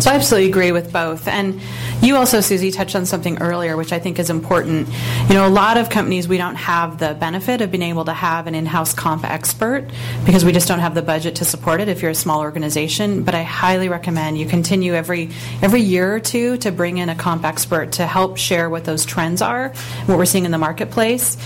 So 0.00 0.10
I 0.10 0.14
absolutely 0.14 0.48
agree 0.48 0.72
with 0.72 0.92
both. 0.92 1.28
And 1.28 1.60
you 2.02 2.16
also, 2.16 2.40
Susie, 2.40 2.70
touched 2.70 2.96
on 2.96 3.04
something 3.04 3.42
earlier, 3.42 3.76
which 3.76 3.92
I 3.92 3.98
think 3.98 4.18
is 4.18 4.30
important. 4.30 4.88
You 5.28 5.34
know, 5.34 5.46
a 5.46 5.50
lot 5.50 5.76
of 5.76 5.90
companies, 5.90 6.26
we 6.26 6.38
don't 6.38 6.54
have 6.56 6.98
the 6.98 7.14
benefit 7.14 7.60
of 7.60 7.70
being 7.70 7.82
able 7.82 8.06
to 8.06 8.12
have 8.12 8.46
an 8.46 8.54
in 8.54 8.64
house 8.64 8.94
comp 8.94 9.24
expert 9.24 9.86
because 10.24 10.44
we 10.44 10.52
just 10.52 10.66
don't 10.66 10.78
have 10.78 10.94
the 10.94 11.02
budget 11.02 11.36
to 11.36 11.44
support 11.44 11.80
it 11.80 11.88
if 11.88 12.00
you're 12.00 12.10
a 12.10 12.14
small 12.14 12.40
organization. 12.40 13.22
But 13.22 13.34
I 13.34 13.42
highly 13.42 13.90
recommend 13.90 14.38
you 14.38 14.46
continue 14.46 14.94
every, 14.94 15.30
every 15.60 15.82
year 15.82 16.14
or 16.14 16.20
two 16.20 16.56
to 16.58 16.72
bring 16.72 16.96
in 16.96 17.10
a 17.10 17.14
comp 17.14 17.44
expert 17.44 17.92
to 17.92 18.06
help 18.06 18.38
share 18.38 18.70
what 18.70 18.84
those 18.84 19.04
trends 19.04 19.42
are, 19.42 19.68
what 20.06 20.16
we're 20.16 20.24
seeing 20.24 20.46
in 20.46 20.52
the 20.52 20.58
marketplace. 20.58 21.36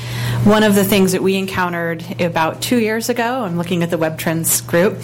One 0.44 0.62
of 0.62 0.76
the 0.76 0.84
things 0.84 1.12
that 1.12 1.22
we 1.22 1.34
encountered 1.34 2.20
about 2.20 2.62
two 2.62 2.78
years 2.78 3.08
ago, 3.08 3.42
I'm 3.42 3.58
looking 3.58 3.82
at 3.82 3.90
the 3.90 3.98
Webtrends 3.98 4.64
group, 4.64 4.94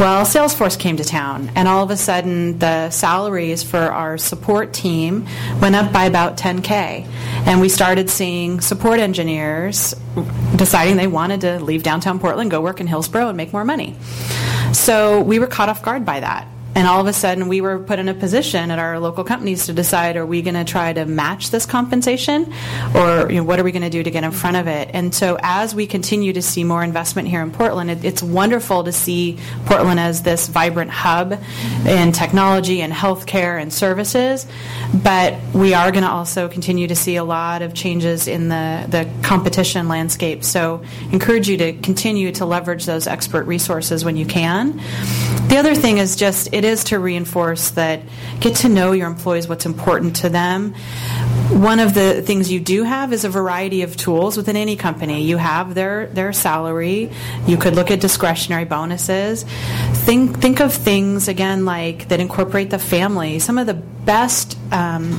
well, 0.00 0.24
Salesforce 0.24 0.78
came 0.78 0.96
to 0.96 1.04
town, 1.04 1.50
and 1.54 1.68
all 1.68 1.84
of 1.84 1.90
a 1.90 1.96
sudden 1.96 2.58
the 2.58 2.90
salaries 2.90 3.62
for 3.62 3.78
our 3.78 4.18
support 4.18 4.72
team 4.72 4.79
went 4.84 5.74
up 5.74 5.92
by 5.92 6.04
about 6.04 6.36
10K. 6.36 7.06
And 7.46 7.60
we 7.60 7.68
started 7.68 8.10
seeing 8.10 8.60
support 8.60 9.00
engineers 9.00 9.94
deciding 10.56 10.96
they 10.96 11.06
wanted 11.06 11.42
to 11.42 11.60
leave 11.60 11.82
downtown 11.82 12.18
Portland, 12.18 12.50
go 12.50 12.60
work 12.60 12.80
in 12.80 12.86
Hillsboro, 12.86 13.28
and 13.28 13.36
make 13.36 13.52
more 13.52 13.64
money. 13.64 13.96
So 14.72 15.20
we 15.20 15.38
were 15.38 15.46
caught 15.46 15.68
off 15.68 15.82
guard 15.82 16.04
by 16.04 16.20
that. 16.20 16.46
And 16.74 16.86
all 16.86 17.00
of 17.00 17.06
a 17.08 17.12
sudden, 17.12 17.48
we 17.48 17.60
were 17.60 17.80
put 17.80 17.98
in 17.98 18.08
a 18.08 18.14
position 18.14 18.70
at 18.70 18.78
our 18.78 19.00
local 19.00 19.24
companies 19.24 19.66
to 19.66 19.72
decide: 19.72 20.16
Are 20.16 20.24
we 20.24 20.40
going 20.40 20.54
to 20.54 20.64
try 20.64 20.92
to 20.92 21.04
match 21.04 21.50
this 21.50 21.66
compensation, 21.66 22.52
or 22.94 23.28
you 23.28 23.38
know, 23.38 23.44
what 23.44 23.58
are 23.58 23.64
we 23.64 23.72
going 23.72 23.82
to 23.82 23.90
do 23.90 24.02
to 24.02 24.10
get 24.10 24.22
in 24.22 24.30
front 24.30 24.56
of 24.56 24.68
it? 24.68 24.90
And 24.94 25.12
so, 25.12 25.36
as 25.42 25.74
we 25.74 25.88
continue 25.88 26.32
to 26.32 26.42
see 26.42 26.62
more 26.62 26.84
investment 26.84 27.26
here 27.26 27.42
in 27.42 27.50
Portland, 27.50 27.90
it, 27.90 28.04
it's 28.04 28.22
wonderful 28.22 28.84
to 28.84 28.92
see 28.92 29.38
Portland 29.66 29.98
as 29.98 30.22
this 30.22 30.46
vibrant 30.46 30.92
hub 30.92 31.40
in 31.86 32.12
technology 32.12 32.82
and 32.82 32.92
healthcare 32.92 33.60
and 33.60 33.72
services. 33.72 34.46
But 34.94 35.40
we 35.52 35.74
are 35.74 35.90
going 35.90 36.04
to 36.04 36.10
also 36.10 36.48
continue 36.48 36.86
to 36.86 36.96
see 36.96 37.16
a 37.16 37.24
lot 37.24 37.62
of 37.62 37.74
changes 37.74 38.28
in 38.28 38.48
the 38.48 38.86
the 38.88 39.10
competition 39.22 39.88
landscape. 39.88 40.44
So, 40.44 40.84
encourage 41.10 41.48
you 41.48 41.56
to 41.56 41.72
continue 41.72 42.30
to 42.32 42.46
leverage 42.46 42.86
those 42.86 43.08
expert 43.08 43.44
resources 43.44 44.04
when 44.04 44.16
you 44.16 44.24
can. 44.24 44.80
The 45.48 45.56
other 45.56 45.74
thing 45.74 45.98
is 45.98 46.14
just 46.14 46.54
it 46.60 46.64
is 46.66 46.84
to 46.84 46.98
reinforce 46.98 47.70
that 47.70 48.02
get 48.38 48.56
to 48.56 48.68
know 48.68 48.92
your 48.92 49.06
employees, 49.06 49.48
what's 49.48 49.64
important 49.64 50.16
to 50.16 50.28
them. 50.28 50.74
One 51.48 51.80
of 51.80 51.94
the 51.94 52.20
things 52.20 52.52
you 52.52 52.60
do 52.60 52.82
have 52.82 53.14
is 53.14 53.24
a 53.24 53.30
variety 53.30 53.80
of 53.80 53.96
tools 53.96 54.36
within 54.36 54.56
any 54.56 54.76
company. 54.76 55.22
You 55.22 55.38
have 55.38 55.74
their, 55.74 56.08
their 56.08 56.34
salary. 56.34 57.10
You 57.46 57.56
could 57.56 57.76
look 57.76 57.90
at 57.90 58.02
discretionary 58.02 58.66
bonuses. 58.66 59.44
Think 60.04 60.38
think 60.38 60.60
of 60.60 60.74
things 60.74 61.28
again 61.28 61.64
like 61.64 62.08
that 62.08 62.20
incorporate 62.20 62.68
the 62.68 62.78
family. 62.78 63.38
Some 63.38 63.56
of 63.56 63.66
the 63.66 63.72
best 63.72 64.58
um, 64.70 65.12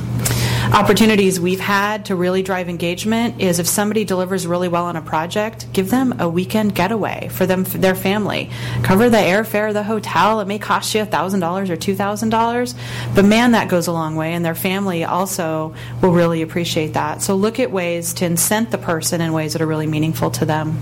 opportunities 0.72 1.38
we've 1.38 1.60
had 1.60 2.06
to 2.06 2.16
really 2.16 2.42
drive 2.42 2.66
engagement 2.66 3.42
is 3.42 3.58
if 3.58 3.66
somebody 3.66 4.04
delivers 4.04 4.46
really 4.46 4.68
well 4.68 4.86
on 4.86 4.96
a 4.96 5.02
project, 5.02 5.70
give 5.74 5.90
them 5.90 6.18
a 6.18 6.26
weekend 6.26 6.74
getaway 6.74 7.28
for 7.30 7.44
them 7.44 7.64
for 7.64 7.76
their 7.76 7.94
family. 7.94 8.48
Cover 8.82 9.10
the 9.10 9.18
airfare, 9.18 9.74
the 9.74 9.82
hotel. 9.82 10.40
It 10.40 10.48
may 10.48 10.58
cost 10.58 10.94
you 10.94 11.04
$1,000 11.04 11.68
or 11.68 11.76
$2,000, 11.76 13.14
but 13.14 13.24
man, 13.26 13.52
that 13.52 13.68
goes 13.68 13.86
a 13.86 13.92
long 13.92 14.16
way, 14.16 14.32
and 14.32 14.42
their 14.42 14.54
family 14.54 15.04
also 15.04 15.74
will 16.00 16.12
really 16.12 16.40
appreciate 16.40 16.94
that. 16.94 17.20
So 17.20 17.34
look 17.34 17.60
at 17.60 17.70
ways 17.70 18.14
to 18.14 18.24
incent 18.24 18.70
the 18.70 18.78
person 18.78 19.20
in 19.20 19.34
ways 19.34 19.52
that 19.52 19.60
are 19.60 19.66
really 19.66 19.86
meaningful 19.86 20.30
to 20.32 20.46
them. 20.46 20.72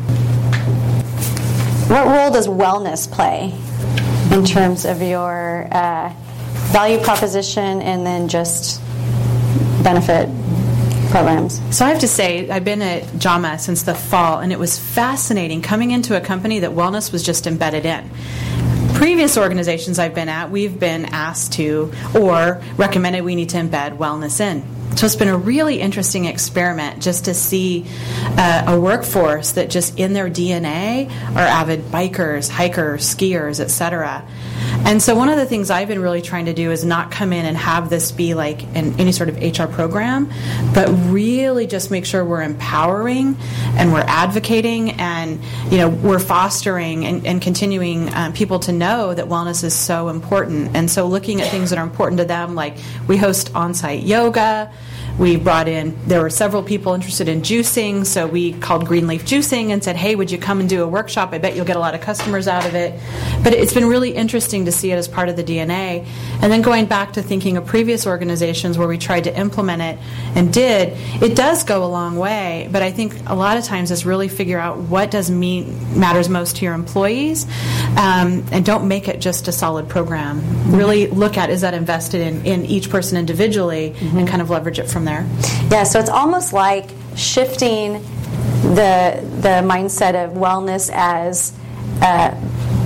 What 1.89 2.07
role 2.07 2.31
does 2.31 2.47
wellness 2.47 3.11
play 3.11 3.53
in 4.33 4.45
terms 4.45 4.85
of 4.85 5.03
your 5.03 5.67
uh, 5.73 6.15
value 6.71 7.01
proposition 7.01 7.83
and 7.83 8.07
then 8.07 8.29
just 8.29 8.81
benefit 9.83 10.29
programs? 11.11 11.61
So 11.77 11.85
I 11.85 11.91
have 11.91 12.01
to 12.01 12.09
say, 12.09 12.49
I've 12.51 12.65
been 12.65 12.83
at 12.83 13.19
Jama 13.19 13.59
since 13.59 13.83
the 13.83 13.95
fall, 13.95 14.41
and 14.41 14.53
it 14.53 14.59
was 14.59 14.79
fascinating 14.79 15.63
coming 15.63 15.91
into 15.91 16.17
a 16.17 16.21
company 16.21 16.61
that 16.61 16.71
wellness 16.71 17.13
was 17.13 17.23
just 17.23 17.47
embedded 17.47 17.85
in. 17.85 18.11
Previous 18.95 19.39
organizations 19.39 19.99
I've 19.99 20.15
been 20.15 20.29
at, 20.29 20.51
we've 20.51 20.79
been 20.79 21.07
asked 21.07 21.55
to 21.55 21.93
or 22.15 22.63
recommended 22.77 23.25
we 23.25 23.35
need 23.35 23.49
to 23.51 23.57
embed 23.57 23.97
wellness 23.97 24.41
in. 24.41 24.63
So 24.97 25.07
it's 25.07 25.17
been 25.17 25.29
a 25.29 25.39
really 25.39 25.81
interesting 25.81 26.27
experiment 26.27 27.01
just 27.01 27.25
to 27.27 27.35
see 27.35 27.87
uh, 28.37 28.65
a 28.67 28.79
workforce 28.79 29.53
that 29.53 29.71
just 29.71 29.99
in 29.99 30.13
their 30.13 30.29
DNA 30.29 31.09
are 31.35 31.39
avid 31.39 31.85
bikers, 31.85 32.51
hikers, 32.51 33.03
skiers, 33.03 33.61
etc. 33.61 34.27
And 34.85 35.03
so 35.03 35.15
one 35.15 35.29
of 35.29 35.37
the 35.37 35.47
things 35.47 35.71
I've 35.71 35.89
been 35.89 36.01
really 36.01 36.23
trying 36.23 36.47
to 36.47 36.53
do 36.53 36.71
is 36.71 36.85
not 36.85 37.11
come 37.11 37.33
in 37.33 37.45
and 37.47 37.57
have 37.57 37.91
this 37.91 38.13
be 38.13 38.35
like 38.35 38.63
an, 38.75 38.99
any 38.99 39.13
sort 39.13 39.29
of 39.29 39.37
HR 39.37 39.67
program, 39.67 40.33
but 40.75 40.89
really 41.11 41.67
just 41.67 41.91
make 41.91 42.05
sure 42.05 42.25
we're 42.25 42.43
empowering 42.43 43.37
and 43.77 43.93
we're 43.93 44.05
advocating 44.07 44.93
and 44.93 45.41
you 45.71 45.79
know 45.79 45.89
we're 45.89 46.19
fostering 46.19 47.05
and, 47.05 47.27
and 47.27 47.41
continuing 47.41 48.13
um, 48.15 48.33
people 48.33 48.59
to 48.61 48.73
know 48.73 49.15
that 49.15 49.27
wellness 49.27 49.63
is 49.63 49.75
so 49.75 50.09
important. 50.09 50.75
And 50.75 50.91
so 50.91 51.07
looking 51.07 51.41
at 51.41 51.51
things 51.51 51.71
that 51.71 51.79
are 51.79 51.85
important 51.85 52.19
to 52.19 52.25
them, 52.25 52.55
like 52.55 52.77
we 53.07 53.17
host 53.17 53.55
on-site 53.55 54.03
yoga. 54.03 54.73
We 55.21 55.37
brought 55.37 55.69
in, 55.69 55.99
there 56.07 56.23
were 56.23 56.31
several 56.31 56.63
people 56.63 56.95
interested 56.95 57.29
in 57.29 57.43
juicing, 57.43 58.07
so 58.07 58.27
we 58.27 58.55
called 58.55 58.87
Greenleaf 58.87 59.27
Juicing 59.27 59.69
and 59.69 59.85
said, 59.85 59.95
hey, 59.95 60.15
would 60.15 60.31
you 60.31 60.39
come 60.39 60.61
and 60.61 60.67
do 60.69 60.83
a 60.83 60.89
workshop? 60.89 61.35
I 61.35 61.39
bet 61.39 61.55
you'll 61.55 61.67
get 61.67 61.77
a 61.77 61.79
lot 61.79 61.95
of 61.95 62.01
customers 62.01 62.49
out 62.49 62.65
of 62.65 62.75
it. 62.75 62.99
But 63.45 63.53
it's 63.53 63.75
been 63.75 63.85
really 63.85 64.13
interesting 64.13 64.65
to 64.65 64.73
see 64.73 64.93
it 64.93 64.97
as 64.97 65.09
part 65.09 65.29
of 65.29 65.37
the 65.37 65.45
DNA. 65.45 66.07
And 66.41 66.51
then 66.51 66.63
going 66.63 66.87
back 66.87 67.13
to 67.13 67.23
thinking 67.23 67.59
of 67.59 67.67
previous 67.67 68.07
organizations 68.07 68.79
where 68.79 68.89
we 68.89 68.97
tried 68.97 69.25
to 69.25 69.39
implement 69.39 69.83
it 69.83 69.99
and 70.35 70.51
did, 70.51 70.97
it 71.23 71.37
does 71.37 71.65
go 71.65 71.85
a 71.85 71.91
long 71.91 72.17
way, 72.17 72.71
but 72.73 72.83
I 72.83 72.91
think 72.91 73.15
a 73.29 73.35
lot 73.35 73.59
of 73.59 73.65
times 73.65 73.91
is 73.91 74.07
really 74.07 74.29
figure 74.29 74.59
out 74.59 74.79
what 74.79 75.11
does 75.11 75.31
mean 75.31 76.01
matters 76.01 76.31
most 76.31 76.57
to 76.57 76.65
your 76.65 76.73
employees 76.73 77.45
um, 77.99 78.43
and 78.53 78.65
don't 78.65 78.89
make 78.89 79.07
it 79.07 79.21
just 79.21 79.49
a 79.49 79.53
solid 79.53 79.87
program. 79.87 80.41
Really 80.75 81.09
look 81.09 81.37
at 81.37 81.51
is 81.51 81.61
that 81.61 81.75
invested 81.75 82.23
in, 82.23 82.47
in 82.47 82.65
each 82.65 82.89
person 82.89 83.19
individually 83.19 83.95
mm-hmm. 83.95 84.17
and 84.17 84.27
kind 84.27 84.41
of 84.41 84.49
leverage 84.49 84.79
it 84.79 84.89
from 84.89 85.05
there 85.05 85.10
there. 85.11 85.27
Yeah, 85.71 85.85
so 85.85 85.99
it's 85.99 86.11
almost 86.11 86.53
like 86.53 86.91
shifting 87.17 88.03
the 88.63 89.21
the 89.41 89.63
mindset 89.65 90.15
of 90.23 90.37
wellness 90.37 90.91
as 90.93 91.53
a 92.03 92.37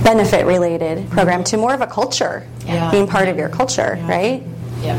benefit 0.03 0.45
related 0.45 1.09
program 1.09 1.43
to 1.45 1.57
more 1.57 1.73
of 1.73 1.81
a 1.81 1.87
culture, 1.87 2.47
yeah. 2.65 2.91
being 2.91 3.07
part 3.07 3.27
of 3.27 3.37
your 3.37 3.49
culture, 3.49 3.95
yeah. 3.97 4.09
right? 4.09 4.43
Yeah. 4.81 4.97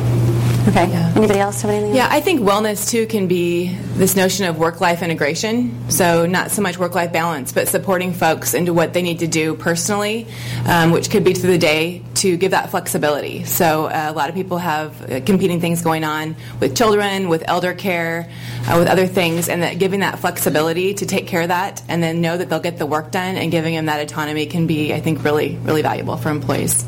Okay. 0.69 0.91
Anybody 1.15 1.39
else 1.39 1.63
have 1.63 1.71
anything? 1.71 1.95
Yeah, 1.95 2.09
I 2.11 2.21
think 2.21 2.41
wellness 2.41 2.91
too 2.91 3.07
can 3.07 3.29
be 3.29 3.69
this 3.95 4.17
notion 4.17 4.47
of 4.47 4.59
work 4.59 4.81
life 4.81 5.01
integration. 5.01 5.91
So, 5.91 6.27
not 6.27 6.51
so 6.51 6.61
much 6.61 6.77
work 6.77 6.95
life 6.97 7.13
balance, 7.13 7.53
but 7.53 7.69
supporting 7.69 8.13
folks 8.13 8.53
into 8.53 8.75
what 8.75 8.93
they 8.93 9.03
need 9.03 9.21
to 9.21 9.29
do 9.29 9.55
personally, 9.55 10.27
um, 10.67 10.91
which 10.91 11.09
could 11.09 11.23
be 11.23 11.35
through 11.35 11.53
the 11.53 11.59
day 11.59 12.03
to 12.17 12.37
give 12.37 12.51
that 12.51 12.71
flexibility. 12.71 13.45
So, 13.45 13.87
uh, 13.87 14.07
a 14.09 14.13
lot 14.13 14.29
of 14.29 14.35
people 14.35 14.59
have 14.59 15.01
uh, 15.09 15.21
competing 15.21 15.61
things 15.61 15.83
going 15.83 16.03
on 16.03 16.35
with 16.59 16.77
children, 16.77 17.29
with 17.29 17.45
elder 17.47 17.73
care, 17.73 18.29
uh, 18.69 18.77
with 18.77 18.89
other 18.89 19.07
things, 19.07 19.49
and 19.49 19.63
that 19.63 19.79
giving 19.79 20.01
that 20.01 20.19
flexibility 20.19 20.95
to 20.95 21.07
take 21.07 21.29
care 21.29 21.43
of 21.43 21.49
that 21.49 21.81
and 21.89 22.03
then 22.03 22.21
know 22.21 22.37
that 22.37 22.51
they'll 22.51 22.59
get 22.59 22.77
the 22.79 22.87
work 22.87 23.13
done 23.13 23.37
and 23.37 23.53
giving 23.53 23.75
them 23.75 23.87
that 23.87 24.01
autonomy 24.01 24.47
can 24.47 24.67
be, 24.67 24.93
I 24.93 25.01
think, 25.01 25.23
really, 25.23 25.57
really 25.63 25.83
valuable 25.83 26.17
for 26.17 26.31
employees. 26.31 26.85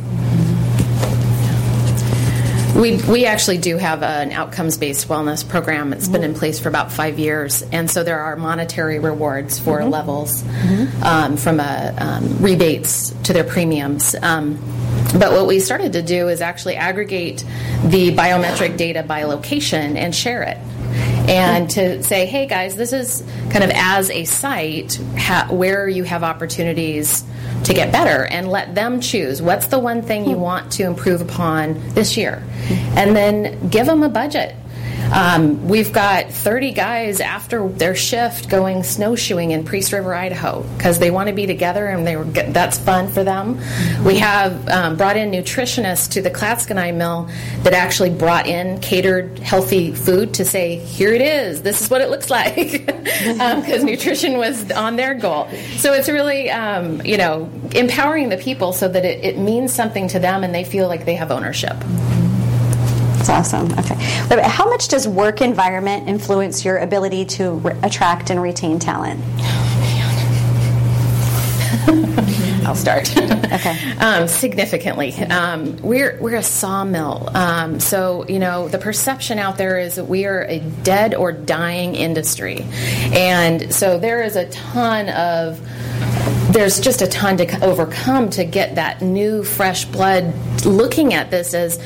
We, 2.78 3.02
we 3.02 3.26
actually 3.26 3.58
do 3.58 3.76
have 3.76 4.04
an 4.04 4.30
outcomes 4.30 4.78
based 4.78 5.08
wellness 5.08 5.46
program. 5.46 5.92
It's 5.92 6.06
been 6.06 6.22
in 6.22 6.32
place 6.32 6.60
for 6.60 6.68
about 6.68 6.92
five 6.92 7.18
years, 7.18 7.62
and 7.72 7.90
so 7.90 8.04
there 8.04 8.20
are 8.20 8.36
monetary 8.36 9.00
rewards 9.00 9.58
for 9.58 9.84
levels 9.84 10.44
um, 11.02 11.36
from 11.36 11.58
a, 11.58 11.92
um, 11.98 12.40
rebates 12.40 13.10
to 13.24 13.32
their 13.32 13.42
premiums. 13.42 14.14
Um, 14.22 14.60
but 15.18 15.32
what 15.32 15.48
we 15.48 15.58
started 15.58 15.94
to 15.94 16.02
do 16.02 16.28
is 16.28 16.40
actually 16.40 16.76
aggregate 16.76 17.44
the 17.84 18.14
biometric 18.14 18.76
data 18.76 19.02
by 19.02 19.24
location 19.24 19.96
and 19.96 20.14
share 20.14 20.44
it. 20.44 20.58
And 21.28 21.68
to 21.70 22.02
say, 22.02 22.26
hey 22.26 22.46
guys, 22.46 22.76
this 22.76 22.92
is 22.92 23.22
kind 23.50 23.62
of 23.62 23.70
as 23.74 24.10
a 24.10 24.24
site 24.24 25.00
ha- 25.18 25.48
where 25.50 25.88
you 25.88 26.04
have 26.04 26.22
opportunities 26.22 27.24
to 27.64 27.74
get 27.74 27.92
better 27.92 28.24
and 28.24 28.48
let 28.48 28.74
them 28.74 29.00
choose 29.00 29.42
what's 29.42 29.66
the 29.66 29.78
one 29.78 30.02
thing 30.02 30.24
you 30.24 30.36
hmm. 30.36 30.42
want 30.42 30.72
to 30.72 30.84
improve 30.84 31.20
upon 31.20 31.74
this 31.94 32.16
year. 32.16 32.42
And 32.96 33.14
then 33.14 33.68
give 33.68 33.86
them 33.86 34.02
a 34.02 34.08
budget 34.08 34.56
um, 35.12 35.66
we've 35.68 35.92
got 35.92 36.30
30 36.30 36.72
guys 36.72 37.20
after 37.20 37.68
their 37.68 37.94
shift 37.94 38.48
going 38.48 38.82
snowshoeing 38.82 39.52
in 39.52 39.64
Priest 39.64 39.92
River, 39.92 40.14
Idaho, 40.14 40.62
because 40.76 40.98
they 40.98 41.10
want 41.10 41.28
to 41.28 41.34
be 41.34 41.46
together 41.46 41.86
and 41.86 42.06
they 42.06 42.16
were 42.16 42.24
that's 42.24 42.78
fun 42.78 43.08
for 43.08 43.24
them. 43.24 43.58
We 44.04 44.18
have 44.18 44.68
um, 44.68 44.96
brought 44.96 45.16
in 45.16 45.30
nutritionists 45.30 46.10
to 46.12 46.22
the 46.22 46.30
Clatskanie 46.30 46.94
mill 46.94 47.28
that 47.62 47.72
actually 47.72 48.10
brought 48.10 48.46
in 48.46 48.80
catered 48.80 49.38
healthy 49.38 49.94
food 49.94 50.34
to 50.34 50.44
say, 50.44 50.76
here 50.76 51.12
it 51.12 51.22
is, 51.22 51.62
this 51.62 51.80
is 51.80 51.90
what 51.90 52.00
it 52.00 52.10
looks 52.10 52.30
like, 52.38 52.86
because 52.86 53.80
um, 53.80 53.86
nutrition 53.86 54.36
was 54.36 54.70
on 54.72 54.96
their 54.96 55.14
goal. 55.14 55.48
So 55.76 55.92
it's 55.94 56.08
really, 56.08 56.50
um, 56.50 57.00
you 57.04 57.16
know, 57.16 57.50
empowering 57.74 58.28
the 58.28 58.36
people 58.36 58.72
so 58.72 58.88
that 58.88 59.04
it, 59.04 59.24
it 59.24 59.38
means 59.38 59.72
something 59.72 60.08
to 60.08 60.18
them 60.18 60.44
and 60.44 60.54
they 60.54 60.64
feel 60.64 60.88
like 60.88 61.04
they 61.04 61.14
have 61.14 61.30
ownership. 61.30 61.76
That's 63.18 63.30
awesome. 63.30 63.72
Okay. 63.78 63.96
How 64.42 64.68
much 64.68 64.88
does 64.88 65.08
work 65.08 65.40
environment 65.40 66.08
influence 66.08 66.64
your 66.64 66.78
ability 66.78 67.24
to 67.26 67.54
re- 67.54 67.76
attract 67.82 68.30
and 68.30 68.40
retain 68.40 68.78
talent? 68.78 69.20
I'll 72.64 72.76
start. 72.76 73.10
Okay. 73.16 73.92
um, 73.98 74.28
significantly, 74.28 75.14
um, 75.14 75.76
we're 75.78 76.18
we're 76.20 76.36
a 76.36 76.42
sawmill, 76.42 77.30
um, 77.34 77.80
so 77.80 78.26
you 78.28 78.38
know 78.38 78.68
the 78.68 78.78
perception 78.78 79.38
out 79.38 79.56
there 79.56 79.78
is 79.78 79.96
that 79.96 80.04
we 80.04 80.26
are 80.26 80.44
a 80.44 80.60
dead 80.60 81.14
or 81.14 81.32
dying 81.32 81.94
industry, 81.94 82.66
and 83.14 83.72
so 83.72 83.98
there 83.98 84.22
is 84.22 84.36
a 84.36 84.48
ton 84.50 85.08
of 85.08 85.58
there's 86.58 86.80
just 86.80 87.02
a 87.02 87.06
ton 87.06 87.36
to 87.36 87.64
overcome 87.64 88.30
to 88.30 88.44
get 88.44 88.74
that 88.74 89.00
new 89.00 89.44
fresh 89.44 89.84
blood 89.84 90.34
looking 90.64 91.14
at 91.14 91.30
this 91.30 91.54
as 91.54 91.78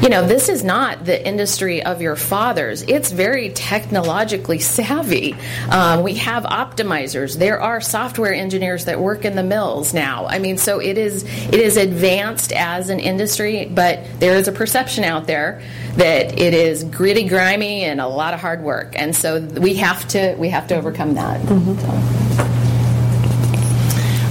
you 0.00 0.08
know, 0.08 0.26
this 0.26 0.48
is 0.48 0.64
not 0.64 1.04
the 1.04 1.26
industry 1.26 1.82
of 1.82 2.00
your 2.00 2.16
fathers. 2.16 2.80
It's 2.82 3.10
very 3.10 3.50
technologically 3.50 4.58
savvy. 4.58 5.34
Um, 5.68 6.02
we 6.02 6.14
have 6.14 6.44
optimizers. 6.44 7.36
There 7.36 7.60
are 7.60 7.82
software 7.82 8.32
engineers 8.32 8.86
that 8.86 8.98
work 8.98 9.26
in 9.26 9.36
the 9.36 9.42
mills 9.42 9.92
now. 9.92 10.26
I 10.26 10.38
mean, 10.38 10.56
so 10.56 10.78
it 10.80 10.96
is 10.96 11.24
it 11.24 11.56
is 11.56 11.76
advanced 11.76 12.52
as 12.52 12.88
an 12.88 12.98
industry, 12.98 13.66
but 13.66 14.06
there 14.20 14.36
is 14.36 14.48
a 14.48 14.52
perception 14.52 15.04
out 15.04 15.26
there 15.26 15.60
that 15.96 16.38
it 16.38 16.54
is 16.54 16.84
gritty, 16.84 17.28
grimy, 17.28 17.84
and 17.84 18.00
a 18.00 18.08
lot 18.08 18.32
of 18.32 18.40
hard 18.40 18.62
work. 18.62 18.98
And 18.98 19.14
so 19.14 19.40
we 19.40 19.74
have 19.74 20.08
to 20.08 20.34
we 20.38 20.48
have 20.48 20.68
to 20.68 20.76
overcome 20.76 21.14
that. 21.14 21.40
Mm-hmm. 21.42 22.38
So. 22.38 22.59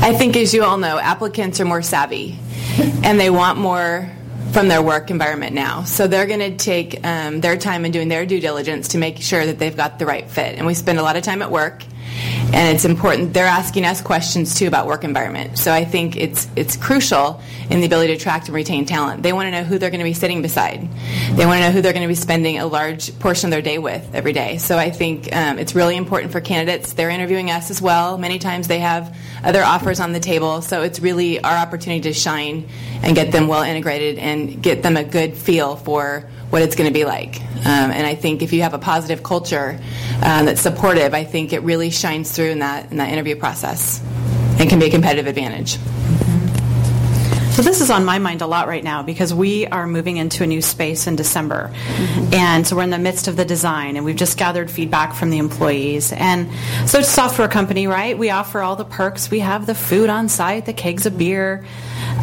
I 0.10 0.14
think, 0.14 0.36
as 0.38 0.56
you 0.56 0.64
all 0.64 0.80
know, 0.80 0.98
applicants 0.98 1.60
are 1.60 1.66
more 1.66 1.84
savvy, 1.84 2.40
and 3.04 3.20
they 3.20 3.30
want 3.30 3.60
more 3.60 4.10
from 4.54 4.68
their 4.68 4.82
work 4.82 5.12
environment 5.12 5.54
now. 5.54 5.84
So 5.84 6.08
they're 6.08 6.26
going 6.26 6.40
to 6.40 6.58
take 6.58 7.06
um, 7.06 7.42
their 7.42 7.58
time 7.58 7.86
in 7.86 7.92
doing 7.92 8.08
their 8.08 8.26
due 8.26 8.42
diligence 8.42 8.88
to 8.90 8.98
make 8.98 9.22
sure 9.22 9.46
that 9.46 9.60
they've 9.60 9.78
got 9.78 10.00
the 10.00 10.08
right 10.08 10.28
fit. 10.28 10.58
And 10.58 10.66
we 10.66 10.74
spend 10.74 10.98
a 10.98 11.04
lot 11.04 11.16
of 11.16 11.22
time 11.22 11.44
at 11.44 11.52
work, 11.52 11.84
and 12.52 12.76
it's 12.76 12.84
important. 12.84 13.34
They're 13.34 13.46
asking 13.46 13.86
us 13.86 14.02
questions 14.02 14.56
too 14.56 14.68
about 14.68 14.88
work 14.88 15.04
environment. 15.04 15.58
So 15.58 15.72
I 15.72 15.86
think 15.86 16.16
it's 16.16 16.48
it's 16.56 16.76
crucial 16.76 17.42
in 17.70 17.80
the 17.80 17.86
ability 17.86 18.14
to 18.14 18.20
attract 18.20 18.48
and 18.48 18.56
retain 18.56 18.86
talent. 18.86 19.22
They 19.22 19.34
want 19.34 19.48
to 19.48 19.52
know 19.52 19.64
who 19.64 19.78
they're 19.78 19.92
going 19.92 20.00
to 20.00 20.06
be 20.06 20.14
sitting 20.14 20.42
beside. 20.42 20.82
They 21.36 21.46
want 21.46 21.60
to 21.62 21.68
know 21.68 21.72
who 21.72 21.82
they're 21.82 21.94
going 21.94 22.04
to 22.04 22.08
be 22.08 22.16
spending 22.16 22.58
a 22.58 22.66
large 22.66 23.18
portion 23.20 23.48
of 23.48 23.52
their 23.52 23.62
day 23.62 23.78
with 23.78 24.16
every 24.16 24.34
day. 24.34 24.58
So 24.58 24.78
I 24.78 24.90
think 24.90 25.34
um, 25.36 25.60
it's 25.60 25.76
really 25.76 25.96
important 25.96 26.32
for 26.32 26.42
candidates. 26.42 26.94
They're 26.94 27.12
interviewing 27.12 27.52
us 27.52 27.70
as 27.70 27.82
well. 27.82 28.18
Many 28.18 28.40
times 28.40 28.68
they 28.68 28.80
have 28.80 29.16
other 29.44 29.64
offers 29.64 30.00
on 30.00 30.14
the 30.14 30.20
table. 30.20 30.62
So 30.62 30.82
it's 30.82 31.00
really 31.00 31.40
our 31.42 31.56
opportunity 31.56 32.02
to 32.02 32.14
shine 32.14 32.68
and 33.04 33.16
get 33.16 33.32
them 33.32 33.48
well 33.48 33.62
integrated 33.62 34.18
and 34.18 34.62
get 34.62 34.82
them 34.82 34.98
a 34.98 35.04
good 35.04 35.36
feel 35.36 35.76
for 35.76 36.28
what 36.50 36.62
it's 36.62 36.76
going 36.76 36.88
to 36.90 36.94
be 36.94 37.06
like. 37.06 37.42
Um, 37.42 37.92
and 37.92 38.08
I 38.08 38.16
think 38.16 38.42
if 38.42 38.54
you 38.54 38.62
have 38.62 38.74
a 38.74 38.80
positive 38.80 39.24
culture 39.24 39.80
um, 40.24 40.46
that's 40.46 40.62
supportive, 40.62 41.14
I 41.14 41.24
think 41.24 41.54
it 41.54 41.62
really 41.64 41.90
shines 41.90 42.32
through 42.32 42.50
in 42.50 42.60
that 42.60 42.92
in 42.92 42.98
that 42.98 43.10
interview 43.10 43.36
process 43.36 44.02
and 44.60 44.70
can 44.70 44.80
be 44.80 44.86
a 44.86 44.90
competitive 44.90 45.28
advantage. 45.28 45.78
So 47.60 47.64
this 47.64 47.82
is 47.82 47.90
on 47.90 48.06
my 48.06 48.20
mind 48.20 48.42
a 48.42 48.48
lot 48.48 48.70
right 48.70 48.82
now 48.82 49.04
because 49.04 49.34
we 49.34 49.68
are 49.68 49.86
moving 49.86 50.16
into 50.16 50.46
a 50.46 50.48
new 50.48 50.62
space 50.62 51.08
in 51.08 51.18
December. 51.18 51.70
Mm-hmm. 51.74 52.34
And 52.34 52.66
so 52.66 52.78
we're 52.78 52.84
in 52.84 52.90
the 52.90 52.98
midst 52.98 53.28
of 53.28 53.36
the 53.36 53.44
design 53.44 53.98
and 53.98 54.06
we've 54.06 54.16
just 54.16 54.38
gathered 54.38 54.72
feedback 54.72 55.14
from 55.14 55.30
the 55.30 55.40
employees. 55.40 56.14
And 56.14 56.50
so 56.88 57.00
it's 57.00 57.10
a 57.10 57.12
software 57.12 57.50
company, 57.50 57.86
right? 57.86 58.18
We 58.18 58.30
offer 58.30 58.62
all 58.62 58.78
the 58.78 58.86
perks. 58.86 59.30
We 59.30 59.40
have 59.40 59.66
the 59.66 59.76
food 59.76 60.10
on 60.10 60.30
site, 60.30 60.68
the 60.68 60.74
kegs 60.74 61.06
of 61.06 61.18
beer. 61.18 61.66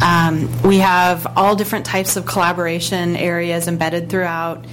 Um, 0.03 0.49
we 0.63 0.79
have 0.79 1.27
all 1.37 1.55
different 1.55 1.85
types 1.85 2.17
of 2.17 2.25
collaboration 2.25 3.15
areas 3.15 3.67
embedded 3.67 4.09
throughout. 4.09 4.65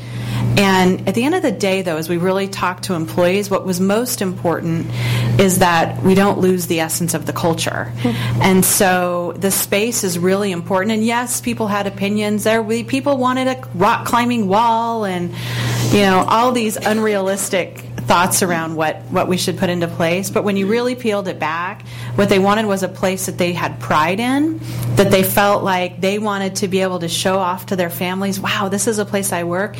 And 0.57 1.09
at 1.09 1.15
the 1.15 1.25
end 1.25 1.35
of 1.35 1.43
the 1.43 1.51
day, 1.51 1.83
though, 1.83 1.97
as 1.97 2.09
we 2.09 2.17
really 2.17 2.47
talk 2.47 2.83
to 2.83 2.95
employees, 2.95 3.51
what 3.51 3.67
was 3.67 3.81
most 3.81 4.23
important 4.23 4.87
is 5.41 5.59
that 5.59 6.03
we 6.03 6.15
don't 6.15 6.39
lose 6.39 6.67
the 6.67 6.81
essence 6.81 7.15
of 7.15 7.27
the 7.27 7.33
culture. 7.33 7.85
Hmm. 8.03 8.43
and 8.43 8.65
so 8.65 9.33
the 9.37 9.51
space 9.51 10.05
is 10.05 10.19
really 10.19 10.53
important. 10.53 10.93
And 10.93 11.05
yes, 11.05 11.41
people 11.41 11.67
had 11.67 11.87
opinions. 11.87 12.45
There, 12.45 12.63
we, 12.63 12.85
people 12.85 13.17
wanted 13.17 13.49
a 13.49 13.69
rock 13.75 14.07
climbing 14.07 14.47
wall, 14.49 15.05
and 15.05 15.31
you 15.93 16.03
know 16.03 16.25
all 16.29 16.53
these 16.53 16.77
unrealistic 16.77 17.85
thoughts 18.05 18.43
around 18.43 18.77
what, 18.77 18.97
what 19.05 19.29
we 19.29 19.37
should 19.37 19.59
put 19.59 19.71
into 19.71 19.89
place. 19.89 20.31
But 20.31 20.45
when 20.45 20.57
you 20.57 20.67
really 20.67 20.95
peeled 20.95 21.27
it 21.29 21.39
back, 21.39 21.87
what 22.15 22.29
they 22.29 22.39
wanted 22.39 22.67
was 22.67 22.83
a 22.83 22.89
place 22.89 23.27
that 23.27 23.39
they 23.39 23.53
had 23.53 23.81
pride 23.81 24.21
in, 24.21 24.61
that 24.97 25.11
they 25.11 25.23
felt 25.23 25.65
like 25.65 26.01
they 26.01 26.19
wanted 26.19 26.57
to 26.57 26.69
be 26.69 26.81
able 26.81 26.99
to 27.01 27.09
show 27.09 27.39
off 27.39 27.67
to 27.67 27.77
their 27.77 27.91
families, 27.91 28.39
wow, 28.39 28.69
this 28.69 28.87
is 28.87 28.99
a 28.99 29.05
place 29.05 29.33
I 29.33 29.45
work. 29.45 29.77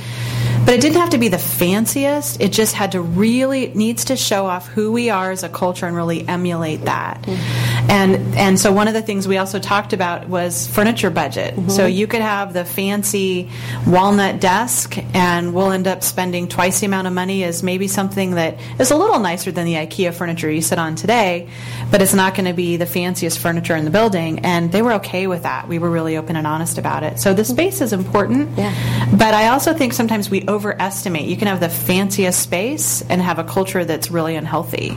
But 0.65 0.73
it 0.73 0.81
didn't 0.81 0.97
have 0.97 1.11
to 1.11 1.19
be 1.19 1.29
the 1.29 1.39
fanciest. 1.39 2.41
It 2.41 2.51
just 2.51 2.75
had 2.75 2.93
to 2.93 3.03
really 3.03 3.65
it 3.65 3.77
needs 3.77 4.07
to 4.07 4.17
show 4.17 4.47
off 4.47 4.67
who 4.67 4.93
we 4.93 5.11
are 5.11 5.31
as 5.31 5.43
a 5.43 5.49
culture 5.49 5.87
and 5.87 5.95
really 5.95 6.27
emulate 6.27 6.87
that. 6.87 7.21
Mm-hmm. 7.23 7.91
And 7.91 8.35
and 8.35 8.59
so 8.59 8.73
one 8.73 8.89
of 8.89 8.95
the 8.95 9.03
things 9.03 9.29
we 9.29 9.37
also 9.37 9.59
talked 9.59 9.93
about 9.93 10.27
was 10.27 10.67
furniture 10.69 11.11
budget. 11.11 11.55
Mm-hmm. 11.55 11.69
So 11.69 11.87
you 11.87 12.07
could 12.07 12.23
have 12.23 12.55
the 12.55 12.65
fancy 12.65 13.51
walnut 13.87 14.41
desk 14.41 14.97
and 15.15 15.55
we'll 15.55 15.71
end 15.71 15.87
up 15.87 16.03
spending 16.03 16.49
twice 16.49 16.81
the 16.81 16.87
amount 16.87 17.09
of 17.09 17.13
money 17.13 17.45
as 17.45 17.63
maybe 17.63 17.87
something 17.87 18.33
that 18.33 18.59
is 18.79 18.91
a 18.91 18.97
little 18.97 19.19
nicer 19.19 19.53
than 19.53 19.67
the 19.67 19.75
IKEA 19.75 20.15
furniture 20.15 20.51
you 20.51 20.63
sit 20.63 20.79
on 20.79 20.95
today, 20.95 21.49
but 21.91 22.01
it's 22.01 22.15
not 22.15 22.35
going 22.35 22.47
to 22.47 22.55
be 22.55 22.79
the 22.79 22.87
fanciest 22.87 23.39
furniture 23.39 23.77
in 23.77 23.85
the 23.85 23.91
building 23.91 24.39
and 24.41 24.73
they 24.73 24.81
were 24.81 24.95
okay 24.95 25.27
with 25.27 25.43
that. 25.43 25.69
We 25.69 25.79
were 25.79 25.91
really 25.91 26.17
open 26.17 26.37
and 26.37 26.47
honest 26.47 26.79
about 26.79 27.03
it. 27.03 27.21
So 27.21 27.35
the 27.35 27.45
space 27.45 27.83
is 27.83 27.93
important. 27.93 28.57
Yeah. 28.57 29.11
But 29.11 29.35
I 29.35 29.49
also 29.49 29.75
think 29.75 29.93
sometimes 29.93 30.31
we 30.31 30.43
overestimate. 30.55 31.27
You 31.27 31.37
can 31.37 31.49
have 31.49 31.61
the 31.61 31.69
fanciest 31.69 32.41
space 32.41 33.03
and 33.03 33.21
have 33.21 33.39
a 33.39 33.45
culture 33.45 33.85
that's 33.85 34.11
really 34.11 34.37
unhealthy. 34.37 34.97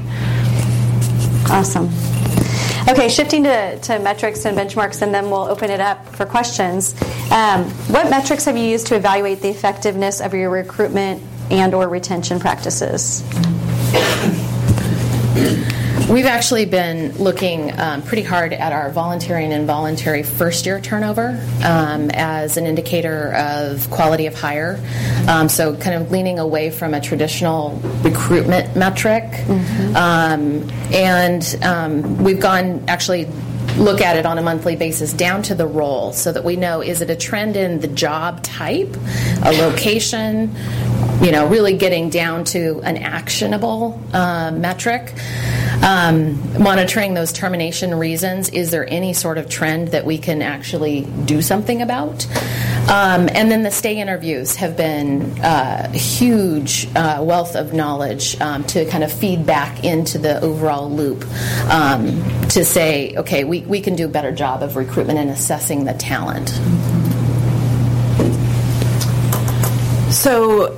Awesome. 1.49 1.89
Okay, 2.89 3.10
shifting 3.10 3.43
to, 3.43 3.80
to 3.80 3.99
metrics 3.99 4.45
and 4.45 4.58
benchmarks, 4.58 5.01
and 5.01 5.14
then 5.14 5.30
we'll 5.30 5.43
open 5.43 5.70
it 5.70 5.82
up 5.82 6.08
for 6.16 6.26
questions. 6.26 6.93
Um, 7.32 7.66
what 7.89 8.10
metrics 8.10 8.45
have 8.45 8.55
you 8.55 8.64
used 8.64 8.88
to 8.88 8.95
evaluate 8.95 9.41
the 9.41 9.49
effectiveness 9.49 10.22
of 10.22 10.34
your 10.34 10.49
recruitment 10.49 11.22
and 11.49 11.74
or 11.74 11.89
retention 11.89 12.39
practices? 12.39 13.24
We've 16.10 16.26
actually 16.26 16.64
been 16.64 17.18
looking 17.18 17.78
um, 17.78 18.01
pretty 18.01 18.24
hard 18.24 18.53
at 18.53 18.72
our 18.72 18.89
voluntary 18.91 19.43
and 19.43 19.51
involuntary 19.51 20.24
first 20.24 20.66
year 20.66 20.80
turnover 20.80 21.32
um, 21.66 22.10
as 22.14 22.55
an 22.55 22.66
indicator 22.66 23.34
of 23.34 23.89
quality 23.91 24.26
of 24.26 24.34
hire. 24.34 24.80
Um, 25.28 25.49
so, 25.49 25.76
kind 25.76 26.01
of 26.01 26.10
leaning 26.10 26.39
away 26.39 26.72
from 26.72 26.93
a 26.93 27.01
traditional 27.01 27.78
recruitment 28.03 28.74
metric. 28.78 29.26
Um, 29.97 30.70
and 30.93 31.60
um, 31.62 32.24
we've 32.24 32.39
gone 32.39 32.86
actually 32.88 33.26
look 33.76 34.01
at 34.01 34.16
it 34.18 34.26
on 34.26 34.38
a 34.38 34.41
monthly 34.41 34.76
basis 34.76 35.14
down 35.14 35.43
to 35.43 35.55
the 35.55 35.68
role 35.68 36.12
so 36.12 36.32
that 36.32 36.43
we 36.43 36.55
know 36.55 36.82
is 36.82 37.01
it 37.01 37.10
a 37.10 37.16
trend 37.16 37.55
in 37.55 37.80
the 37.80 37.88
job 37.88 38.41
type, 38.41 38.95
a 39.43 39.51
location, 39.51 40.55
you 41.22 41.32
know, 41.32 41.47
really 41.47 41.76
getting 41.78 42.09
down 42.09 42.43
to 42.45 42.80
an 42.84 42.97
actionable 42.97 43.99
uh, 44.13 44.51
metric. 44.51 45.13
Um, 45.84 46.61
monitoring 46.61 47.13
those 47.13 47.32
termination 47.32 47.93
reasons, 47.95 48.49
is 48.49 48.72
there 48.72 48.88
any 48.89 49.13
sort 49.13 49.38
of 49.38 49.47
trend 49.49 49.89
that 49.89 50.05
we 50.05 50.18
can 50.18 50.41
actually 50.41 51.01
do 51.26 51.41
something 51.41 51.82
about? 51.82 52.26
Um, 52.89 53.30
and 53.34 53.51
then 53.51 53.63
the 53.63 53.72
stay 53.72 53.99
interviews 53.99 54.55
have 54.55 54.78
been 54.78 55.39
uh, 55.41 55.91
huge 55.91 56.88
uh, 56.95 57.22
wealth 57.22 57.55
of 57.55 57.74
knowledge 57.74 58.39
um, 58.39 58.63
to 58.65 58.86
kind 58.86 59.03
of 59.03 59.11
feed 59.11 59.45
back 59.45 59.84
into 59.84 60.18
the 60.18 60.39
overall 60.41 60.89
loop 60.89 61.26
um, 61.70 62.07
to 62.49 62.63
say, 62.63 63.15
okay, 63.18 63.43
we, 63.43 63.61
we 63.61 63.82
can 63.82 63.95
do 63.95 64.05
a 64.05 64.09
better 64.09 64.32
job 64.32 64.63
of 64.63 64.76
recruitment 64.76 65.20
and 65.20 65.30
assessing 65.30 65.84
the 65.84 65.93
talent. 65.93 66.49
So, 70.13 70.78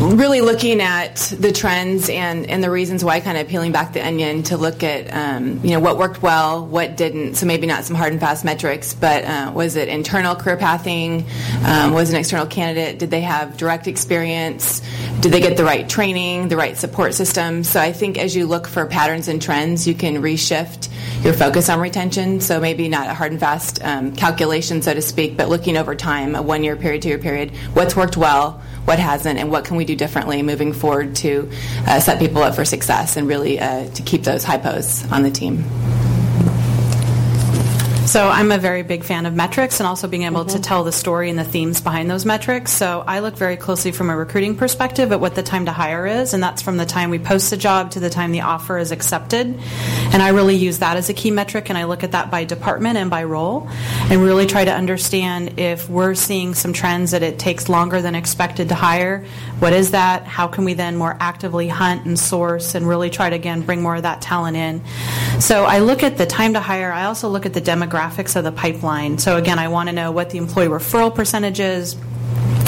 really 0.00 0.42
looking 0.42 0.80
at 0.80 1.16
the 1.38 1.50
trends 1.52 2.08
and, 2.08 2.48
and 2.50 2.62
the 2.62 2.70
reasons 2.70 3.02
why, 3.02 3.20
kind 3.20 3.38
of 3.38 3.48
peeling 3.48 3.72
back 3.72 3.94
the 3.94 4.06
onion 4.06 4.42
to 4.44 4.56
look 4.56 4.82
at 4.82 5.12
um, 5.12 5.60
you 5.64 5.70
know 5.70 5.80
what 5.80 5.96
worked 5.96 6.22
well, 6.22 6.66
what 6.66 6.96
didn't. 6.96 7.34
So 7.34 7.46
maybe 7.46 7.66
not 7.66 7.84
some 7.84 7.96
hard 7.96 8.12
and 8.12 8.20
fast 8.20 8.44
metrics, 8.44 8.94
but 8.94 9.24
uh, 9.24 9.52
was 9.54 9.76
it 9.76 9.88
internal 9.88 10.34
career 10.34 10.56
pathing? 10.56 11.24
Um, 11.64 11.92
was 11.92 12.10
an 12.10 12.16
external 12.16 12.46
candidate? 12.46 12.98
Did 12.98 13.10
they 13.10 13.22
have 13.22 13.56
direct 13.56 13.86
experience? 13.86 14.82
Did 15.20 15.32
they 15.32 15.40
get 15.40 15.56
the 15.56 15.64
right 15.64 15.88
training, 15.88 16.48
the 16.48 16.56
right 16.56 16.76
support 16.76 17.14
system? 17.14 17.64
So 17.64 17.80
I 17.80 17.92
think 17.92 18.18
as 18.18 18.36
you 18.36 18.46
look 18.46 18.66
for 18.66 18.84
patterns 18.86 19.28
and 19.28 19.40
trends, 19.40 19.88
you 19.88 19.94
can 19.94 20.22
reshift 20.22 20.90
your 21.24 21.32
focus 21.32 21.68
on 21.70 21.80
retention. 21.80 22.40
So 22.40 22.60
maybe 22.60 22.88
not 22.88 23.08
a 23.08 23.14
hard 23.14 23.32
and 23.32 23.40
fast 23.40 23.82
um, 23.82 24.14
calculation, 24.14 24.82
so 24.82 24.92
to 24.92 25.00
speak, 25.00 25.36
but 25.36 25.48
looking 25.48 25.76
over 25.76 25.94
time, 25.94 26.34
a 26.34 26.42
one 26.42 26.62
year 26.62 26.76
period, 26.76 27.02
two 27.02 27.08
year 27.08 27.18
period, 27.18 27.56
what's 27.72 27.96
worked 27.96 28.16
well, 28.16 28.62
what 28.86 28.98
hasn't, 28.98 29.38
and 29.38 29.50
what 29.50 29.64
can 29.64 29.76
we 29.76 29.84
do 29.84 29.94
differently 29.94 30.42
moving 30.42 30.72
forward 30.72 31.14
to 31.16 31.50
uh, 31.86 32.00
set 32.00 32.18
people 32.18 32.42
up 32.42 32.54
for 32.54 32.64
success 32.64 33.16
and 33.16 33.28
really 33.28 33.60
uh, 33.60 33.88
to 33.90 34.02
keep 34.02 34.24
those 34.24 34.44
high 34.44 34.58
posts 34.58 35.10
on 35.12 35.22
the 35.22 35.30
team. 35.30 35.64
So 38.06 38.28
I'm 38.28 38.52
a 38.52 38.58
very 38.58 38.84
big 38.84 39.02
fan 39.02 39.26
of 39.26 39.34
metrics 39.34 39.80
and 39.80 39.86
also 39.86 40.06
being 40.06 40.22
able 40.22 40.44
mm-hmm. 40.44 40.56
to 40.56 40.62
tell 40.62 40.84
the 40.84 40.92
story 40.92 41.28
and 41.28 41.36
the 41.36 41.44
themes 41.44 41.80
behind 41.80 42.08
those 42.08 42.24
metrics. 42.24 42.70
So 42.70 43.02
I 43.04 43.18
look 43.18 43.36
very 43.36 43.56
closely 43.56 43.90
from 43.90 44.10
a 44.10 44.16
recruiting 44.16 44.56
perspective 44.56 45.10
at 45.10 45.18
what 45.18 45.34
the 45.34 45.42
time 45.42 45.66
to 45.66 45.72
hire 45.72 46.06
is, 46.06 46.32
and 46.32 46.40
that's 46.40 46.62
from 46.62 46.76
the 46.76 46.86
time 46.86 47.10
we 47.10 47.18
post 47.18 47.50
the 47.50 47.56
job 47.56 47.90
to 47.90 48.00
the 48.00 48.08
time 48.08 48.30
the 48.30 48.42
offer 48.42 48.78
is 48.78 48.92
accepted. 48.92 49.58
And 50.16 50.22
I 50.22 50.30
really 50.30 50.56
use 50.56 50.78
that 50.78 50.96
as 50.96 51.10
a 51.10 51.12
key 51.12 51.30
metric, 51.30 51.68
and 51.68 51.76
I 51.76 51.84
look 51.84 52.02
at 52.02 52.12
that 52.12 52.30
by 52.30 52.44
department 52.44 52.96
and 52.96 53.10
by 53.10 53.24
role, 53.24 53.68
and 54.10 54.22
really 54.22 54.46
try 54.46 54.64
to 54.64 54.72
understand 54.72 55.60
if 55.60 55.90
we're 55.90 56.14
seeing 56.14 56.54
some 56.54 56.72
trends 56.72 57.10
that 57.10 57.22
it 57.22 57.38
takes 57.38 57.68
longer 57.68 58.00
than 58.00 58.14
expected 58.14 58.70
to 58.70 58.74
hire. 58.74 59.26
What 59.58 59.74
is 59.74 59.90
that? 59.90 60.22
How 60.22 60.46
can 60.46 60.64
we 60.64 60.72
then 60.72 60.96
more 60.96 61.18
actively 61.20 61.68
hunt 61.68 62.06
and 62.06 62.18
source 62.18 62.74
and 62.74 62.88
really 62.88 63.10
try 63.10 63.28
to 63.28 63.36
again 63.36 63.60
bring 63.60 63.82
more 63.82 63.96
of 63.96 64.04
that 64.04 64.22
talent 64.22 64.56
in? 64.56 64.82
So 65.38 65.64
I 65.64 65.80
look 65.80 66.02
at 66.02 66.16
the 66.16 66.24
time 66.24 66.54
to 66.54 66.60
hire. 66.60 66.90
I 66.90 67.04
also 67.04 67.28
look 67.28 67.44
at 67.44 67.52
the 67.52 67.60
demographics 67.60 68.36
of 68.36 68.44
the 68.44 68.52
pipeline. 68.52 69.18
So 69.18 69.36
again, 69.36 69.58
I 69.58 69.68
want 69.68 69.90
to 69.90 69.94
know 69.94 70.12
what 70.12 70.30
the 70.30 70.38
employee 70.38 70.68
referral 70.68 71.14
percentage 71.14 71.60
is. 71.60 71.94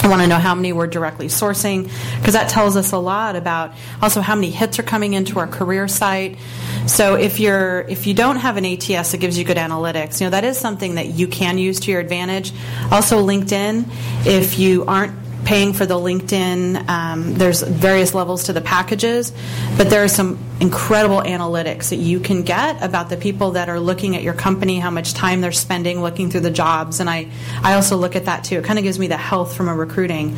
I 0.09 0.11
want 0.11 0.23
to 0.23 0.27
know 0.27 0.39
how 0.39 0.55
many 0.55 0.73
we're 0.73 0.87
directly 0.87 1.27
sourcing 1.27 1.83
because 2.17 2.33
that 2.33 2.49
tells 2.49 2.75
us 2.75 2.93
a 2.93 2.97
lot 2.97 3.35
about 3.35 3.73
also 4.01 4.21
how 4.21 4.33
many 4.33 4.49
hits 4.49 4.79
are 4.79 4.83
coming 4.83 5.13
into 5.13 5.37
our 5.37 5.45
career 5.45 5.87
site. 5.87 6.39
So 6.87 7.13
if 7.13 7.39
you're 7.39 7.81
if 7.81 8.07
you 8.07 8.15
don't 8.15 8.37
have 8.37 8.57
an 8.57 8.65
ATS 8.65 9.11
that 9.11 9.19
gives 9.19 9.37
you 9.37 9.43
good 9.43 9.57
analytics, 9.57 10.19
you 10.19 10.25
know 10.25 10.31
that 10.31 10.45
is 10.45 10.57
something 10.57 10.95
that 10.95 11.09
you 11.09 11.27
can 11.27 11.59
use 11.59 11.79
to 11.81 11.91
your 11.91 11.99
advantage. 11.99 12.51
Also 12.91 13.23
LinkedIn, 13.23 13.85
if 14.25 14.57
you 14.57 14.83
aren't 14.85 15.13
paying 15.45 15.73
for 15.73 15.85
the 15.85 15.95
LinkedIn. 15.95 16.89
Um, 16.89 17.35
there's 17.35 17.61
various 17.61 18.13
levels 18.13 18.45
to 18.45 18.53
the 18.53 18.61
packages, 18.61 19.31
but 19.77 19.89
there 19.89 20.03
are 20.03 20.09
some 20.09 20.37
incredible 20.61 21.21
analytics 21.21 21.89
that 21.89 21.97
you 21.97 22.19
can 22.19 22.43
get 22.43 22.83
about 22.83 23.09
the 23.09 23.15
people 23.15 23.51
that 23.51 23.69
are 23.69 23.79
looking 23.79 24.15
at 24.15 24.23
your 24.23 24.33
company, 24.33 24.77
how 24.77 24.89
much 24.89 25.13
time 25.13 25.39
they're 25.39 25.51
spending 25.51 26.01
looking 26.01 26.29
through 26.29 26.41
the 26.41 26.51
jobs. 26.51 26.99
And 26.99 27.09
I, 27.09 27.27
I 27.63 27.75
also 27.75 27.95
look 27.95 28.15
at 28.15 28.25
that 28.25 28.43
too. 28.43 28.57
It 28.57 28.65
kind 28.65 28.77
of 28.77 28.83
gives 28.83 28.99
me 28.99 29.07
the 29.07 29.17
health 29.17 29.55
from 29.55 29.69
a 29.69 29.75
recruiting. 29.75 30.35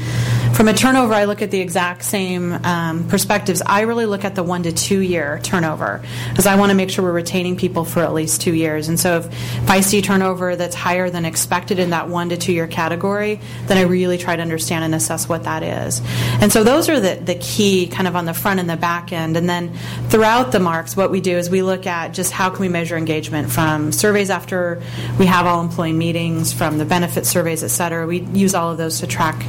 From 0.54 0.68
a 0.68 0.74
turnover, 0.74 1.14
I 1.14 1.26
look 1.26 1.42
at 1.42 1.50
the 1.50 1.60
exact 1.60 2.04
same 2.04 2.54
um, 2.54 3.08
perspectives. 3.08 3.64
I 3.66 3.82
really 3.82 4.06
look 4.06 4.24
at 4.24 4.36
the 4.36 4.44
one 4.44 4.64
to 4.64 4.72
two 4.72 5.00
year 5.00 5.40
turnover 5.44 6.04
because 6.30 6.46
I 6.46 6.56
want 6.56 6.70
to 6.70 6.76
make 6.76 6.92
sure 6.92 7.04
we're 7.04 7.14
retaining 7.14 7.56
people 7.56 7.84
for 7.84 8.02
at 8.02 8.14
least 8.14 8.42
two 8.42 8.54
years. 8.54 8.90
And 8.90 9.00
so 9.00 9.18
if, 9.18 9.28
if 9.28 9.70
I 9.70 9.82
see 9.82 10.02
turnover 10.04 10.56
that's 10.56 10.76
higher 10.76 11.10
than 11.10 11.26
expected 11.26 11.80
in 11.80 11.92
that 11.92 12.10
one 12.10 12.30
to 12.30 12.38
two 12.38 12.54
year 12.54 12.68
category, 12.68 13.40
then 13.66 13.78
I 13.78 13.84
really 13.84 14.20
try 14.20 14.36
to 14.36 14.42
understand 14.42 14.84
and 14.84 14.94
assess 14.94 15.28
what 15.28 15.46
that 15.46 15.64
is. 15.64 16.02
And 16.42 16.52
so 16.52 16.64
those 16.64 16.90
are 16.90 17.00
the, 17.00 17.16
the 17.16 17.36
key 17.36 17.88
kind 17.88 18.08
of 18.08 18.16
on 18.16 18.26
the 18.26 18.34
front 18.34 18.60
and 18.60 18.70
the 18.70 18.78
back 18.78 19.12
end. 19.12 19.38
And 19.38 19.50
then 19.50 19.76
throughout 20.12 20.52
the 20.52 20.60
marks, 20.60 20.98
what 20.98 21.10
we 21.10 21.22
do 21.22 21.38
is 21.38 21.50
we 21.50 21.62
look 21.62 21.88
at 21.88 22.14
just 22.14 22.34
how 22.34 22.50
can 22.50 22.60
we 22.60 22.68
measure 22.68 22.98
engagement 22.98 23.50
from 23.50 23.94
surveys 23.94 24.30
after 24.30 24.84
we 25.18 25.26
have 25.26 25.46
all 25.46 25.62
employee 25.64 25.94
meetings, 25.94 26.52
from 26.52 26.78
the 26.78 26.84
benefit 26.84 27.26
surveys, 27.26 27.64
et 27.64 27.70
cetera. 27.70 28.06
We 28.06 28.20
use 28.20 28.54
all 28.54 28.72
of 28.72 28.78
those 28.78 29.00
to 29.00 29.08
track 29.08 29.42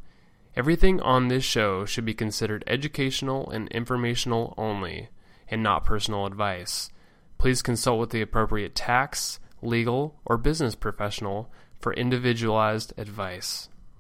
Everything 0.57 1.01
on 1.01 1.29
this 1.29 1.45
show 1.45 1.85
should 1.85 2.07
be 2.07 2.15
considered 2.15 2.65
educational 2.67 3.51
and 3.51 3.69
informational 3.69 4.55
only, 4.57 5.11
and 5.47 5.63
not 5.63 5.85
personal 5.85 6.25
advice. 6.25 6.91
Please 7.37 7.61
consult 7.61 8.01
with 8.01 8.09
the 8.11 8.23
appropriate 8.23 8.75
tax, 8.75 9.41
legal, 9.61 10.19
or 10.25 10.39
business 10.39 10.75
professional 10.75 11.51
for 11.83 11.93
individualized 11.93 12.95
advice. 12.97 13.69